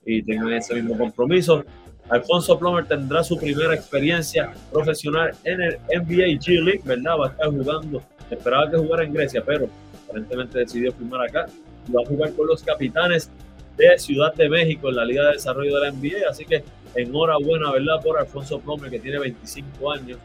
y 0.05 0.23
tengan 0.23 0.53
ese 0.53 0.75
mismo 0.75 0.97
compromiso. 0.97 1.63
Alfonso 2.09 2.57
Plomer 2.57 2.87
tendrá 2.87 3.23
su 3.23 3.37
primera 3.37 3.75
experiencia 3.75 4.51
profesional 4.71 5.31
en 5.43 5.61
el 5.61 5.77
NBA 5.89 6.39
G 6.39 6.63
League, 6.63 6.81
¿verdad? 6.83 7.19
Va 7.19 7.27
a 7.27 7.29
estar 7.29 7.49
jugando 7.49 8.01
Esperaba 8.29 8.69
que 8.69 8.77
jugara 8.77 9.03
en 9.03 9.13
Grecia, 9.13 9.43
pero 9.45 9.69
aparentemente 10.05 10.59
decidió 10.59 10.91
firmar 10.93 11.27
acá. 11.27 11.45
Y 11.87 11.91
va 11.91 12.01
a 12.03 12.05
jugar 12.05 12.33
con 12.33 12.47
los 12.47 12.63
capitanes 12.63 13.31
de 13.77 13.97
Ciudad 13.97 14.33
de 14.35 14.49
México 14.49 14.89
en 14.89 14.95
la 14.97 15.05
Liga 15.05 15.25
de 15.25 15.33
Desarrollo 15.33 15.75
de 15.75 15.81
la 15.81 15.91
NBA. 15.91 16.29
Así 16.29 16.45
que 16.45 16.63
enhorabuena, 16.95 17.71
¿verdad? 17.71 18.01
Por 18.03 18.19
Alfonso 18.19 18.59
Plomer, 18.59 18.91
que 18.91 18.99
tiene 18.99 19.19
25 19.19 19.91
años. 19.91 20.19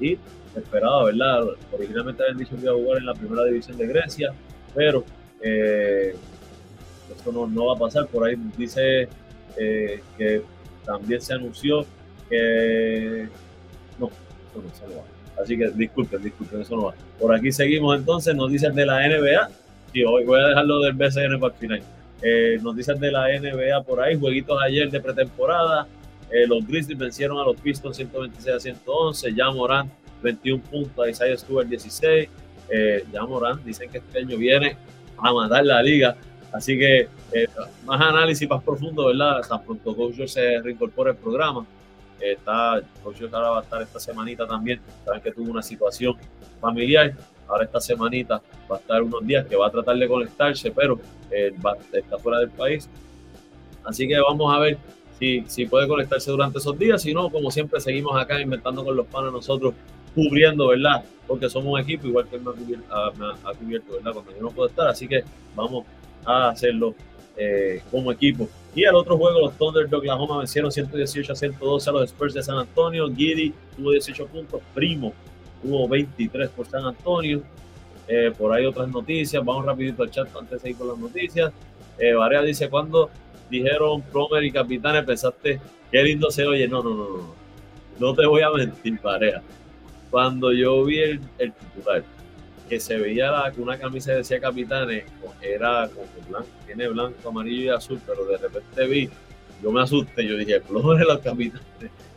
Y 0.00 0.18
esperaba, 0.56 1.04
¿verdad? 1.04 1.44
Originalmente 1.72 2.22
habían 2.22 2.38
dicho 2.38 2.56
que 2.56 2.62
iba 2.62 2.72
a 2.72 2.76
jugar 2.76 2.98
en 2.98 3.06
la 3.06 3.14
primera 3.14 3.44
división 3.44 3.76
de 3.76 3.86
Grecia, 3.86 4.32
pero 4.74 5.04
eh, 5.40 6.14
esto 7.14 7.32
no, 7.32 7.46
no, 7.46 7.66
va 7.66 7.74
a 7.74 7.78
pasar. 7.78 8.06
Por 8.06 8.26
ahí 8.26 8.36
dice 8.56 9.08
eh, 9.56 10.02
que 10.16 10.42
también 10.84 11.20
se 11.20 11.34
anunció 11.34 11.84
que 12.28 13.28
no, 13.98 14.06
no 14.06 14.74
se 14.74 14.88
lo 14.88 14.98
va. 14.98 15.42
Así 15.42 15.56
que 15.56 15.70
disculpen, 15.70 16.22
disculpen, 16.22 16.60
eso 16.62 16.76
no 16.76 16.84
va. 16.86 16.94
Por 17.18 17.34
aquí 17.34 17.52
seguimos 17.52 17.96
entonces, 17.96 18.34
noticias 18.34 18.74
de 18.74 18.86
la 18.86 19.06
NBA. 19.06 19.48
Y 19.92 20.04
hoy 20.04 20.24
voy 20.24 20.40
a 20.40 20.48
dejarlo 20.48 20.80
del 20.80 20.94
BCN 20.94 21.40
para 21.40 21.54
el 21.54 21.58
final. 21.58 21.82
Eh, 22.20 22.58
noticias 22.62 22.98
de 22.98 23.12
la 23.12 23.28
NBA 23.28 23.82
por 23.84 24.00
ahí, 24.00 24.18
jueguitos 24.18 24.60
ayer 24.60 24.90
de 24.90 25.00
pretemporada. 25.00 25.86
Eh, 26.30 26.46
los 26.46 26.66
Grizzlies 26.66 26.98
vencieron 26.98 27.38
a 27.38 27.44
los 27.44 27.60
Pistons 27.60 27.96
126 27.96 28.56
a 28.56 28.60
111. 28.60 29.34
Ya 29.34 29.50
Morán 29.50 29.90
21 30.22 30.62
puntos, 30.64 31.08
Isaiah 31.08 31.36
Stewart 31.36 31.66
16. 31.66 32.28
Eh, 32.70 33.04
ya 33.12 33.24
Morán 33.24 33.64
dicen 33.64 33.90
que 33.90 33.98
este 33.98 34.18
año 34.18 34.36
viene 34.36 34.76
a 35.16 35.32
matar 35.32 35.64
la 35.64 35.82
liga. 35.82 36.16
Así 36.52 36.78
que 36.78 37.08
eh, 37.32 37.48
más 37.84 38.00
análisis 38.00 38.48
más 38.48 38.62
profundo, 38.62 39.06
¿verdad? 39.06 39.40
Tan 39.46 39.62
pronto 39.62 39.94
Coach 39.94 40.26
se 40.26 40.60
reincorpora 40.60 41.10
el 41.10 41.16
programa. 41.16 41.66
Está, 42.20 42.80
Coach 43.02 43.22
ahora 43.32 43.50
va 43.50 43.58
a 43.60 43.62
estar 43.62 43.82
esta 43.82 44.00
semanita 44.00 44.46
también. 44.46 44.80
Saben 45.04 45.20
que 45.20 45.32
tuvo 45.32 45.50
una 45.50 45.62
situación 45.62 46.16
familiar. 46.60 47.14
Ahora 47.46 47.64
esta 47.64 47.80
semanita 47.80 48.42
va 48.70 48.76
a 48.76 48.78
estar 48.78 49.02
unos 49.02 49.26
días 49.26 49.46
que 49.46 49.56
va 49.56 49.68
a 49.68 49.70
tratar 49.70 49.96
de 49.96 50.08
conectarse, 50.08 50.70
pero 50.70 51.00
eh, 51.30 51.54
va, 51.64 51.76
está 51.92 52.18
fuera 52.18 52.40
del 52.40 52.50
país. 52.50 52.88
Así 53.84 54.06
que 54.06 54.18
vamos 54.18 54.54
a 54.54 54.58
ver 54.58 54.78
si, 55.18 55.44
si 55.46 55.66
puede 55.66 55.88
conectarse 55.88 56.30
durante 56.30 56.58
esos 56.58 56.78
días. 56.78 57.02
Si 57.02 57.12
no, 57.12 57.30
como 57.30 57.50
siempre, 57.50 57.80
seguimos 57.80 58.20
acá 58.20 58.40
inventando 58.40 58.84
con 58.84 58.96
los 58.96 59.06
panes 59.06 59.32
nosotros, 59.32 59.74
cubriendo, 60.14 60.68
¿verdad? 60.68 61.04
Porque 61.26 61.48
somos 61.48 61.72
un 61.72 61.80
equipo, 61.80 62.06
igual 62.06 62.28
que 62.28 62.36
él 62.36 62.42
me 62.42 62.50
ha 62.50 62.54
cubierto, 62.54 62.86
ah, 62.90 63.10
¿verdad? 63.16 64.12
Cuando 64.12 64.32
yo 64.32 64.42
no 64.42 64.50
puedo 64.50 64.68
estar. 64.68 64.88
Así 64.88 65.06
que 65.08 65.24
vamos 65.54 65.84
a 66.24 66.50
hacerlo 66.50 66.94
eh, 67.36 67.82
como 67.90 68.12
equipo. 68.12 68.48
Y 68.74 68.84
al 68.84 68.94
otro 68.94 69.16
juego, 69.16 69.40
los 69.40 69.56
Thunder 69.56 69.88
de 69.88 69.96
Oklahoma 69.96 70.38
vencieron 70.38 70.70
118 70.70 71.32
a 71.32 71.36
112 71.36 71.90
a 71.90 71.92
los 71.92 72.04
Spurs 72.04 72.34
de 72.34 72.42
San 72.42 72.58
Antonio. 72.58 73.08
Giddy 73.08 73.52
tuvo 73.76 73.92
18 73.92 74.26
puntos. 74.26 74.60
Primo 74.74 75.12
tuvo 75.62 75.88
23 75.88 76.50
por 76.50 76.66
San 76.66 76.84
Antonio. 76.84 77.42
Eh, 78.06 78.32
por 78.36 78.52
ahí 78.52 78.66
otras 78.66 78.88
noticias. 78.88 79.44
Vamos 79.44 79.64
rapidito 79.64 80.02
al 80.02 80.10
chat 80.10 80.28
antes 80.36 80.50
de 80.50 80.58
seguir 80.58 80.76
con 80.78 80.88
las 80.88 80.98
noticias. 80.98 81.52
Eh, 81.98 82.14
Varea 82.14 82.42
dice, 82.42 82.68
cuando 82.68 83.10
dijeron 83.50 84.02
Promer 84.02 84.44
y 84.44 84.52
Capitanes, 84.52 85.04
pensaste, 85.04 85.60
qué 85.90 86.02
lindo 86.02 86.30
se 86.30 86.46
oye. 86.46 86.68
No, 86.68 86.82
no, 86.82 86.90
no, 86.90 87.08
no. 87.08 87.34
No 87.98 88.14
te 88.14 88.26
voy 88.26 88.42
a 88.42 88.50
mentir, 88.50 89.00
Varea. 89.02 89.42
Cuando 90.10 90.52
yo 90.52 90.84
vi 90.84 91.00
el, 91.00 91.20
el 91.38 91.52
titular, 91.52 92.04
que 92.68 92.78
se 92.78 92.96
veía 92.98 93.30
la, 93.30 93.50
que 93.50 93.60
una 93.60 93.78
camisa 93.78 94.12
decía 94.12 94.40
Capitanes, 94.40 95.04
era 95.42 95.88
como 95.88 96.06
blanco, 96.28 96.48
tiene 96.66 96.88
blanco, 96.88 97.28
amarillo 97.28 97.64
y 97.64 97.68
azul, 97.68 98.00
pero 98.06 98.24
de 98.26 98.36
repente 98.36 98.86
vi, 98.86 99.08
yo 99.62 99.72
me 99.72 99.82
asusté, 99.82 100.26
yo 100.26 100.36
dije, 100.36 100.60
de 100.60 101.04
los 101.04 101.18
Capitanes. 101.20 101.66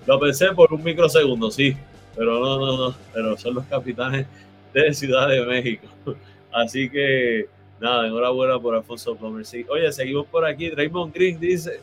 Lo 0.06 0.20
pensé 0.20 0.52
por 0.54 0.74
un 0.74 0.84
microsegundo, 0.84 1.50
sí, 1.52 1.76
pero 2.16 2.40
no, 2.40 2.60
no, 2.60 2.78
no, 2.78 2.96
pero 3.14 3.38
son 3.38 3.56
los 3.56 3.66
Capitanes 3.66 4.28
de 4.74 4.94
Ciudad 4.94 5.30
de 5.30 5.46
México. 5.46 5.88
Así 6.52 6.90
que, 6.90 7.48
nada, 7.82 8.08
enhorabuena 8.08 8.60
por 8.60 8.76
Alfonso 8.76 9.16
Plomer. 9.16 9.46
Sí. 9.46 9.66
Oye, 9.70 9.92
seguimos 9.92 10.28
por 10.28 10.46
aquí. 10.46 10.70
Draymond 10.70 11.14
Green 11.14 11.40
dice, 11.40 11.82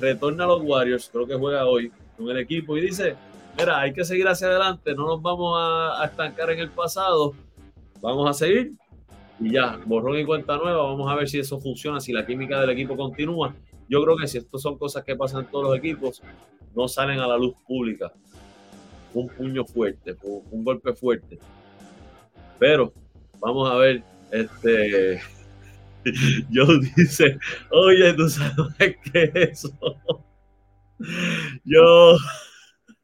retorna 0.00 0.44
a 0.44 0.48
los 0.48 0.62
Warriors, 0.62 1.08
creo 1.12 1.26
que 1.26 1.34
juega 1.34 1.66
hoy 1.66 1.92
con 2.16 2.28
el 2.30 2.38
equipo, 2.38 2.76
y 2.76 2.80
dice, 2.80 3.14
mira, 3.58 3.80
hay 3.80 3.92
que 3.92 4.04
seguir 4.04 4.26
hacia 4.26 4.48
adelante, 4.48 4.94
no 4.94 5.06
nos 5.06 5.22
vamos 5.22 5.56
a, 5.58 6.02
a 6.02 6.06
estancar 6.06 6.50
en 6.50 6.60
el 6.60 6.70
pasado 6.70 7.34
Vamos 8.00 8.28
a 8.28 8.32
seguir 8.34 8.74
y 9.38 9.52
ya, 9.52 9.80
borrón 9.84 10.18
y 10.18 10.24
cuenta 10.24 10.56
nueva. 10.56 10.82
Vamos 10.82 11.10
a 11.10 11.14
ver 11.14 11.28
si 11.28 11.38
eso 11.38 11.58
funciona, 11.58 12.00
si 12.00 12.12
la 12.12 12.26
química 12.26 12.60
del 12.60 12.70
equipo 12.70 12.96
continúa. 12.96 13.54
Yo 13.88 14.02
creo 14.02 14.16
que 14.16 14.26
si 14.26 14.38
esto 14.38 14.58
son 14.58 14.78
cosas 14.78 15.04
que 15.04 15.14
pasan 15.16 15.44
en 15.44 15.50
todos 15.50 15.64
los 15.66 15.78
equipos, 15.78 16.22
no 16.74 16.88
salen 16.88 17.20
a 17.20 17.26
la 17.26 17.36
luz 17.36 17.54
pública. 17.66 18.12
Un 19.14 19.28
puño 19.28 19.64
fuerte, 19.64 20.16
un 20.22 20.64
golpe 20.64 20.92
fuerte. 20.94 21.38
Pero 22.58 22.92
vamos 23.38 23.70
a 23.70 23.74
ver, 23.76 24.02
este, 24.30 25.20
yo 26.50 26.66
dice, 26.96 27.38
oye, 27.70 28.12
tú 28.14 28.28
sabes 28.28 28.96
qué 29.12 29.30
es 29.34 29.50
eso. 29.50 29.70
Yo, 31.64 32.16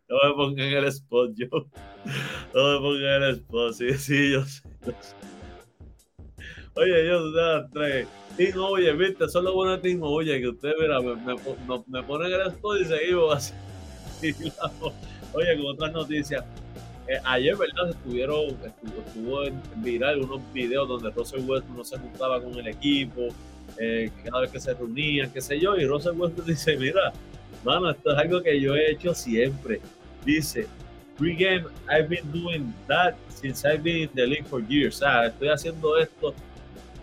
No 0.09 0.17
me 0.25 0.35
pongan 0.35 0.67
el 0.67 0.85
spot, 0.87 1.33
yo. 1.35 1.47
No 2.55 2.73
me 2.73 2.79
pongan 2.79 3.23
el 3.23 3.35
spot, 3.37 3.75
sí, 3.75 3.93
sí, 3.99 4.33
yo 4.33 4.45
sé. 4.47 4.63
Oye, 6.75 7.07
yo, 7.07 7.69
tres. 7.71 8.09
Tim 8.37 8.59
Oye, 8.59 8.93
viste, 8.95 9.29
solo 9.29 9.53
bueno 9.53 9.79
Tim 9.79 10.03
Oye, 10.03 10.41
que 10.41 10.49
usted, 10.49 10.73
mira, 10.81 11.01
me, 11.01 11.15
me, 11.17 11.35
me 11.87 12.27
el 12.27 12.47
spot 12.49 12.81
y 12.81 12.85
seguimos 12.87 13.37
así. 13.37 13.55
Oye, 15.35 15.57
con 15.57 15.67
otras 15.67 15.93
noticias. 15.93 16.45
Eh, 17.13 17.21
ayer, 17.25 17.55
¿verdad? 17.57 17.91
Estuvieron, 17.91 18.57
estuvo, 18.65 19.45
en 19.45 19.61
viral 19.77 20.23
unos 20.23 20.41
videos 20.55 20.89
donde 20.89 21.11
Russell 21.11 21.41
Westbrook 21.41 21.77
no 21.77 21.85
se 21.85 21.99
juntaba 21.99 22.41
con 22.41 22.59
el 22.59 22.67
equipo, 22.69 23.29
eh, 23.77 24.11
cada 24.25 24.41
vez 24.41 24.51
que 24.51 24.59
se 24.59 24.73
reunían, 24.73 25.31
qué 25.31 25.43
sé 25.43 25.61
yo, 25.61 25.77
y 25.77 25.85
Russell 25.85 26.15
Westbrook 26.17 26.47
dice, 26.47 26.75
mira, 26.79 27.13
mano, 27.65 27.91
esto 27.91 28.13
es 28.13 28.19
algo 28.19 28.43
que 28.43 28.59
yo 28.59 28.75
he 28.75 28.93
hecho 28.93 29.13
siempre. 29.13 29.83
Dice, 30.25 30.67
pre-game, 31.19 31.67
I've 31.87 32.09
been 32.09 32.33
doing 32.33 32.73
that 32.89 33.13
since 33.29 33.69
I've 33.69 33.83
been 33.83 34.05
in 34.05 34.11
the 34.15 34.27
league 34.27 34.47
for 34.47 34.63
years. 34.67 34.97
Sea, 34.97 35.27
estoy 35.27 35.49
haciendo 35.49 35.99
esto, 35.99 36.33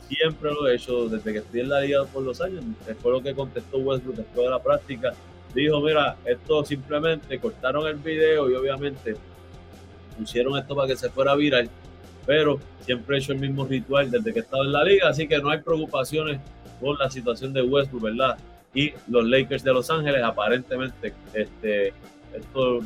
siempre 0.07 0.51
lo 0.51 0.67
he 0.67 0.75
hecho 0.75 1.07
desde 1.07 1.33
que 1.33 1.37
estoy 1.37 1.59
en 1.59 1.69
la 1.69 1.81
liga 1.81 2.03
por 2.05 2.23
los 2.23 2.41
años. 2.41 2.63
Fue 2.99 3.11
lo 3.11 3.21
que 3.21 3.35
contestó 3.35 3.77
Westbrook 3.77 4.15
después 4.15 4.43
de 4.43 4.49
la 4.49 4.63
práctica. 4.63 5.13
Dijo, 5.53 5.79
mira, 5.81 6.17
esto 6.25 6.65
simplemente 6.65 7.37
cortaron 7.39 7.85
el 7.85 7.97
video 7.97 8.49
y 8.49 8.55
obviamente 8.55 9.15
pusieron 10.19 10.57
esto 10.57 10.75
para 10.75 10.87
que 10.87 10.95
se 10.95 11.09
fuera 11.09 11.35
viral, 11.35 11.69
pero 12.25 12.59
siempre 12.81 13.15
he 13.15 13.19
hecho 13.19 13.31
el 13.31 13.39
mismo 13.39 13.65
ritual 13.65 14.11
desde 14.11 14.33
que 14.33 14.39
he 14.39 14.41
estado 14.41 14.63
en 14.63 14.71
la 14.71 14.83
liga, 14.83 15.09
así 15.09 15.27
que 15.27 15.39
no 15.39 15.49
hay 15.49 15.59
preocupaciones 15.59 16.39
por 16.79 16.99
la 16.99 17.09
situación 17.09 17.53
de 17.53 17.61
Westbrook, 17.61 18.03
¿verdad? 18.03 18.37
Y 18.73 18.93
los 19.07 19.25
Lakers 19.25 19.63
de 19.63 19.73
Los 19.73 19.89
Ángeles, 19.89 20.23
aparentemente, 20.23 21.13
este, 21.33 21.93
esto 22.33 22.81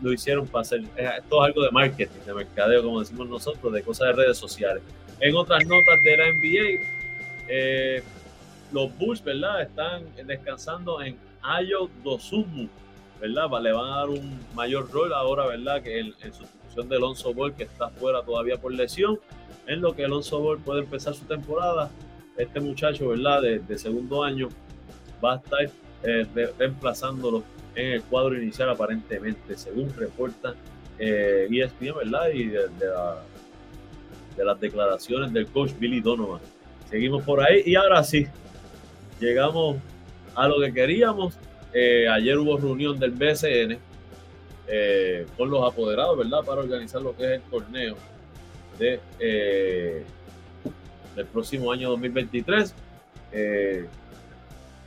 lo 0.00 0.12
hicieron 0.12 0.46
para 0.46 0.62
hacer, 0.62 0.82
esto 0.96 1.42
es 1.42 1.48
algo 1.48 1.62
de 1.62 1.70
marketing, 1.70 2.20
de 2.26 2.34
mercadeo, 2.34 2.82
como 2.82 3.00
decimos 3.00 3.28
nosotros, 3.28 3.72
de 3.72 3.82
cosas 3.82 4.08
de 4.08 4.24
redes 4.24 4.38
sociales. 4.38 4.82
En 5.20 5.34
otras 5.36 5.64
notas 5.66 6.00
de 6.04 6.16
la 6.16 6.24
NBA, 6.32 7.02
eh, 7.48 8.02
los 8.72 8.96
Bulls, 8.98 9.22
¿verdad? 9.22 9.62
Están 9.62 10.04
descansando 10.26 11.02
en 11.02 11.16
Ayo 11.42 11.88
Dosumu, 12.02 12.68
¿verdad? 13.22 13.48
Le 13.62 13.72
van 13.72 13.92
a 13.92 13.96
dar 13.98 14.08
un 14.10 14.40
mayor 14.52 14.90
rol 14.90 15.12
ahora, 15.12 15.46
¿verdad? 15.46 15.80
Que 15.80 16.00
en, 16.00 16.12
sustitución 16.12 16.88
de 16.88 16.96
Alonso 16.96 17.32
Ball, 17.32 17.54
que 17.54 17.62
está 17.62 17.88
fuera 17.88 18.20
todavía 18.22 18.56
por 18.56 18.72
lesión, 18.72 19.20
en 19.68 19.80
lo 19.80 19.94
que 19.94 20.04
Alonso 20.04 20.40
Ball 20.40 20.58
puede 20.58 20.80
empezar 20.80 21.14
su 21.14 21.24
temporada. 21.24 21.88
Este 22.36 22.58
muchacho, 22.58 23.10
¿verdad? 23.10 23.42
De, 23.42 23.78
segundo 23.78 24.24
año 24.24 24.48
va 25.24 25.34
a 25.34 25.36
estar 25.36 25.70
eh, 26.02 26.26
reemplazándolo 26.58 27.44
en 27.76 27.92
el 27.92 28.02
cuadro 28.02 28.34
inicial 28.34 28.68
aparentemente, 28.70 29.56
según 29.56 29.94
reporta 29.94 30.54
eh, 30.98 31.46
ESPN, 31.48 31.94
¿verdad? 31.98 32.28
Y 32.34 32.46
de, 32.46 32.68
de 34.36 34.44
las 34.44 34.60
declaraciones 34.60 35.32
del 35.32 35.46
coach 35.46 35.70
Billy 35.78 36.00
Donovan. 36.00 36.40
Seguimos 36.90 37.22
por 37.22 37.40
ahí 37.40 37.62
y 37.66 37.76
ahora 37.76 38.02
sí, 38.02 38.26
llegamos 39.20 39.76
a 40.34 40.48
lo 40.48 40.58
que 40.60 40.72
queríamos 40.72 41.38
eh, 41.72 42.06
ayer 42.08 42.38
hubo 42.38 42.58
reunión 42.58 42.98
del 42.98 43.12
BCN 43.12 43.78
eh, 44.68 45.26
con 45.36 45.50
los 45.50 45.66
apoderados, 45.66 46.18
¿verdad? 46.18 46.40
Para 46.44 46.60
organizar 46.60 47.00
lo 47.00 47.16
que 47.16 47.24
es 47.24 47.30
el 47.30 47.42
torneo 47.42 47.96
de, 48.78 49.00
eh, 49.18 50.04
del 51.16 51.26
próximo 51.26 51.72
año 51.72 51.90
2023. 51.90 52.74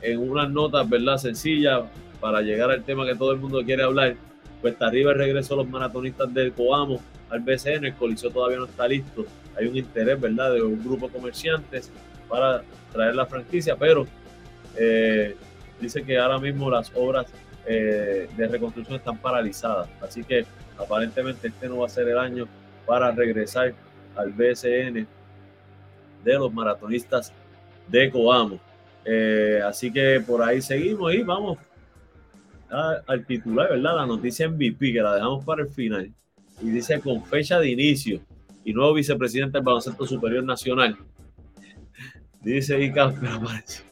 en 0.02 0.18
unas 0.18 0.50
notas, 0.50 0.88
¿verdad? 0.88 1.16
Sencillas 1.16 1.82
para 2.20 2.40
llegar 2.40 2.70
al 2.70 2.84
tema 2.84 3.04
que 3.04 3.16
todo 3.16 3.32
el 3.32 3.38
mundo 3.38 3.62
quiere 3.64 3.82
hablar. 3.82 4.14
Está 4.62 4.86
arriba 4.86 5.12
el 5.12 5.18
regreso 5.18 5.54
de 5.54 5.62
los 5.62 5.70
maratonistas 5.70 6.32
del 6.32 6.52
Coamo 6.52 7.00
al 7.30 7.40
BCN. 7.40 7.86
El 7.86 7.94
coliseo 7.94 8.30
todavía 8.30 8.58
no 8.58 8.64
está 8.64 8.86
listo. 8.86 9.24
Hay 9.56 9.66
un 9.66 9.76
interés, 9.76 10.20
¿verdad? 10.20 10.52
De 10.52 10.62
un 10.62 10.82
grupo 10.82 11.06
de 11.06 11.12
comerciantes 11.12 11.90
para 12.28 12.62
traer 12.92 13.14
la 13.14 13.26
franquicia, 13.26 13.76
pero 13.76 14.06
dice 15.80 16.02
que 16.02 16.18
ahora 16.18 16.38
mismo 16.38 16.70
las 16.70 16.90
obras 16.94 17.26
eh, 17.66 18.28
de 18.36 18.48
reconstrucción 18.48 18.98
están 18.98 19.18
paralizadas. 19.18 19.88
Así 20.00 20.22
que 20.22 20.46
aparentemente 20.78 21.48
este 21.48 21.68
no 21.68 21.78
va 21.78 21.86
a 21.86 21.90
ser 21.90 22.08
el 22.08 22.18
año 22.18 22.46
para 22.86 23.10
regresar 23.10 23.74
al 24.14 24.32
BSN 24.32 25.06
de 26.24 26.34
los 26.34 26.52
maratonistas 26.52 27.32
de 27.88 28.10
Coamo. 28.10 28.60
Eh, 29.04 29.60
así 29.64 29.92
que 29.92 30.20
por 30.20 30.42
ahí 30.42 30.60
seguimos 30.60 31.14
y 31.14 31.22
vamos 31.22 31.58
al 32.68 33.24
titular, 33.24 33.70
¿verdad? 33.70 33.96
La 33.96 34.06
noticia 34.06 34.48
MVP 34.48 34.92
que 34.92 35.00
la 35.00 35.14
dejamos 35.14 35.44
para 35.44 35.62
el 35.62 35.68
final. 35.68 36.10
Y 36.60 36.70
dice 36.70 37.00
con 37.00 37.24
fecha 37.24 37.60
de 37.60 37.70
inicio 37.70 38.20
y 38.64 38.72
nuevo 38.72 38.94
vicepresidente 38.94 39.58
del 39.58 39.64
Baloncesto 39.64 40.06
Superior 40.06 40.42
Nacional. 40.42 40.96
Dice 42.42 42.80
Ica, 42.82 43.12
pero 43.20 43.34
apareció 43.34 43.84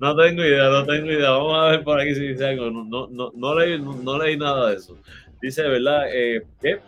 no 0.00 0.16
tengo 0.16 0.42
idea, 0.42 0.68
no 0.68 0.84
tengo 0.84 1.06
idea. 1.10 1.30
Vamos 1.30 1.58
a 1.58 1.70
ver 1.70 1.84
por 1.84 2.00
aquí 2.00 2.14
si 2.14 2.28
dice 2.28 2.46
algo. 2.46 2.70
No, 2.70 3.08
no, 3.08 3.32
no, 3.34 3.54
leí, 3.58 3.80
no, 3.80 4.18
leí 4.18 4.36
nada 4.36 4.70
de 4.70 4.76
eso. 4.76 4.96
Dice, 5.40 5.62
¿verdad? 5.62 6.04
Eh, 6.12 6.42
que 6.60 6.80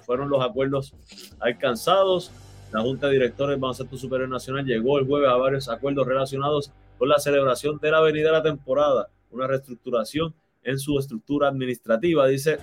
fueron 0.00 0.28
los 0.30 0.42
acuerdos 0.42 0.94
alcanzados. 1.38 2.32
La 2.72 2.80
Junta 2.80 3.08
de 3.08 3.14
Directores 3.14 3.54
del 3.54 3.60
Baloncesto 3.60 3.96
Superior 3.96 4.28
Nacional 4.28 4.64
llegó 4.64 4.98
el 4.98 5.06
jueves 5.06 5.28
a 5.28 5.36
varios 5.36 5.68
acuerdos 5.68 6.06
relacionados 6.06 6.70
con 6.98 7.08
la 7.08 7.18
celebración 7.18 7.78
de 7.78 7.90
la 7.90 8.00
venida 8.00 8.26
de 8.26 8.32
la 8.32 8.42
temporada, 8.42 9.08
una 9.30 9.48
reestructuración 9.48 10.34
en 10.62 10.78
su 10.78 10.98
estructura 10.98 11.48
administrativa. 11.48 12.26
Dice 12.28 12.58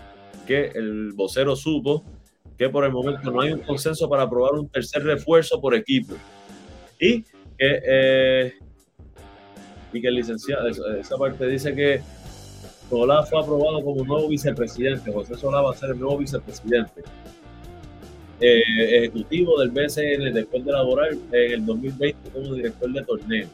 que 0.46 0.72
el 0.76 1.12
vocero 1.14 1.56
supo 1.56 2.06
que 2.58 2.70
por 2.70 2.86
el 2.86 2.92
momento 2.92 3.30
no 3.32 3.42
hay 3.42 3.52
un 3.52 3.60
consenso 3.60 4.10
para 4.10 4.24
aprobar 4.24 4.54
un 4.54 4.70
tercer 4.70 5.04
refuerzo 5.04 5.62
por 5.62 5.76
equipo 5.76 6.16
y 7.00 7.22
que 7.22 7.82
eh, 7.86 8.54
y 9.94 10.02
que 10.02 10.08
el 10.08 10.16
licenciado, 10.16 10.68
esa 10.68 11.18
parte 11.18 11.48
dice 11.48 11.74
que 11.74 12.02
Solá 12.90 13.24
fue 13.24 13.40
aprobado 13.40 13.84
como 13.84 14.04
nuevo 14.06 14.28
vicepresidente. 14.30 15.12
José 15.12 15.36
Solá 15.36 15.62
va 15.62 15.72
a 15.72 15.76
ser 15.76 15.92
el 15.92 16.00
nuevo 16.00 16.18
vicepresidente 16.18 17.04
eh, 18.40 18.62
ejecutivo 18.98 19.60
del 19.60 19.72
BCN 19.72 20.34
después 20.34 20.64
de 20.64 20.72
laborar 20.72 21.10
en 21.12 21.52
el 21.52 21.66
2020 21.66 22.30
como 22.30 22.54
director 22.54 22.92
de 22.92 23.04
torneo. 23.04 23.48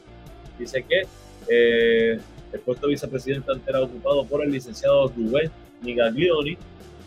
Dice 0.58 0.84
que 0.88 1.02
eh, 1.48 2.20
el 2.52 2.60
puesto 2.60 2.86
de 2.86 2.92
vicepresidente 2.92 3.50
antes 3.50 3.66
era 3.66 3.82
ocupado 3.82 4.24
por 4.24 4.44
el 4.44 4.52
licenciado 4.52 5.08
Rubén 5.08 5.50
Migaglioni 5.82 6.56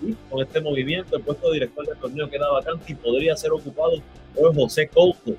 y 0.01 0.13
con 0.30 0.41
este 0.41 0.59
movimiento 0.59 1.15
el 1.15 1.23
puesto 1.23 1.47
de 1.47 1.53
director 1.55 1.88
de 1.88 1.95
torneo 1.95 2.30
queda 2.30 2.51
vacante 2.51 2.91
y 2.91 2.95
podría 2.95 3.36
ser 3.38 3.51
ocupado 3.51 4.01
por 4.36 4.53
José 4.53 4.88
Couto, 4.88 5.36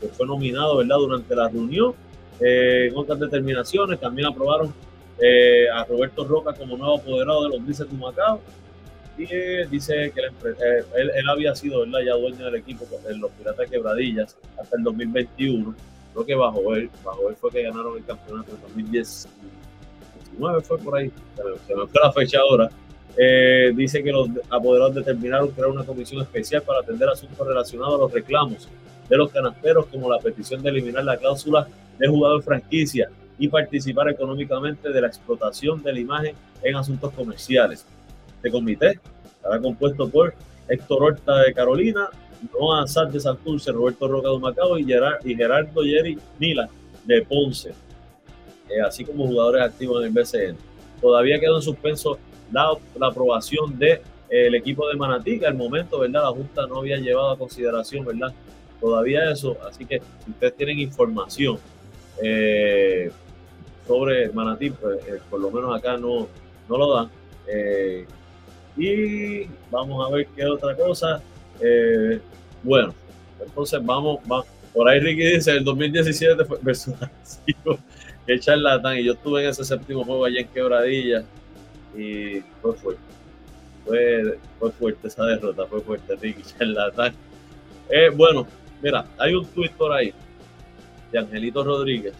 que 0.00 0.08
fue 0.08 0.26
nominado 0.26 0.78
¿verdad? 0.78 0.96
durante 0.96 1.34
la 1.36 1.48
reunión 1.48 1.94
eh, 2.40 2.90
otras 2.94 3.20
determinaciones 3.20 4.00
también 4.00 4.28
aprobaron 4.28 4.72
eh, 5.20 5.68
a 5.68 5.84
Roberto 5.84 6.24
Roca 6.24 6.54
como 6.54 6.76
nuevo 6.76 6.96
apoderado 6.96 7.44
de 7.44 7.50
los 7.50 7.64
Grises 7.64 7.90
de 7.90 7.96
Macao. 7.96 8.40
Y 9.18 9.26
eh, 9.30 9.66
dice 9.70 10.10
que 10.14 10.22
él, 10.22 11.28
había 11.28 11.54
sido 11.54 11.80
¿verdad? 11.80 12.00
ya 12.00 12.14
dueño 12.14 12.46
del 12.46 12.54
equipo 12.54 12.86
en 13.08 13.20
los 13.20 13.30
Piratas 13.32 13.68
Quebradillas 13.68 14.36
hasta 14.58 14.76
el 14.78 14.84
2021. 14.84 15.74
Creo 16.14 16.26
que 16.26 16.34
bajo 16.34 16.74
él, 16.74 16.90
bajo 17.04 17.28
él 17.28 17.36
fue 17.36 17.50
que 17.50 17.62
ganaron 17.62 17.98
el 17.98 18.04
campeonato 18.04 18.52
en 18.52 18.60
2019, 18.62 20.62
fue 20.62 20.78
por 20.78 20.96
ahí, 20.96 21.12
se 21.66 21.74
me 21.74 21.86
fue 21.86 22.00
la 22.02 22.12
fecha 22.12 22.38
ahora. 22.38 22.70
dice 23.74 24.02
que 24.02 24.10
los 24.10 24.28
apoderados 24.48 24.94
determinaron 24.94 25.50
crear 25.50 25.68
una 25.68 25.84
comisión 25.84 26.22
especial 26.22 26.62
para 26.62 26.80
atender 26.80 27.08
asuntos 27.10 27.46
relacionados 27.46 27.96
a 27.96 27.98
los 27.98 28.12
reclamos 28.12 28.68
de 29.08 29.16
los 29.16 29.30
canasteros, 29.30 29.86
como 29.86 30.10
la 30.10 30.18
petición 30.18 30.62
de 30.62 30.70
eliminar 30.70 31.04
la 31.04 31.18
cláusula 31.18 31.68
de 32.00 32.08
jugador 32.08 32.42
franquicia 32.42 33.10
y 33.38 33.46
participar 33.46 34.08
económicamente 34.08 34.90
de 34.90 35.00
la 35.00 35.06
explotación 35.06 35.82
de 35.82 35.92
la 35.92 36.00
imagen 36.00 36.34
en 36.62 36.76
asuntos 36.76 37.12
comerciales. 37.12 37.86
Este 38.36 38.50
comité 38.50 38.98
estará 39.24 39.60
compuesto 39.60 40.08
por 40.08 40.34
Héctor 40.66 41.02
Horta 41.02 41.42
de 41.42 41.52
Carolina, 41.52 42.08
Noah 42.58 42.86
Sá 42.86 43.04
de 43.04 43.20
Santurce, 43.20 43.70
Roberto 43.70 44.08
Roca 44.08 44.30
de 44.30 44.38
Macao 44.38 44.78
y, 44.78 44.84
Gerardo 45.36 45.82
Jerry 45.82 46.18
Mila 46.38 46.70
de 47.04 47.22
Ponce, 47.22 47.70
eh, 48.70 48.80
así 48.80 49.04
como 49.04 49.26
jugadores 49.26 49.62
activos 49.62 50.02
en 50.02 50.08
el 50.08 50.12
BCN. 50.12 50.56
Todavía 51.00 51.38
quedó 51.38 51.56
en 51.56 51.62
suspenso 51.62 52.18
la, 52.50 52.72
aprobación 53.00 53.78
del 53.78 54.00
de, 54.30 54.56
equipo 54.56 54.88
de 54.88 54.96
Manatí, 54.96 55.38
que 55.38 55.46
al 55.46 55.54
momento, 55.54 55.98
¿verdad? 55.98 56.22
La 56.22 56.30
Junta 56.30 56.66
no 56.66 56.78
había 56.78 56.96
llevado 56.96 57.30
a 57.30 57.38
consideración, 57.38 58.06
¿verdad? 58.06 58.32
Todavía 58.80 59.30
eso, 59.30 59.58
así 59.68 59.84
que 59.84 60.00
si 60.24 60.30
ustedes 60.30 60.56
tienen 60.56 60.78
información 60.78 61.58
eh, 62.22 63.10
sobre 63.86 64.30
Manatí, 64.30 64.70
pues, 64.70 65.04
eh, 65.06 65.20
por 65.28 65.40
lo 65.40 65.50
menos 65.50 65.76
acá 65.76 65.96
no, 65.96 66.28
no 66.68 66.78
lo 66.78 66.94
dan. 66.94 67.10
Eh, 67.46 68.06
y 68.76 69.46
vamos 69.70 70.06
a 70.06 70.14
ver 70.14 70.26
qué 70.36 70.44
otra 70.46 70.76
cosa. 70.76 71.20
bueno, 72.62 72.94
entonces 73.44 73.80
vamos, 73.84 74.20
por 74.72 74.88
ahí 74.88 75.00
Ricky 75.00 75.34
dice, 75.34 75.52
el 75.52 75.64
2017 75.64 76.44
fue 76.44 76.58
versus 76.62 76.94
que 78.26 78.38
charlatán, 78.38 78.98
y 78.98 79.04
yo 79.04 79.14
estuve 79.14 79.42
en 79.42 79.50
ese 79.50 79.64
séptimo 79.64 80.04
juego 80.04 80.24
allá 80.24 80.40
en 80.40 80.48
Quebradilla. 80.48 81.24
y 81.96 82.40
fue 82.62 82.74
fuerte. 82.74 83.02
Fue, 83.84 84.38
fue 84.58 84.70
fuerte 84.72 85.08
esa 85.08 85.24
derrota, 85.24 85.66
fue 85.66 85.80
fuerte, 85.80 86.14
Ricky 86.16 86.42
Charlatán. 86.58 87.14
Bueno, 88.14 88.46
mira, 88.80 89.04
hay 89.18 89.34
un 89.34 89.44
tuit 89.46 89.72
por 89.72 89.92
ahí 89.92 90.14
de 91.12 91.18
Angelito 91.18 91.64
Rodríguez 91.64 92.14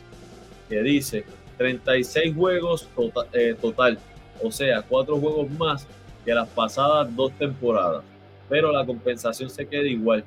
que 0.70 0.82
dice 0.82 1.24
36 1.58 2.34
juegos 2.34 2.88
tota-, 2.96 3.26
eh, 3.32 3.54
total, 3.60 3.98
o 4.42 4.50
sea, 4.50 4.82
cuatro 4.82 5.18
juegos 5.18 5.50
más 5.50 5.86
que 6.24 6.32
las 6.32 6.48
pasadas 6.48 7.14
dos 7.14 7.32
temporadas, 7.32 8.04
pero 8.48 8.72
la 8.72 8.86
compensación 8.86 9.50
se 9.50 9.66
queda 9.66 9.86
igual 9.86 10.24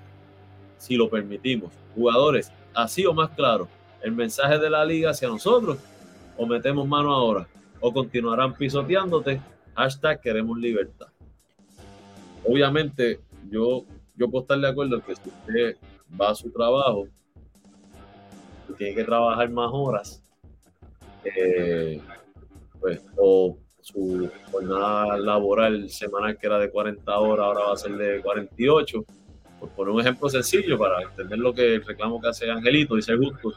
si 0.77 0.95
lo 0.95 1.09
permitimos. 1.09 1.71
Jugadores, 1.95 2.51
así 2.73 3.05
o 3.05 3.13
más 3.13 3.29
claro, 3.31 3.67
el 4.01 4.11
mensaje 4.11 4.59
de 4.59 4.69
la 4.69 4.85
liga 4.85 5.11
hacia 5.11 5.29
nosotros, 5.29 5.77
o 6.37 6.45
metemos 6.45 6.87
mano 6.87 7.13
ahora, 7.13 7.47
o 7.79 7.93
continuarán 7.93 8.53
pisoteándote, 8.53 9.39
hashtag 9.75 10.19
queremos 10.19 10.57
libertad. 10.59 11.07
Obviamente, 12.45 13.21
yo, 13.49 13.85
yo 14.15 14.29
puedo 14.29 14.43
estar 14.43 14.59
de 14.59 14.67
acuerdo 14.67 15.01
que 15.03 15.15
si 15.15 15.29
usted 15.29 15.77
va 16.19 16.31
a 16.31 16.35
su 16.35 16.51
trabajo, 16.51 17.07
tiene 18.77 18.95
que 18.95 19.03
trabajar 19.03 19.49
más 19.49 19.69
horas, 19.71 20.23
eh, 21.23 22.01
pues, 22.79 23.01
o 23.17 23.57
su 23.81 24.29
jornada 24.49 25.17
laboral 25.17 25.89
semanal 25.89 26.37
que 26.37 26.47
era 26.47 26.57
de 26.57 26.71
40 26.71 27.19
horas, 27.19 27.45
ahora 27.45 27.65
va 27.65 27.73
a 27.73 27.77
ser 27.77 27.91
de 27.97 28.21
48. 28.21 29.05
Por 29.59 29.69
poner 29.69 29.93
un 29.93 30.01
ejemplo 30.01 30.29
sencillo 30.29 30.77
para 30.77 31.01
entender 31.01 31.39
lo 31.39 31.53
que 31.53 31.75
el 31.75 31.85
reclamo 31.85 32.21
que 32.21 32.29
hace 32.29 32.49
Angelito, 32.49 32.95
dice 32.95 33.15
justo, 33.15 33.53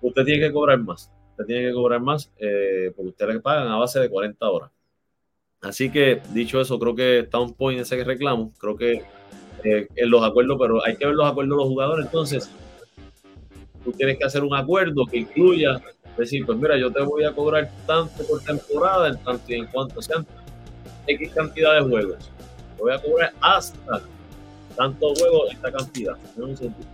usted 0.00 0.24
tiene 0.24 0.46
que 0.46 0.52
cobrar 0.52 0.78
más, 0.80 1.10
usted 1.30 1.46
tiene 1.46 1.68
que 1.68 1.74
cobrar 1.74 2.00
más 2.00 2.30
eh, 2.38 2.92
porque 2.94 3.10
usted 3.10 3.28
le 3.28 3.40
pagan 3.40 3.68
a 3.68 3.76
base 3.76 4.00
de 4.00 4.08
40 4.08 4.48
horas. 4.48 4.70
Así 5.62 5.90
que, 5.90 6.20
dicho 6.32 6.60
eso, 6.60 6.78
creo 6.78 6.94
que 6.94 7.20
está 7.20 7.38
un 7.38 7.54
point 7.54 7.80
ese 7.80 8.02
reclamo, 8.04 8.52
creo 8.58 8.76
que 8.76 9.02
eh, 9.64 9.88
en 9.96 10.10
los 10.10 10.22
acuerdos, 10.22 10.58
pero 10.60 10.84
hay 10.84 10.96
que 10.96 11.06
ver 11.06 11.14
los 11.14 11.26
acuerdos 11.26 11.56
de 11.56 11.62
los 11.62 11.68
jugadores, 11.68 12.06
entonces 12.06 12.50
tú 13.84 13.92
tienes 13.92 14.18
que 14.18 14.24
hacer 14.24 14.42
un 14.42 14.54
acuerdo 14.54 15.04
que 15.06 15.18
incluya 15.18 15.80
decir, 16.16 16.46
pues 16.46 16.56
mira, 16.58 16.78
yo 16.78 16.92
te 16.92 17.02
voy 17.02 17.24
a 17.24 17.32
cobrar 17.32 17.70
tanto 17.86 18.24
por 18.24 18.40
temporada, 18.42 19.08
en 19.08 19.18
tanto 19.18 19.44
y 19.48 19.54
en 19.54 19.66
cuanto 19.66 20.00
sean 20.00 20.26
X 21.06 21.32
cantidad 21.34 21.74
de 21.74 21.80
juegos. 21.88 22.30
Te 22.76 22.82
voy 22.82 22.92
a 22.92 22.98
cobrar 22.98 23.32
hasta 23.40 24.00
tantos 24.76 25.18
juegos 25.18 25.52
esta 25.52 25.72
cantidad. 25.72 26.16
No 26.36 26.46
un 26.46 26.56
sentido. 26.56 26.88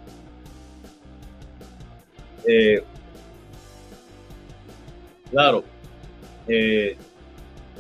Claro, 5.30 5.62
eh, 6.48 6.96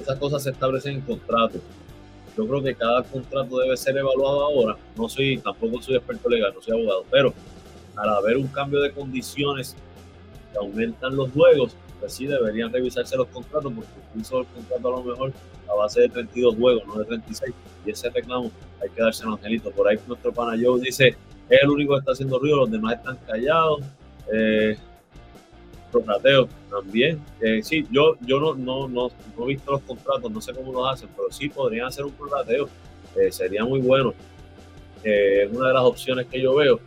esas 0.00 0.18
cosas 0.18 0.42
se 0.42 0.50
establecen 0.50 0.96
en 0.96 1.00
contratos. 1.00 1.60
Yo 2.36 2.46
creo 2.46 2.62
que 2.62 2.74
cada 2.74 3.02
contrato 3.02 3.58
debe 3.58 3.76
ser 3.76 3.96
evaluado 3.96 4.44
ahora. 4.44 4.76
No 4.96 5.08
soy, 5.08 5.38
tampoco 5.38 5.82
soy 5.82 5.96
experto 5.96 6.28
legal, 6.28 6.52
no 6.54 6.62
soy 6.62 6.74
abogado, 6.74 7.04
pero 7.10 7.34
al 8.00 8.10
haber 8.10 8.36
un 8.36 8.46
cambio 8.48 8.80
de 8.80 8.92
condiciones 8.92 9.76
que 10.52 10.58
aumentan 10.58 11.16
los 11.16 11.30
juegos, 11.32 11.76
pues 11.98 12.14
sí 12.14 12.26
deberían 12.26 12.72
revisarse 12.72 13.16
los 13.16 13.28
contratos, 13.28 13.72
porque 13.74 13.90
hizo 14.18 14.40
el 14.40 14.46
contrato 14.46 14.88
a 14.88 14.90
lo 14.90 15.04
mejor 15.04 15.32
a 15.68 15.74
base 15.74 16.00
de 16.00 16.08
32 16.08 16.56
juegos, 16.56 16.86
no 16.86 16.98
de 16.98 17.04
36, 17.04 17.54
y 17.84 17.90
ese 17.90 18.10
reclamo 18.10 18.50
hay 18.82 18.88
que 18.90 19.02
darse 19.02 19.26
un 19.26 19.34
angelito. 19.34 19.70
Por 19.70 19.88
ahí 19.88 19.98
nuestro 20.06 20.32
pana 20.32 20.60
Joe 20.60 20.80
dice, 20.80 21.08
es 21.48 21.62
el 21.62 21.70
único 21.70 21.94
que 21.94 22.00
está 22.00 22.12
haciendo 22.12 22.38
ruido, 22.38 22.56
los 22.56 22.70
demás 22.70 22.94
están 22.94 23.16
callados. 23.26 23.80
Eh, 24.32 24.76
también. 26.70 27.20
Eh, 27.40 27.62
sí, 27.62 27.86
yo, 27.90 28.16
yo 28.20 28.40
no, 28.40 28.54
no, 28.54 28.88
no, 28.88 29.10
he 29.44 29.46
visto 29.46 29.72
los 29.72 29.82
contratos, 29.82 30.30
no 30.30 30.40
sé 30.40 30.52
cómo 30.52 30.72
los 30.72 30.92
hacen, 30.92 31.08
pero 31.16 31.30
sí 31.30 31.48
podrían 31.48 31.86
hacer 31.86 32.04
un 32.04 32.12
prorrateo. 32.12 32.68
Eh, 33.16 33.32
sería 33.32 33.64
muy 33.64 33.80
bueno. 33.80 34.14
Eh, 35.02 35.44
es 35.44 35.52
una 35.52 35.68
de 35.68 35.74
las 35.74 35.82
opciones 35.82 36.26
que 36.26 36.40
yo 36.40 36.54
veo 36.54 36.78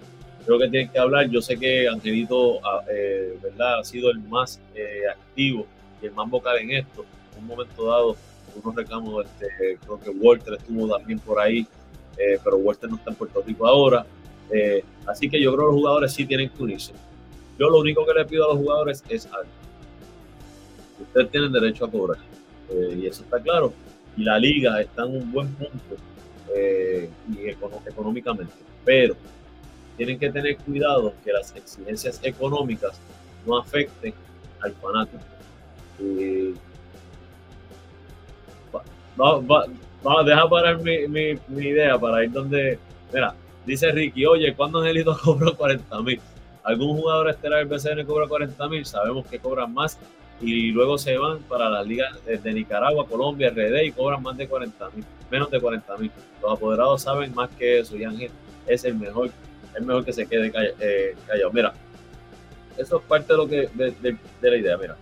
creo 0.45 0.59
que 0.59 0.69
tienen 0.69 0.89
que 0.89 0.99
hablar. 0.99 1.29
Yo 1.29 1.41
sé 1.41 1.57
que 1.57 1.87
Angelito 1.87 2.59
ah, 2.65 2.83
eh, 2.91 3.37
¿verdad? 3.41 3.79
ha 3.79 3.83
sido 3.83 4.11
el 4.11 4.19
más 4.19 4.59
eh, 4.75 5.01
activo 5.09 5.65
y 6.01 6.07
el 6.07 6.13
más 6.13 6.29
vocal 6.29 6.57
en 6.59 6.71
esto. 6.71 7.05
En 7.35 7.43
un 7.43 7.47
momento 7.47 7.85
dado, 7.85 8.15
unos 8.61 8.75
reclamos, 8.75 9.25
este, 9.25 9.77
creo 9.83 9.99
que 9.99 10.09
Walter 10.09 10.53
estuvo 10.55 10.95
también 10.95 11.19
por 11.19 11.39
ahí, 11.39 11.65
eh, 12.17 12.39
pero 12.43 12.57
Walter 12.57 12.89
no 12.89 12.97
está 12.97 13.11
en 13.11 13.15
Puerto 13.15 13.43
Rico 13.45 13.67
ahora. 13.67 14.05
así 15.07 15.29
que 15.29 15.41
yo 15.41 15.51
creo 15.53 15.65
que 15.67 15.73
los 15.73 15.81
jugadores 15.81 16.13
sí 16.13 16.25
tienen 16.25 16.49
que 16.49 16.63
unirse. 16.63 16.93
Yo 17.57 17.69
lo 17.69 17.79
único 17.79 18.05
que 18.05 18.13
le 18.13 18.25
pido 18.25 18.45
a 18.45 18.53
los 18.53 18.57
jugadores 18.57 19.03
es 19.09 19.25
algo. 19.27 19.49
Ustedes 21.01 21.31
tienen 21.31 21.51
derecho 21.51 21.85
a 21.85 21.91
cobrar. 21.91 22.17
y 22.95 23.05
eso 23.07 23.23
está 23.23 23.39
claro. 23.39 23.73
Y 24.15 24.23
la 24.23 24.37
liga 24.37 24.79
está 24.81 25.03
en 25.03 25.17
un 25.17 25.31
buen 25.31 25.47
punto 25.55 25.95
económicamente. 27.87 28.53
Pero 28.85 29.15
tienen 29.97 30.19
que 30.19 30.29
tener 30.29 30.57
cuidado 30.57 31.13
que 31.23 31.31
las 31.31 31.55
exigencias 31.55 32.19
económicas 32.23 32.99
no 33.45 33.57
afecten 33.57 34.13
al 34.61 34.73
fanático. 34.73 35.23
vamos, 39.15 40.25
deja 40.25 40.49
parar 40.49 40.79
mi, 40.79 41.07
mi, 41.07 41.67
idea 41.67 41.97
para 41.97 42.23
ir 42.23 42.31
donde. 42.31 42.79
Mira, 43.13 43.35
dice 43.65 43.91
Ricky, 43.91 44.25
oye, 44.25 44.53
¿cuándo 44.55 44.79
Angelito 44.79 45.17
cobró 45.23 45.55
40 45.55 46.01
mil? 46.01 46.19
Algún 46.63 46.97
jugador 46.97 47.29
estelar 47.29 47.59
del 47.59 47.67
BCN 47.67 48.05
cobra 48.05 48.27
40 48.27 48.67
mil, 48.69 48.85
sabemos 48.85 49.27
que 49.27 49.37
cobran 49.37 49.73
más 49.73 49.99
y 50.41 50.71
luego 50.71 50.97
se 50.97 51.17
van 51.17 51.39
para 51.43 51.69
las 51.69 51.85
ligas 51.85 52.19
de 52.25 52.53
Nicaragua, 52.53 53.05
Colombia, 53.05 53.49
RD 53.49 53.83
y 53.83 53.91
cobran 53.91 54.23
más 54.23 54.37
de 54.37 54.47
40 54.47 54.89
mil, 54.91 55.05
menos 55.29 55.51
de 55.51 55.59
40 55.59 55.97
mil. 55.97 56.11
Los 56.41 56.53
apoderados 56.53 57.01
saben 57.01 57.33
más 57.35 57.49
que 57.51 57.79
eso 57.79 57.95
y 57.97 58.03
Ángel 58.03 58.31
es 58.65 58.83
el 58.85 58.95
mejor 58.95 59.29
es 59.75 59.81
mejor 59.81 60.05
que 60.05 60.13
se 60.13 60.25
quede 60.25 60.51
eh, 60.79 61.15
callado. 61.27 61.51
Mira, 61.51 61.73
eso 62.77 62.97
es 62.97 63.03
parte 63.05 63.33
de 63.33 63.37
lo 63.37 63.47
que 63.47 63.69
de, 63.73 64.17
la 64.41 64.57
idea. 64.57 64.77
Mira, 64.77 64.97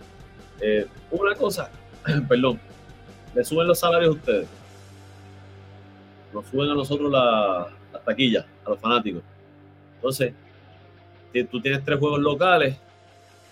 eh, 0.60 0.86
una 1.10 1.34
cosa, 1.34 1.70
perdón, 2.28 2.60
le 3.34 3.44
suben 3.44 3.66
los 3.66 3.78
salarios 3.78 4.14
a 4.14 4.18
ustedes, 4.18 4.48
nos 6.32 6.46
suben 6.46 6.70
a 6.70 6.74
nosotros 6.74 7.10
la, 7.10 7.68
las 7.92 8.04
taquillas, 8.04 8.46
a 8.64 8.70
los 8.70 8.78
fanáticos. 8.78 9.22
Entonces, 9.96 10.34
tú 11.50 11.60
tienes 11.60 11.84
tres 11.84 11.98
juegos 11.98 12.20
locales 12.20 12.76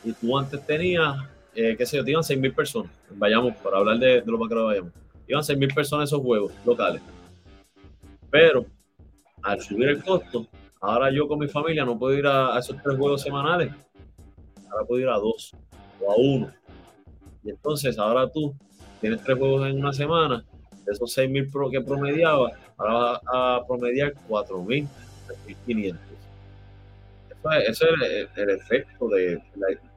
y 0.05 0.13
tú 0.13 0.37
antes 0.37 0.65
tenías, 0.67 1.17
eh, 1.55 1.75
qué 1.77 1.87
sé 1.87 1.97
yo, 1.97 2.05
te 2.05 2.11
iban 2.11 2.25
6 2.25 2.39
mil 2.41 2.53
personas. 2.53 2.91
Vayamos, 3.11 3.57
para 3.57 3.79
hablar 3.79 3.99
de, 3.99 4.21
de 4.21 4.31
los 4.31 4.41
vaqueros 4.41 4.67
vayamos. 4.67 4.93
Iban 5.27 5.45
6 5.45 5.59
mil 5.59 5.73
personas 5.73 6.09
esos 6.09 6.21
juegos 6.21 6.53
locales. 6.65 7.03
Pero 8.31 8.67
al 9.43 9.61
subir 9.61 9.89
el 9.89 10.03
costo, 10.03 10.47
Ahora 10.81 11.11
yo 11.13 11.29
con 11.29 11.39
mi 11.39 11.49
familia 11.49 11.85
no 11.85 11.99
puedo 11.99 12.17
ir 12.17 12.27
a, 12.27 12.59
esos 12.59 12.77
tres 12.83 12.97
juegos 12.97 13.21
semanales. 13.21 13.71
Ahora 14.71 14.87
puedo 14.87 15.03
ir 15.03 15.09
a 15.09 15.19
dos 15.19 15.53
o 16.01 16.11
a 16.11 16.17
uno. 16.17 16.51
Y 17.45 17.51
entonces 17.51 17.99
ahora 17.99 18.31
tú 18.31 18.55
tienes 19.01 19.23
tres 19.23 19.39
juegos 19.39 19.69
en 19.69 19.79
una 19.79 19.93
semana. 19.93 20.45
De 20.85 20.93
esos 20.93 21.17
6.000 21.17 21.53
pro 21.53 21.71
que 21.71 21.83
promediaba, 21.83 22.53
ahora 22.79 22.95
vas 22.95 23.21
a 23.27 23.61
promediar 23.67 24.15
4.000, 24.27 24.89
3.500. 25.67 25.97
Eso 27.67 27.87
es, 28.03 28.29
el, 28.37 28.51
efecto 28.51 29.09
de, 29.09 29.41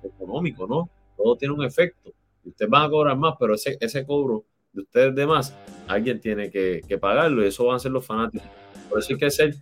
económico, 0.03 0.67
¿no? 0.67 0.89
Todo 1.15 1.35
tiene 1.37 1.53
un 1.53 1.63
efecto. 1.63 2.11
Ustedes 2.43 2.69
van 2.69 2.83
a 2.83 2.89
cobrar 2.89 3.17
más, 3.17 3.35
pero 3.39 3.53
ese, 3.55 3.77
ese 3.79 4.05
cobro 4.05 4.43
de 4.73 4.81
ustedes 4.81 5.15
de 5.15 5.25
más, 5.25 5.55
alguien 5.87 6.19
tiene 6.19 6.49
que, 6.49 6.81
que 6.87 6.97
pagarlo 6.97 7.43
y 7.43 7.47
eso 7.47 7.65
van 7.65 7.77
a 7.77 7.79
ser 7.79 7.91
los 7.91 8.05
fanáticos. 8.05 8.47
Por 8.89 8.99
eso 8.99 9.13
hay 9.13 9.19
que 9.19 9.31
ser 9.31 9.55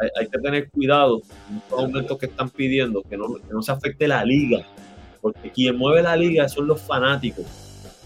hay, 0.00 0.26
que 0.26 0.38
tener 0.38 0.70
cuidado 0.70 1.20
en 1.48 1.62
los 1.70 1.80
aumentos 1.80 2.18
que 2.18 2.26
están 2.26 2.48
pidiendo, 2.50 3.02
que 3.02 3.16
no, 3.16 3.34
que 3.34 3.52
no 3.52 3.62
se 3.62 3.72
afecte 3.72 4.08
la 4.08 4.24
liga, 4.24 4.66
porque 5.20 5.50
quien 5.50 5.76
mueve 5.76 6.02
la 6.02 6.16
liga 6.16 6.48
son 6.48 6.66
los 6.66 6.80
fanáticos. 6.80 7.44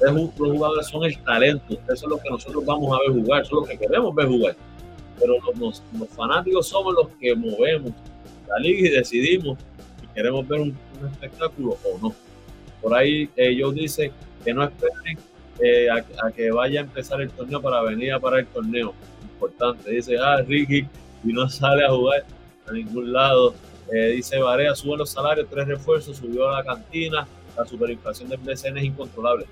los 0.00 0.30
jugadores 0.36 0.86
son 0.86 1.04
el 1.04 1.16
talento, 1.22 1.74
eso 1.74 1.92
es 1.92 2.04
lo 2.04 2.18
que 2.18 2.30
nosotros 2.30 2.64
vamos 2.64 2.96
a 2.96 3.00
ver 3.00 3.22
jugar, 3.22 3.42
eso 3.42 3.60
es 3.60 3.68
lo 3.68 3.68
que 3.68 3.78
queremos 3.78 4.14
ver 4.14 4.26
jugar. 4.26 4.56
Pero 5.18 5.34
los, 5.58 5.82
los 5.96 6.08
fanáticos 6.08 6.66
somos 6.68 6.94
los 6.94 7.08
que 7.20 7.34
movemos 7.36 7.92
la 8.48 8.58
liga 8.58 8.88
y 8.88 8.90
decidimos 8.90 9.58
si 10.00 10.06
queremos 10.08 10.46
ver 10.48 10.60
un, 10.60 10.76
espectáculo 11.12 11.76
o 11.84 11.98
no. 12.00 12.14
Por 12.80 12.94
ahí 12.94 13.28
ellos 13.36 13.74
dicen 13.74 14.10
que 14.44 14.52
no 14.52 14.64
esperen 14.64 15.18
eh, 15.60 15.88
a, 15.88 16.26
a, 16.26 16.32
que 16.32 16.50
vaya 16.50 16.80
a 16.80 16.84
empezar 16.84 17.20
el 17.20 17.30
torneo 17.30 17.60
para 17.60 17.82
venir 17.82 18.12
a 18.12 18.18
parar 18.18 18.40
el 18.40 18.46
torneo. 18.46 18.94
Importante. 19.22 19.90
Dice, 19.90 20.16
ah, 20.18 20.42
Ricky 20.42 20.86
y 21.24 21.32
no 21.32 21.48
sale 21.48 21.84
a 21.84 21.90
jugar 21.90 22.24
a 22.66 22.72
ningún 22.72 23.12
lado. 23.12 23.54
Eh, 23.92 24.12
dice 24.16 24.38
Varea, 24.38 24.74
sube 24.74 24.96
los 24.96 25.10
salarios, 25.10 25.46
tres 25.50 25.66
refuerzos, 25.66 26.16
subió 26.16 26.48
a 26.48 26.58
la 26.58 26.64
cantina, 26.64 27.26
la 27.56 27.66
superinflación 27.66 28.28
del 28.28 28.38
BCN 28.38 28.78
es 28.78 28.84
incontrolable. 28.84 29.46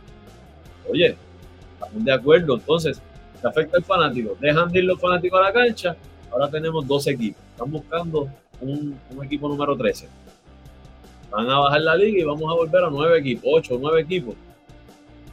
Oye, 0.90 1.16
estamos 1.74 2.04
de 2.04 2.12
acuerdo, 2.12 2.54
entonces, 2.54 3.00
se 3.40 3.46
afecta 3.46 3.76
al 3.76 3.84
fanático. 3.84 4.36
Dejan 4.40 4.70
de 4.70 4.78
ir 4.78 4.84
los 4.84 5.00
fanáticos 5.00 5.38
a 5.38 5.44
la 5.44 5.52
cancha, 5.52 5.96
ahora 6.30 6.48
tenemos 6.48 6.86
dos 6.86 7.06
equipos. 7.06 7.42
Están 7.52 7.70
buscando 7.70 8.28
un, 8.60 8.98
equipo 9.22 9.48
número 9.48 9.76
13. 9.76 10.08
Van 11.30 11.48
a 11.48 11.58
bajar 11.58 11.80
la 11.80 11.96
liga 11.96 12.20
y 12.20 12.24
vamos 12.24 12.50
a 12.50 12.54
volver 12.54 12.84
a 12.84 12.90
nueve 12.90 13.18
equipos, 13.18 13.44
ocho, 13.46 13.78
nueve 13.80 14.02
equipos. 14.02 14.34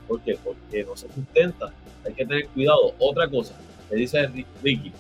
¿Por 0.08 0.22
qué? 0.22 0.38
Porque 0.44 0.84
no 0.84 0.96
se 0.96 1.08
sustenta. 1.14 1.72
Hay 2.06 2.14
que 2.14 2.26
tener 2.26 2.48
cuidado. 2.48 2.94
Otra 3.00 3.30
cosa, 3.30 3.56
le 3.92 3.98
dice 3.98 4.28
Ricky, 4.64 4.92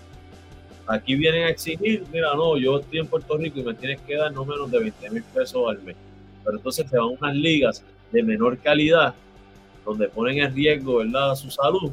aquí 0.89 1.15
vienen 1.15 1.43
a 1.43 1.49
exigir, 1.49 2.03
mira, 2.11 2.33
no, 2.33 2.57
yo 2.57 2.79
estoy 2.79 2.99
en 2.99 3.07
Puerto 3.07 3.37
Rico 3.37 3.59
y 3.59 3.63
me 3.63 3.75
tienes 3.75 4.01
que 4.01 4.15
dar 4.15 4.33
no 4.33 4.43
menos 4.43 4.71
de 4.71 4.79
20 4.79 5.09
mil 5.11 5.23
pesos 5.23 5.69
al 5.69 5.81
mes. 5.83 5.95
Pero 6.43 6.57
entonces 6.57 6.89
te 6.89 6.97
van 6.97 7.09
unas 7.09 7.35
ligas 7.35 7.83
de 8.11 8.23
menor 8.23 8.57
calidad, 8.57 9.13
donde 9.85 10.09
ponen 10.09 10.39
en 10.39 10.53
riesgo, 10.53 10.97
¿verdad?, 10.97 11.35
su 11.35 11.51
salud 11.51 11.91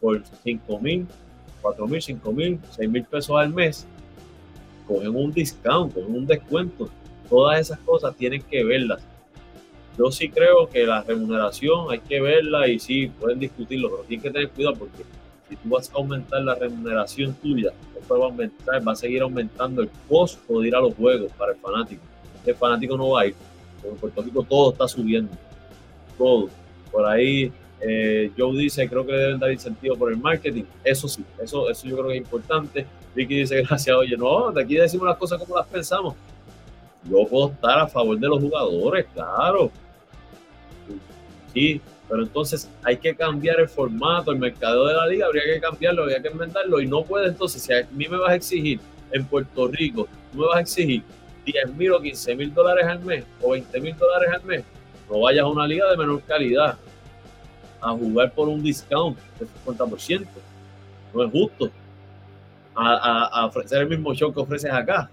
por 0.00 0.22
5 0.44 0.78
mil, 0.80 1.06
4 1.62 1.86
mil, 1.86 2.02
5 2.02 2.32
mil, 2.32 2.60
6 2.70 2.90
mil 2.90 3.04
pesos 3.04 3.36
al 3.38 3.54
mes, 3.54 3.86
cogen 4.86 5.16
un 5.16 5.32
discount, 5.32 5.94
cogen 5.94 6.14
un 6.14 6.26
descuento. 6.26 6.90
Todas 7.30 7.60
esas 7.60 7.78
cosas 7.80 8.14
tienen 8.16 8.42
que 8.42 8.62
verlas. 8.64 9.02
Yo 9.96 10.10
sí 10.10 10.28
creo 10.28 10.68
que 10.68 10.84
la 10.84 11.02
remuneración 11.02 11.90
hay 11.90 12.00
que 12.00 12.20
verla 12.20 12.68
y 12.68 12.78
sí, 12.78 13.10
pueden 13.18 13.38
discutirlo, 13.38 13.90
pero 13.90 14.02
tienen 14.02 14.22
que 14.22 14.30
tener 14.30 14.50
cuidado 14.50 14.76
porque 14.76 15.04
si 15.50 15.56
tú 15.56 15.68
vas 15.68 15.90
a 15.90 15.96
aumentar 15.96 16.42
la 16.42 16.54
remuneración 16.54 17.34
tuya, 17.34 17.72
va 18.10 18.92
a 18.92 18.96
seguir 18.96 19.22
aumentando 19.22 19.82
el 19.82 19.90
costo 20.08 20.60
de 20.60 20.68
ir 20.68 20.74
a 20.74 20.80
los 20.80 20.94
juegos 20.94 21.30
para 21.32 21.52
el 21.52 21.58
fanático. 21.58 22.02
El 22.46 22.54
fanático 22.54 22.96
no 22.96 23.10
va 23.10 23.22
a 23.22 23.26
ir. 23.26 23.34
En 23.84 23.96
Puerto 23.96 24.22
Rico 24.22 24.42
todo 24.48 24.72
está 24.72 24.88
subiendo. 24.88 25.32
Todo. 26.16 26.48
Por 26.90 27.06
ahí 27.06 27.52
eh, 27.80 28.30
Joe 28.36 28.56
dice, 28.58 28.88
creo 28.88 29.06
que 29.06 29.12
deben 29.12 29.38
dar 29.38 29.50
incentivo 29.50 29.96
por 29.96 30.12
el 30.12 30.18
marketing. 30.18 30.64
Eso 30.84 31.08
sí, 31.08 31.24
eso, 31.42 31.68
eso 31.68 31.86
yo 31.86 31.96
creo 31.96 32.08
que 32.08 32.14
es 32.14 32.20
importante. 32.20 32.86
Vicky 33.14 33.36
dice, 33.36 33.62
gracias, 33.68 33.96
oye, 33.96 34.16
no, 34.16 34.52
de 34.52 34.62
aquí 34.62 34.76
decimos 34.76 35.08
las 35.08 35.16
cosas 35.16 35.38
como 35.38 35.56
las 35.56 35.66
pensamos. 35.66 36.14
Yo 37.04 37.26
puedo 37.26 37.50
estar 37.50 37.78
a 37.80 37.88
favor 37.88 38.18
de 38.18 38.28
los 38.28 38.40
jugadores, 38.40 39.06
claro. 39.14 39.70
Sí, 41.52 41.80
pero 42.10 42.24
entonces 42.24 42.68
hay 42.82 42.96
que 42.96 43.14
cambiar 43.14 43.60
el 43.60 43.68
formato, 43.68 44.32
el 44.32 44.38
mercado 44.38 44.88
de 44.88 44.94
la 44.94 45.06
liga, 45.06 45.26
habría 45.26 45.44
que 45.44 45.60
cambiarlo, 45.60 46.02
habría 46.02 46.20
que 46.20 46.28
inventarlo 46.28 46.80
y 46.80 46.86
no 46.88 47.04
puede 47.04 47.28
entonces, 47.28 47.62
si 47.62 47.72
a 47.72 47.86
mí 47.92 48.08
me 48.08 48.18
vas 48.18 48.30
a 48.30 48.34
exigir 48.34 48.80
en 49.12 49.24
Puerto 49.24 49.68
Rico, 49.68 50.08
tú 50.32 50.38
me 50.38 50.46
vas 50.46 50.56
a 50.56 50.60
exigir 50.60 51.04
10 51.46 51.74
mil 51.76 51.92
o 51.92 52.00
15 52.00 52.34
mil 52.34 52.52
dólares 52.52 52.84
al 52.84 53.00
mes 53.00 53.24
o 53.40 53.52
20 53.52 53.80
mil 53.80 53.96
dólares 53.96 54.30
al 54.34 54.44
mes, 54.44 54.64
no 55.08 55.20
vayas 55.20 55.44
a 55.44 55.46
una 55.46 55.66
liga 55.68 55.88
de 55.88 55.96
menor 55.96 56.20
calidad 56.22 56.76
a 57.80 57.92
jugar 57.92 58.32
por 58.32 58.48
un 58.48 58.62
discount 58.62 59.16
del 59.38 59.48
50%. 59.64 60.26
No 61.14 61.24
es 61.24 61.32
justo. 61.32 61.70
A, 62.74 63.46
ofrecer 63.46 63.82
el 63.82 63.88
mismo 63.88 64.14
show 64.14 64.32
que 64.32 64.40
ofreces 64.40 64.72
acá. 64.72 65.10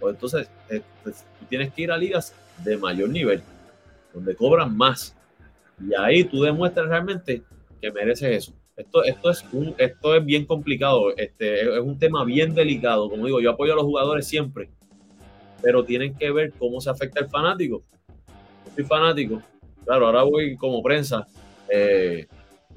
Pues 0.00 0.14
entonces, 0.14 0.50
eh, 0.68 0.82
pues, 1.02 1.24
tienes 1.48 1.72
que 1.72 1.82
ir 1.82 1.92
a 1.92 1.96
ligas 1.96 2.34
de 2.58 2.76
mayor 2.76 3.08
nivel, 3.08 3.42
donde 4.12 4.34
cobran 4.34 4.76
más. 4.76 5.14
Y 5.80 5.94
ahí 5.94 6.24
tú 6.24 6.42
demuestras 6.42 6.88
realmente 6.88 7.42
que 7.80 7.90
mereces 7.90 8.48
eso. 8.48 8.52
Esto, 8.76 9.04
esto, 9.04 9.30
es, 9.30 9.44
un, 9.52 9.74
esto 9.76 10.14
es 10.14 10.24
bien 10.24 10.46
complicado, 10.46 11.14
este, 11.16 11.60
es 11.60 11.80
un 11.80 11.98
tema 11.98 12.24
bien 12.24 12.54
delicado. 12.54 13.10
Como 13.10 13.26
digo, 13.26 13.40
yo 13.40 13.50
apoyo 13.50 13.74
a 13.74 13.76
los 13.76 13.84
jugadores 13.84 14.26
siempre, 14.26 14.70
pero 15.60 15.84
tienen 15.84 16.16
que 16.16 16.30
ver 16.30 16.52
cómo 16.58 16.80
se 16.80 16.88
afecta 16.88 17.20
el 17.20 17.28
fanático. 17.28 17.82
Yo 18.64 18.72
soy 18.74 18.84
fanático, 18.84 19.42
claro, 19.84 20.06
ahora 20.06 20.22
voy 20.22 20.56
como 20.56 20.82
prensa 20.82 21.26
eh, 21.68 22.26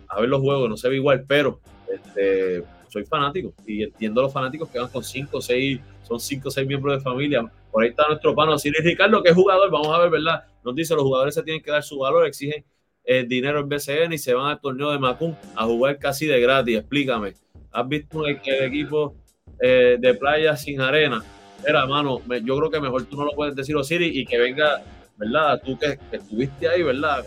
a 0.10 0.20
ver 0.20 0.30
los 0.30 0.42
juegos, 0.42 0.70
no 0.70 0.78
se 0.78 0.90
ve 0.90 0.98
igual, 0.98 1.24
pero 1.28 1.62
este, 1.92 2.64
soy 2.90 3.06
fanático 3.06 3.54
y 3.66 3.84
entiendo 3.84 4.22
a 4.22 4.24
los 4.24 4.34
fanáticos 4.34 4.70
que 4.70 4.80
van 4.80 4.90
con 4.90 5.04
5 5.04 5.38
o 5.38 5.42
6, 5.42 5.80
son 6.04 6.20
5 6.20 6.48
o 6.48 6.52
6 6.52 6.68
miembros 6.68 6.98
de 6.98 7.04
familia. 7.04 7.50
Por 7.72 7.84
ahí 7.84 7.90
está 7.90 8.08
nuestro 8.08 8.36
pano 8.36 8.58
Siri 8.58 8.82
Ricardo, 8.82 9.24
que 9.24 9.30
es 9.30 9.36
jugador, 9.36 9.70
vamos 9.72 9.90
a 9.90 10.00
ver, 10.00 10.10
¿verdad? 10.10 10.44
Nos 10.64 10.76
dice, 10.76 10.94
los 10.94 11.04
jugadores 11.04 11.36
se 11.36 11.44
tienen 11.44 11.62
que 11.62 11.72
dar 11.72 11.84
su 11.84 11.98
valor, 12.00 12.26
exigen 12.26 12.64
eh, 13.06 13.26
dinero 13.28 13.60
en 13.60 13.70
BCN 13.70 14.14
y 14.14 14.18
se 14.18 14.34
van 14.34 14.52
al 14.52 14.60
torneo 14.60 14.92
de 14.92 15.00
Macún 15.00 15.36
a 15.56 15.66
jugar 15.66 16.00
casi 16.00 16.26
de 16.26 16.40
gratis. 16.40 16.78
Explícame, 16.78 17.34
¿has 17.72 17.88
visto 17.88 18.26
el, 18.26 18.40
equipo 18.64 19.16
eh, 19.62 19.98
de 20.00 20.14
playa 20.14 20.56
sin 20.56 20.82
arena? 20.82 21.24
Era, 21.68 21.86
mano, 21.86 22.22
yo 22.44 22.58
creo 22.58 22.70
que 22.70 22.80
mejor 22.80 23.06
tú 23.06 23.18
no 23.18 23.26
lo 23.26 23.32
puedes 23.32 23.56
decir, 23.56 23.76
Osiris, 23.76 24.16
y 24.16 24.26
que 24.26 24.38
venga, 24.38 24.84
¿verdad? 25.18 25.62
Tú 25.64 25.78
que, 25.78 25.98
estuviste 26.12 26.68
ahí, 26.68 26.84
¿verdad? 26.84 27.26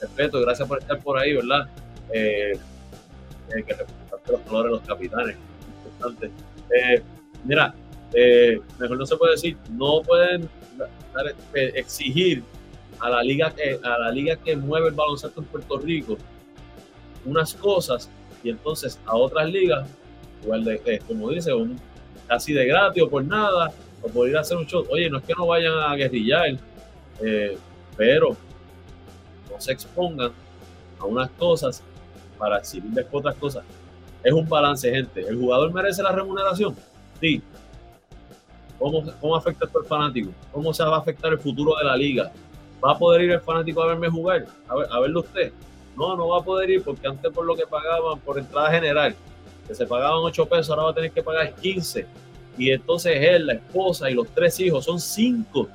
respeto, 0.00 0.40
gracias 0.40 0.66
por 0.66 0.78
estar 0.78 1.00
por 1.00 1.18
ahí, 1.18 1.34
¿verdad? 1.34 1.68
Eh, 2.12 2.52
eh, 2.52 3.62
que 3.62 3.74
representaste 3.74 4.32
los 4.32 4.40
colores 4.42 4.72
de 4.72 4.78
los 4.78 4.88
capitanes, 4.88 5.36
importante. 5.84 6.30
Eh, 6.76 7.02
mira, 7.44 7.74
mejor 8.78 8.98
no 8.98 9.06
se 9.06 9.16
puede 9.16 9.32
decir, 9.32 9.56
no 9.70 10.02
pueden 10.02 10.48
exigir 11.54 12.42
a 13.00 13.10
la 13.10 13.22
liga 13.22 13.50
que 13.54 13.78
a 13.82 13.98
la 13.98 14.10
liga 14.10 14.36
que 14.36 14.56
mueve 14.56 14.88
el 14.88 14.94
baloncesto 14.94 15.40
en 15.40 15.46
Puerto 15.46 15.78
Rico 15.78 16.16
unas 17.24 17.54
cosas 17.54 18.10
y 18.42 18.50
entonces 18.50 18.98
a 19.06 19.16
otras 19.16 19.50
ligas 19.50 19.88
igual 20.42 20.64
de, 20.64 21.02
como 21.06 21.30
dice 21.30 21.52
un, 21.52 21.78
casi 22.26 22.52
de 22.52 22.66
gratis 22.66 23.02
o 23.02 23.10
por 23.10 23.24
nada 23.24 23.72
o 24.02 24.08
por 24.08 24.28
ir 24.28 24.36
a 24.36 24.40
hacer 24.40 24.56
un 24.56 24.66
show 24.66 24.84
oye 24.90 25.10
no 25.10 25.18
es 25.18 25.24
que 25.24 25.34
no 25.34 25.46
vayan 25.46 25.74
a 25.78 25.94
guerrillar 25.96 26.56
pero 27.96 28.36
se 29.58 29.72
expongan 29.72 30.32
a 30.98 31.04
unas 31.04 31.30
cosas 31.30 31.82
para 32.38 32.58
exhibir 32.58 32.90
después 32.90 33.20
otras 33.20 33.36
cosas. 33.36 33.64
Es 34.22 34.32
un 34.32 34.48
balance, 34.48 34.90
gente. 34.90 35.20
¿El 35.20 35.36
jugador 35.36 35.72
merece 35.72 36.02
la 36.02 36.12
remuneración? 36.12 36.74
Sí. 37.20 37.42
¿Cómo, 38.78 39.02
cómo 39.20 39.36
afecta 39.36 39.66
esto 39.66 39.78
al 39.78 39.86
fanático? 39.86 40.30
¿Cómo 40.52 40.74
se 40.74 40.84
va 40.84 40.96
a 40.96 40.98
afectar 40.98 41.32
el 41.32 41.38
futuro 41.38 41.76
de 41.76 41.84
la 41.84 41.96
liga? 41.96 42.32
¿Va 42.86 42.92
a 42.92 42.98
poder 42.98 43.22
ir 43.22 43.32
el 43.32 43.40
fanático 43.40 43.82
a 43.82 43.88
verme 43.88 44.08
jugar? 44.08 44.46
A, 44.68 44.76
ver, 44.76 44.86
a 44.92 45.00
verlo 45.00 45.20
usted. 45.20 45.52
No, 45.96 46.14
no 46.14 46.28
va 46.28 46.38
a 46.38 46.42
poder 46.42 46.70
ir 46.70 46.82
porque 46.84 47.08
antes 47.08 47.32
por 47.32 47.44
lo 47.44 47.56
que 47.56 47.66
pagaban 47.66 48.20
por 48.20 48.38
entrada 48.38 48.70
general, 48.70 49.14
que 49.66 49.74
se 49.74 49.86
pagaban 49.86 50.18
8 50.18 50.46
pesos, 50.46 50.70
ahora 50.70 50.84
va 50.84 50.90
a 50.90 50.94
tener 50.94 51.10
que 51.10 51.22
pagar 51.22 51.52
15. 51.54 52.06
Y 52.56 52.70
entonces 52.70 53.16
él, 53.18 53.46
la 53.46 53.54
esposa 53.54 54.08
y 54.08 54.14
los 54.14 54.28
tres 54.28 54.60
hijos 54.60 54.84
son 54.84 55.00
5. 55.00 55.68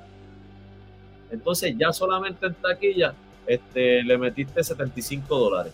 Entonces 1.32 1.76
ya 1.78 1.92
solamente 1.92 2.46
en 2.46 2.54
taquilla 2.54 3.14
este, 3.46 4.04
le 4.04 4.18
metiste 4.18 4.64
75 4.64 5.38
dólares. 5.38 5.74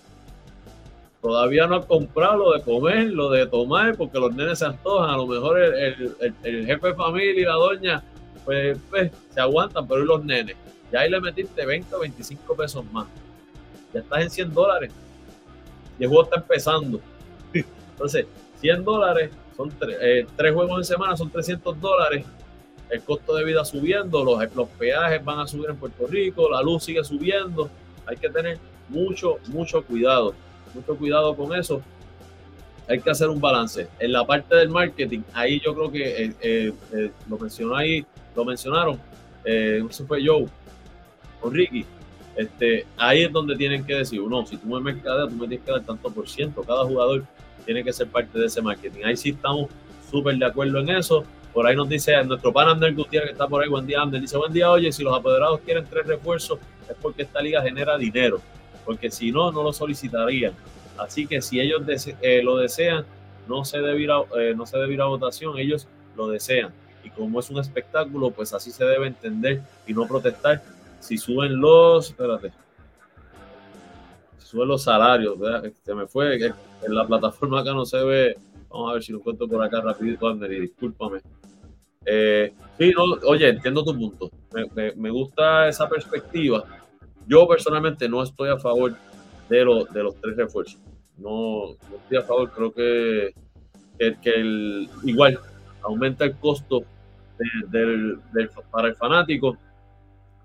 Todavía 1.21 1.67
no 1.67 1.75
has 1.75 1.85
comprado 1.85 2.37
lo 2.37 2.53
de 2.53 2.61
comer, 2.61 3.11
lo 3.11 3.29
de 3.29 3.45
tomar, 3.45 3.95
porque 3.95 4.19
los 4.19 4.33
nenes 4.33 4.59
se 4.59 4.65
antojan. 4.65 5.09
A 5.09 5.17
lo 5.17 5.27
mejor 5.27 5.59
el, 5.61 6.65
jefe 6.65 6.87
de 6.87 6.93
familia 6.95 7.41
y 7.41 7.45
la 7.45 7.53
doña, 7.53 8.03
pues, 8.43 8.77
pues, 8.89 9.11
se 9.29 9.39
aguantan, 9.39 9.87
pero 9.87 10.03
y 10.03 10.07
los 10.07 10.23
nenes. 10.23 10.55
Ya 10.91 11.01
ahí 11.01 11.09
le 11.09 11.19
metiste 11.19 11.65
20 11.65 11.95
o 11.95 11.99
25 11.99 12.55
pesos 12.55 12.85
más. 12.91 13.07
Ya 13.93 14.01
estás 14.01 14.21
en 14.21 14.29
100 14.29 14.53
dólares. 14.53 14.91
Y 15.99 16.03
el 16.03 16.09
juego 16.09 16.23
está 16.23 16.37
empezando. 16.37 17.01
Entonces, 17.53 18.25
100 18.59 18.83
dólares, 18.83 19.31
son 19.55 19.73
eh, 20.01 20.25
tres 20.35 20.53
juegos 20.53 20.77
en 20.77 20.85
semana, 20.85 21.17
son 21.17 21.29
300 21.29 21.79
dólares 21.79 22.25
el 22.89 23.01
costo 23.01 23.35
de 23.35 23.43
vida 23.43 23.65
subiendo, 23.65 24.23
los, 24.23 24.55
los 24.55 24.69
peajes 24.69 25.23
van 25.23 25.39
a 25.39 25.47
subir 25.47 25.69
en 25.69 25.75
Puerto 25.75 26.07
Rico, 26.07 26.49
la 26.49 26.61
luz 26.61 26.85
sigue 26.85 27.03
subiendo, 27.03 27.69
hay 28.05 28.15
que 28.15 28.29
tener 28.29 28.59
mucho, 28.87 29.37
mucho 29.47 29.83
cuidado, 29.83 30.33
mucho 30.73 30.95
cuidado 30.95 31.35
con 31.35 31.53
eso. 31.53 31.81
Hay 32.89 33.01
que 33.01 33.09
hacer 33.09 33.27
un 33.27 33.41
balance. 33.41 33.89
En 33.99 34.13
la 34.13 34.25
parte 34.25 34.55
del 34.55 34.69
marketing, 34.69 35.19
ahí 35.33 35.59
yo 35.59 35.75
creo 35.75 35.91
que 35.91 36.33
eh, 36.39 36.73
eh, 36.93 37.11
lo 37.29 37.37
mencionó 37.37 37.75
ahí, 37.75 38.05
lo 38.33 38.45
mencionaron, 38.45 38.97
no 39.45 39.91
sé 39.91 40.05
fue 40.05 40.25
Joe 40.25 40.45
Ricky. 41.49 41.85
Este, 42.35 42.85
ahí 42.97 43.23
es 43.23 43.31
donde 43.31 43.55
tienen 43.55 43.83
que 43.83 43.95
decir, 43.95 44.21
no, 44.21 44.45
si 44.45 44.57
tú 44.57 44.67
me 44.67 44.79
mercadeas, 44.79 45.29
tú 45.29 45.35
me 45.35 45.47
tienes 45.47 45.65
que 45.65 45.71
dar 45.71 45.83
tanto 45.83 46.11
por 46.11 46.29
ciento. 46.29 46.61
Cada 46.63 46.85
jugador 46.85 47.25
tiene 47.65 47.83
que 47.83 47.91
ser 47.91 48.07
parte 48.07 48.37
de 48.37 48.45
ese 48.45 48.61
marketing. 48.61 49.03
Ahí 49.05 49.17
sí 49.17 49.29
estamos 49.29 49.69
súper 50.09 50.37
de 50.37 50.45
acuerdo 50.45 50.79
en 50.79 50.89
eso. 50.89 51.25
Por 51.53 51.65
ahí 51.65 51.75
nos 51.75 51.89
dice 51.89 52.23
nuestro 52.23 52.53
pan 52.53 52.69
Ander 52.69 52.93
Gutiérrez 52.93 53.29
que 53.29 53.33
está 53.33 53.47
por 53.47 53.63
ahí, 53.63 53.69
buen 53.69 53.87
día 53.87 54.01
Ander, 54.01 54.21
dice 54.21 54.37
buen 54.37 54.53
día, 54.53 54.69
oye, 54.69 54.91
si 54.91 55.03
los 55.03 55.17
apoderados 55.17 55.59
quieren 55.61 55.85
tres 55.89 56.05
refuerzos 56.05 56.59
es 56.87 56.95
porque 57.01 57.23
esta 57.23 57.41
liga 57.41 57.61
genera 57.61 57.97
dinero, 57.97 58.39
porque 58.85 59.11
si 59.11 59.31
no, 59.31 59.51
no 59.51 59.63
lo 59.63 59.73
solicitarían. 59.73 60.53
Así 60.97 61.27
que 61.27 61.41
si 61.41 61.59
ellos 61.59 61.81
eh, 62.21 62.41
lo 62.43 62.57
desean, 62.57 63.05
no 63.47 63.65
se, 63.65 63.79
debe 63.79 64.01
ir 64.01 64.11
a, 64.11 64.21
eh, 64.39 64.53
no 64.55 64.65
se 64.65 64.77
debe 64.77 64.93
ir 64.93 65.01
a 65.01 65.05
votación, 65.05 65.57
ellos 65.57 65.87
lo 66.15 66.27
desean. 66.27 66.71
Y 67.03 67.09
como 67.09 67.39
es 67.39 67.49
un 67.49 67.59
espectáculo, 67.59 68.31
pues 68.31 68.53
así 68.53 68.71
se 68.71 68.85
debe 68.85 69.07
entender 69.07 69.61
y 69.85 69.93
no 69.93 70.07
protestar. 70.07 70.61
Si 70.99 71.17
suben 71.17 71.59
los, 71.59 72.09
espérate, 72.09 72.51
suben 74.37 74.67
los 74.67 74.83
salarios, 74.83 75.37
se 75.83 75.93
me 75.93 76.07
fue, 76.07 76.35
en 76.35 76.95
la 76.95 77.05
plataforma 77.05 77.61
acá 77.61 77.73
no 77.73 77.85
se 77.85 78.03
ve, 78.03 78.37
vamos 78.69 78.91
a 78.91 78.93
ver 78.93 79.03
si 79.03 79.11
lo 79.11 79.19
encuentro 79.19 79.47
por 79.47 79.63
acá 79.63 79.81
rapidito, 79.81 80.27
Ander, 80.27 80.51
y 80.51 80.61
discúlpame. 80.61 81.21
Eh, 82.09 82.53
sí, 82.77 82.93
oye, 83.25 83.49
entiendo 83.49 83.83
tu 83.83 83.93
punto. 83.93 84.31
Me, 84.73 85.09
gusta 85.09 85.67
esa 85.67 85.89
perspectiva. 85.89 86.63
Yo 87.27 87.45
personalmente 87.45 88.07
no 88.07 88.23
estoy 88.23 88.49
a 88.49 88.57
favor 88.57 88.95
de, 89.49 89.57
de 89.57 90.03
los 90.03 90.15
tres 90.21 90.37
refuerzos. 90.37 90.79
No, 91.17 91.73
estoy 91.73 92.17
a 92.17 92.21
favor. 92.21 92.49
Creo 92.51 92.71
que, 92.71 93.33
que, 93.97 94.29
el, 94.29 94.89
igual 95.03 95.37
aumenta 95.83 96.23
el 96.23 96.37
costo 96.37 96.83
del, 97.67 98.19
para 98.71 98.87
el 98.87 98.95
fanático. 98.95 99.57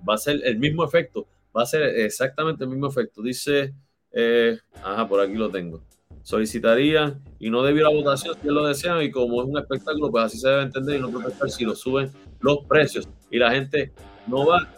Va 0.08 0.14
a 0.14 0.18
ser 0.18 0.40
el 0.44 0.58
mismo 0.58 0.84
efecto, 0.84 1.26
va 1.56 1.62
a 1.62 1.66
ser 1.66 1.82
exactamente 1.82 2.64
el 2.64 2.70
mismo 2.70 2.88
efecto. 2.88 3.22
Dice, 3.22 3.74
eh, 4.12 4.58
ajá, 4.82 5.08
por 5.08 5.20
aquí 5.20 5.34
lo 5.34 5.50
tengo. 5.50 5.82
Solicitaría 6.22 7.18
y 7.38 7.50
no 7.50 7.62
debido 7.62 7.88
a 7.88 7.90
votación 7.92 8.36
si 8.40 8.48
lo 8.48 8.64
desean 8.64 9.02
y 9.02 9.10
como 9.10 9.42
es 9.42 9.48
un 9.48 9.58
espectáculo, 9.58 10.10
pues 10.10 10.24
así 10.24 10.38
se 10.38 10.48
debe 10.48 10.62
entender 10.62 10.96
y 10.96 11.00
no 11.00 11.10
protestar 11.10 11.50
si 11.50 11.64
lo 11.64 11.74
suben 11.74 12.10
los 12.40 12.58
precios 12.66 13.08
y 13.30 13.38
la 13.38 13.50
gente 13.50 13.92
no 14.26 14.46
va. 14.46 14.68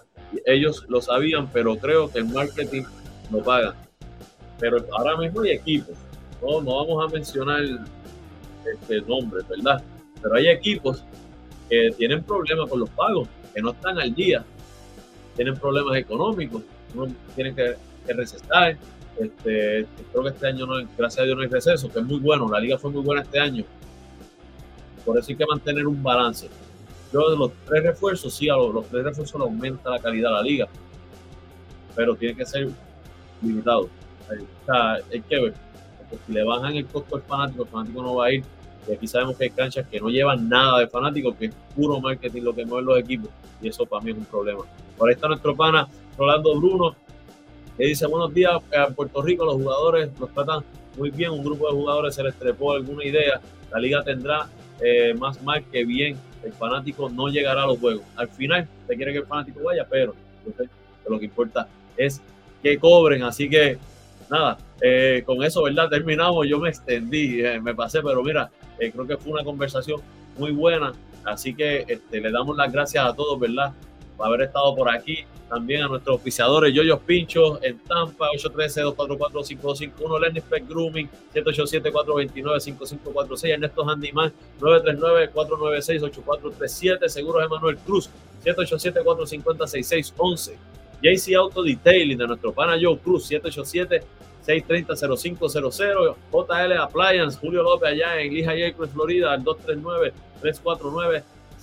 Ellos 0.46 0.86
lo 0.88 1.00
sabían, 1.00 1.50
pero 1.52 1.76
creo 1.76 2.10
que 2.10 2.18
el 2.18 2.26
marketing 2.26 2.84
lo 3.30 3.42
paga. 3.42 3.74
Pero 4.58 4.84
ahora 4.92 5.16
mismo 5.16 5.42
hay 5.42 5.50
equipos, 5.50 5.96
no, 6.40 6.62
no 6.62 6.76
vamos 6.76 7.04
a 7.04 7.12
mencionar 7.12 7.62
este 8.64 9.00
nombre, 9.02 9.42
¿verdad? 9.48 9.82
Pero 10.22 10.34
hay 10.34 10.48
equipos 10.48 11.04
que 11.68 11.90
tienen 11.96 12.22
problemas 12.22 12.68
con 12.70 12.80
los 12.80 12.90
pagos, 12.90 13.28
que 13.54 13.60
no 13.60 13.72
están 13.72 13.98
al 13.98 14.14
día, 14.14 14.44
tienen 15.37 15.57
problemas 15.57 15.97
económicos, 15.97 16.62
no 16.95 17.07
tienen 17.35 17.55
que, 17.55 17.74
que 18.07 18.12
recesar. 18.12 18.76
Este, 19.18 19.87
creo 20.11 20.24
que 20.24 20.30
este 20.30 20.47
año, 20.49 20.66
no, 20.66 20.74
gracias 20.97 21.22
a 21.22 21.24
Dios, 21.24 21.37
no 21.37 21.43
hay 21.43 21.49
receso, 21.49 21.93
que 21.93 22.01
es 22.01 22.05
muy 22.05 22.18
bueno. 22.18 22.49
La 22.51 22.61
liga 22.61 22.78
fue 22.78 22.91
muy 22.91 23.03
buena 23.03 23.22
este 23.22 23.39
año. 23.39 23.64
Por 25.05 25.18
eso 25.18 25.30
hay 25.30 25.37
que 25.37 25.47
mantener 25.47 25.87
un 25.87 26.03
balance. 26.03 26.49
Yo 27.12 27.30
de 27.30 27.37
los 27.37 27.53
tres 27.66 27.85
refuerzos, 27.85 28.35
sí, 28.35 28.49
a 28.49 28.57
los, 28.57 28.87
tres 28.87 29.05
refuerzos 29.05 29.41
aumenta 29.41 29.91
la 29.91 30.01
calidad 30.01 30.30
de 30.30 30.35
la 30.35 30.43
liga, 30.43 30.68
pero 31.95 32.16
tiene 32.16 32.35
que 32.35 32.45
ser 32.45 32.68
limitado. 33.41 33.82
O 33.82 34.66
sea, 34.66 34.95
hay 34.95 35.20
que 35.20 35.41
ver, 35.41 35.55
porque 35.99 36.24
si 36.26 36.32
le 36.32 36.43
bajan 36.43 36.74
el 36.74 36.87
costo 36.87 37.16
al 37.16 37.22
fanático, 37.22 37.62
el 37.62 37.68
fanático 37.68 38.03
no 38.03 38.16
va 38.16 38.26
a 38.26 38.32
ir. 38.32 38.45
Y 38.89 38.93
aquí 38.93 39.07
sabemos 39.07 39.37
que 39.37 39.45
hay 39.45 39.51
canchas 39.51 39.87
que 39.89 40.01
no 40.01 40.09
llevan 40.09 40.49
nada 40.49 40.80
de 40.80 40.89
fanáticos, 40.89 41.37
que 41.37 41.47
es 41.47 41.55
puro 41.76 42.01
marketing 42.01 42.43
lo 42.43 42.55
que 42.55 42.66
mueven 42.66 42.87
los 42.87 42.99
equipos, 42.99 43.30
y 43.62 43.68
eso 43.68 43.87
para 43.87 44.03
mí 44.03 44.11
es 44.11 44.16
un 44.16 44.24
problema. 44.24 44.64
Por 44.97 45.09
ahí 45.09 45.14
está 45.14 45.28
nuestro 45.28 45.55
pana 45.57 45.88
Rolando 46.16 46.55
Bruno, 46.57 46.95
que 47.76 47.86
dice, 47.86 48.07
buenos 48.07 48.32
días, 48.32 48.53
en 48.70 48.95
Puerto 48.95 49.22
Rico 49.22 49.45
los 49.45 49.55
jugadores 49.55 50.11
los 50.18 50.32
tratan 50.32 50.62
muy 50.97 51.11
bien, 51.11 51.30
un 51.30 51.42
grupo 51.42 51.66
de 51.66 51.72
jugadores 51.72 52.14
se 52.14 52.22
les 52.22 52.34
trepó 52.36 52.72
alguna 52.72 53.05
idea, 53.05 53.40
la 53.72 53.78
liga 53.80 54.03
tendrá 54.03 54.49
eh, 54.80 55.14
más 55.14 55.42
mal 55.42 55.64
que 55.70 55.84
bien, 55.84 56.16
el 56.45 56.53
fanático 56.53 57.09
no 57.09 57.28
llegará 57.28 57.64
a 57.64 57.66
los 57.66 57.78
juegos. 57.78 58.05
Al 58.16 58.28
final, 58.28 58.68
se 58.86 58.97
quiere 58.97 59.12
que 59.12 59.18
el 59.18 59.26
fanático 59.26 59.61
vaya, 59.64 59.86
pero 59.88 60.14
lo 61.09 61.18
que 61.18 61.24
importa 61.24 61.66
es 61.97 62.20
que 62.62 62.78
cobren, 62.78 63.22
así 63.22 63.49
que 63.49 63.78
nada, 64.30 64.59
eh, 64.80 65.22
con 65.26 65.42
eso, 65.42 65.62
¿verdad? 65.62 65.88
Terminamos, 65.88 66.47
yo 66.47 66.59
me 66.59 66.68
extendí, 66.68 67.45
eh, 67.45 67.61
me 67.61 67.74
pasé, 67.74 68.03
pero 68.03 68.22
mira, 68.22 68.51
creo 68.78 69.07
que 69.07 69.16
fue 69.16 69.32
una 69.32 69.45
conversación 69.45 70.01
muy 70.38 70.53
buena, 70.53 70.92
así 71.24 71.55
que 71.55 71.84
este, 71.88 72.20
le 72.20 72.30
damos 72.30 72.57
las 72.57 72.72
gracias 72.72 73.05
a 73.05 73.14
todos, 73.14 73.38
¿verdad? 73.38 73.72
Por 74.16 74.26
haber 74.26 74.42
estado 74.42 74.74
por 74.74 74.88
aquí. 74.88 75.24
También 75.48 75.82
a 75.82 75.88
nuestros 75.88 76.16
oficiadores, 76.16 76.74
Yoyos 76.74 77.00
Pincho 77.00 77.62
en 77.62 77.78
Tampa, 77.80 78.28
813-244-5251, 78.30 80.20
Lenny 80.20 80.40
Spec 80.40 80.66
Grooming, 80.68 81.08
787-429-5546, 81.34 83.52
Ernesto 83.52 83.86
Handyman, 83.88 84.32
939-496-8437, 84.60 87.08
Seguros 87.08 87.44
Emanuel 87.44 87.76
Cruz, 87.78 88.10
787-450-6611, 88.44 90.56
JC 91.02 91.34
Auto 91.36 91.62
Detailing 91.62 92.18
de 92.18 92.26
nuestro 92.26 92.52
pana 92.52 92.76
Joe 92.80 92.98
Cruz, 92.98 93.26
787 93.26 94.02
630-0500, 94.44 96.16
JL 96.30 96.72
Appliance, 96.78 97.38
Julio 97.38 97.62
López 97.62 97.92
allá 97.92 98.20
en 98.20 98.34
Lehigh 98.34 98.66
Acres, 98.66 98.90
Florida, 98.90 99.32
al 99.32 99.42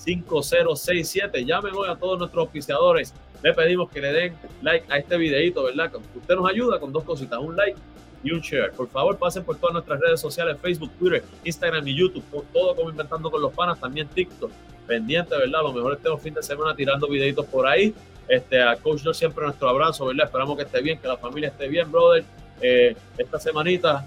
239-349-5067. 0.06 1.46
Llamen 1.46 1.74
hoy 1.76 1.90
a 1.90 1.96
todos 1.96 2.20
nuestros 2.20 2.48
oficiadores 2.48 3.14
le 3.44 3.54
pedimos 3.54 3.90
que 3.90 4.02
le 4.02 4.14
den 4.14 4.34
like 4.62 4.86
a 4.90 4.98
este 4.98 5.18
videito, 5.18 5.64
¿verdad? 5.64 5.92
Usted 6.16 6.36
nos 6.36 6.50
ayuda 6.50 6.80
con 6.80 6.92
dos 6.92 7.04
cositas, 7.04 7.40
un 7.40 7.56
like 7.56 7.78
y 8.24 8.32
un 8.32 8.40
share. 8.40 8.72
Por 8.72 8.88
favor, 8.88 9.18
pasen 9.18 9.44
por 9.44 9.58
todas 9.58 9.74
nuestras 9.74 10.00
redes 10.00 10.20
sociales, 10.20 10.58
Facebook, 10.62 10.92
Twitter, 11.00 11.24
Instagram 11.44 11.88
y 11.88 11.96
YouTube, 11.96 12.24
por 12.32 12.44
todo 12.54 12.76
como 12.76 12.90
Inventando 12.92 13.32
con 13.32 13.42
los 13.42 13.54
Panas, 13.54 13.80
también 13.80 14.08
TikTok. 14.08 14.52
Pendiente, 14.86 15.36
¿verdad? 15.38 15.62
A 15.62 15.64
lo 15.64 15.74
mejor 15.74 15.94
estemos 15.94 16.22
fin 16.22 16.34
de 16.34 16.44
semana 16.44 16.76
tirando 16.76 17.08
videitos 17.08 17.46
por 17.46 17.66
ahí. 17.66 17.94
Este, 18.28 18.62
a 18.62 18.76
Coach 18.76 19.02
George 19.02 19.20
siempre 19.20 19.44
nuestro 19.46 19.70
abrazo, 19.70 20.06
¿verdad? 20.06 20.26
Esperamos 20.26 20.58
que 20.58 20.64
esté 20.64 20.82
bien, 20.82 21.00
que 21.00 21.08
la 21.08 21.18
familia 21.18 21.50
esté 21.50 21.68
bien, 21.68 21.92
brother. 21.92 22.24
Eh, 22.62 22.96
esta 23.18 23.40
semanita, 23.40 24.06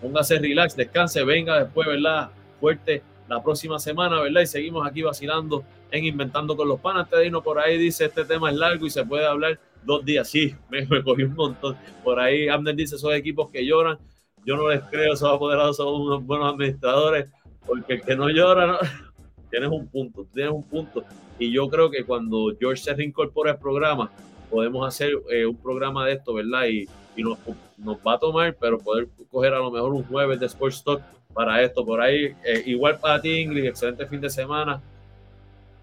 póngase 0.00 0.38
relax, 0.38 0.76
descanse, 0.76 1.24
venga 1.24 1.64
después, 1.64 1.88
¿verdad? 1.88 2.30
Fuerte 2.60 3.02
la 3.28 3.42
próxima 3.42 3.78
semana, 3.78 4.20
¿verdad? 4.20 4.42
Y 4.42 4.46
seguimos 4.46 4.86
aquí 4.86 5.02
vacilando 5.02 5.64
en 5.90 6.04
Inventando 6.04 6.56
con 6.56 6.68
los 6.68 6.80
Panas. 6.80 7.08
Te 7.08 7.30
por 7.42 7.58
ahí, 7.58 7.78
dice, 7.78 8.06
este 8.06 8.24
tema 8.24 8.50
es 8.50 8.56
largo 8.56 8.86
y 8.86 8.90
se 8.90 9.04
puede 9.04 9.26
hablar 9.26 9.58
dos 9.84 10.04
días. 10.04 10.28
Sí, 10.28 10.54
me, 10.70 10.86
cogí 11.02 11.24
un 11.24 11.34
montón. 11.34 11.76
Por 12.04 12.20
ahí 12.20 12.48
Amner 12.48 12.74
dice, 12.74 12.96
esos 12.96 13.12
equipos 13.14 13.50
que 13.50 13.64
lloran, 13.66 13.98
yo 14.44 14.56
no 14.56 14.68
les 14.68 14.82
creo, 14.84 15.14
esos 15.14 15.32
apoderados 15.32 15.76
son 15.76 16.02
unos 16.02 16.24
buenos 16.24 16.52
administradores, 16.52 17.28
porque 17.66 17.94
el 17.94 18.02
que 18.02 18.16
no 18.16 18.28
llora, 18.28 18.66
¿no? 18.66 18.78
tienes 19.50 19.70
un 19.70 19.88
punto, 19.88 20.26
tienes 20.32 20.52
un 20.52 20.62
punto. 20.62 21.04
Y 21.38 21.52
yo 21.52 21.68
creo 21.68 21.90
que 21.90 22.04
cuando 22.04 22.52
George 22.58 22.82
se 22.82 22.94
reincorpore 22.94 23.50
al 23.50 23.58
programa, 23.58 24.10
podemos 24.50 24.86
hacer 24.86 25.10
eh, 25.30 25.44
un 25.44 25.56
programa 25.56 26.06
de 26.06 26.14
esto, 26.14 26.34
¿verdad? 26.34 26.66
Y, 26.66 26.86
y 27.16 27.22
nos, 27.22 27.38
nos, 27.76 27.98
va 27.98 28.14
a 28.14 28.18
tomar, 28.18 28.56
pero 28.58 28.78
poder 28.78 29.08
coger 29.30 29.52
a 29.52 29.58
lo 29.58 29.70
mejor 29.70 29.92
un 29.92 30.04
jueves 30.04 30.38
de 30.38 30.46
Sports 30.46 30.84
Talk 30.84 31.02
para 31.36 31.62
esto. 31.62 31.84
Por 31.84 32.00
ahí, 32.00 32.34
eh, 32.44 32.62
igual 32.64 32.98
para 32.98 33.20
ti, 33.20 33.30
Ingrid, 33.40 33.66
excelente 33.66 34.06
fin 34.06 34.20
de 34.20 34.30
semana 34.30 34.82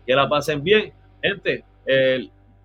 que 0.05 0.15
la 0.15 0.27
pasen 0.27 0.63
bien. 0.63 0.91
Gente, 1.21 1.63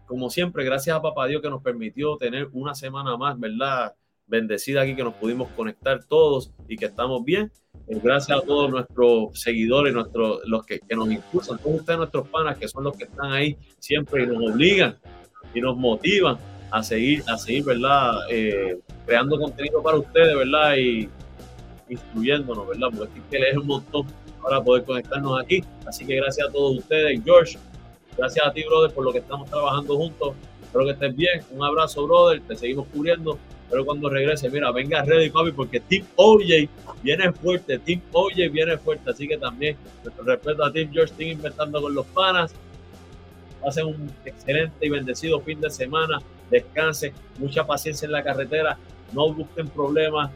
como 0.07 0.31
siempre, 0.31 0.65
gracias 0.65 0.97
a 0.97 1.03
Papá 1.03 1.27
Dios 1.27 1.43
que 1.43 1.51
nos 1.51 1.63
permitió 1.63 2.17
tener 2.17 2.49
una 2.53 2.75
semana 2.75 3.17
más, 3.19 3.39
¿verdad? 3.39 3.95
Bendecida 4.27 4.81
aquí, 4.81 4.97
que 4.97 5.05
nos 5.05 5.15
pudimos 5.15 5.49
conectar 5.51 6.03
todos 6.05 6.51
y 6.67 6.77
que 6.77 6.87
estamos 6.87 7.23
bien. 7.25 7.53
Eh, 7.89 8.01
gracias 8.03 8.39
a 8.39 8.41
todos 8.41 8.71
nuestros 8.71 9.39
seguidores, 9.39 9.93
nuestros, 9.93 10.41
los 10.47 10.65
que, 10.65 10.81
nos 10.97 11.11
impulsan, 11.11 11.59
todos 11.59 11.81
ustedes, 11.81 11.99
nuestros 11.99 12.27
panas, 12.29 12.57
que 12.57 12.69
son 12.69 12.85
los 12.85 12.97
que 12.97 13.05
están 13.05 13.33
ahí 13.33 13.57
siempre 13.79 14.25
y 14.25 14.27
nos 14.27 14.51
obligan 14.51 14.97
y 15.55 15.61
nos 15.61 15.77
motivan 15.77 16.39
a 16.71 16.83
seguir, 16.83 17.23
a 17.29 17.37
seguir, 17.37 17.65
¿verdad? 17.65 18.13
Eh, 18.31 18.79
creando 19.07 19.39
contenido 19.39 19.83
para 19.83 19.99
ustedes, 19.99 20.37
¿verdad? 20.37 20.77
Y 20.77 21.09
instruyéndonos, 21.89 22.69
¿verdad? 22.69 22.89
Porque 22.97 23.19
es 23.19 23.25
que 23.31 23.39
leer 23.39 23.59
un 23.59 23.67
montón 23.67 24.07
para 24.43 24.63
poder 24.63 24.85
conectarnos 24.85 25.41
aquí. 25.41 25.63
Así 25.87 26.07
que 26.07 26.17
gracias 26.17 26.49
a 26.49 26.53
todos 26.53 26.79
ustedes, 26.79 27.21
George. 27.25 27.59
Gracias 28.17 28.45
a 28.45 28.53
ti, 28.53 28.65
brother, 28.65 28.93
por 28.93 29.05
lo 29.05 29.13
que 29.13 29.19
estamos 29.19 29.49
trabajando 29.49 29.97
juntos. 29.97 30.35
Espero 30.63 30.85
que 30.85 30.91
estés 30.93 31.17
bien. 31.17 31.43
Un 31.51 31.65
abrazo, 31.65 32.07
brother. 32.07 32.41
Te 32.43 32.57
seguimos 32.57 32.87
cubriendo. 32.89 33.39
Pero 33.71 33.85
cuando 33.85 34.09
regrese, 34.09 34.49
mira, 34.49 34.73
venga 34.73 35.03
ready, 35.03 35.29
papi, 35.29 35.53
porque 35.53 35.81
Team 35.81 36.05
OJ 36.17 36.69
viene 37.03 37.33
fuerte. 37.33 37.79
Team 37.79 38.01
OJ 38.13 38.51
viene 38.51 38.79
fuerte. 38.79 39.11
Así 39.11 39.29
que 39.29 39.37
también, 39.37 39.77
nuestro 40.03 40.25
respeto 40.25 40.65
a 40.65 40.73
Team 40.73 40.91
George, 40.93 41.15
Team 41.17 41.33
Inventando 41.33 41.81
con 41.81 41.95
los 41.95 42.07
Panas. 42.07 42.55
Hacen 43.67 43.87
un 43.87 44.11
excelente 44.25 44.87
y 44.87 44.89
bendecido 44.89 45.41
fin 45.41 45.61
de 45.61 45.71
semana. 45.71 46.21
Descansen, 46.51 47.13
mucha 47.39 47.67
paciencia 47.67 48.07
en 48.07 48.13
la 48.13 48.23
carretera. 48.23 48.79
No 49.13 49.33
busquen 49.33 49.69
problemas. 49.69 50.31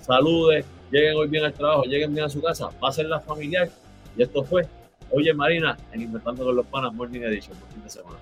Saludes 0.00 0.64
lleguen 0.90 1.16
hoy 1.16 1.28
bien 1.28 1.44
al 1.44 1.52
trabajo, 1.52 1.84
lleguen 1.84 2.14
bien 2.14 2.26
a 2.26 2.28
su 2.28 2.40
casa, 2.40 2.70
pasen 2.80 3.08
la 3.08 3.20
familiar. 3.20 3.68
Y 4.16 4.22
esto 4.22 4.42
fue 4.44 4.66
Oye 5.10 5.32
Marina 5.32 5.76
en 5.92 6.02
Inventando 6.02 6.44
con 6.44 6.56
los 6.56 6.66
Panas 6.66 6.92
Morning 6.92 7.20
Edition. 7.22 7.56
Fin 7.72 7.82
de 7.82 7.90
semana. 7.90 8.18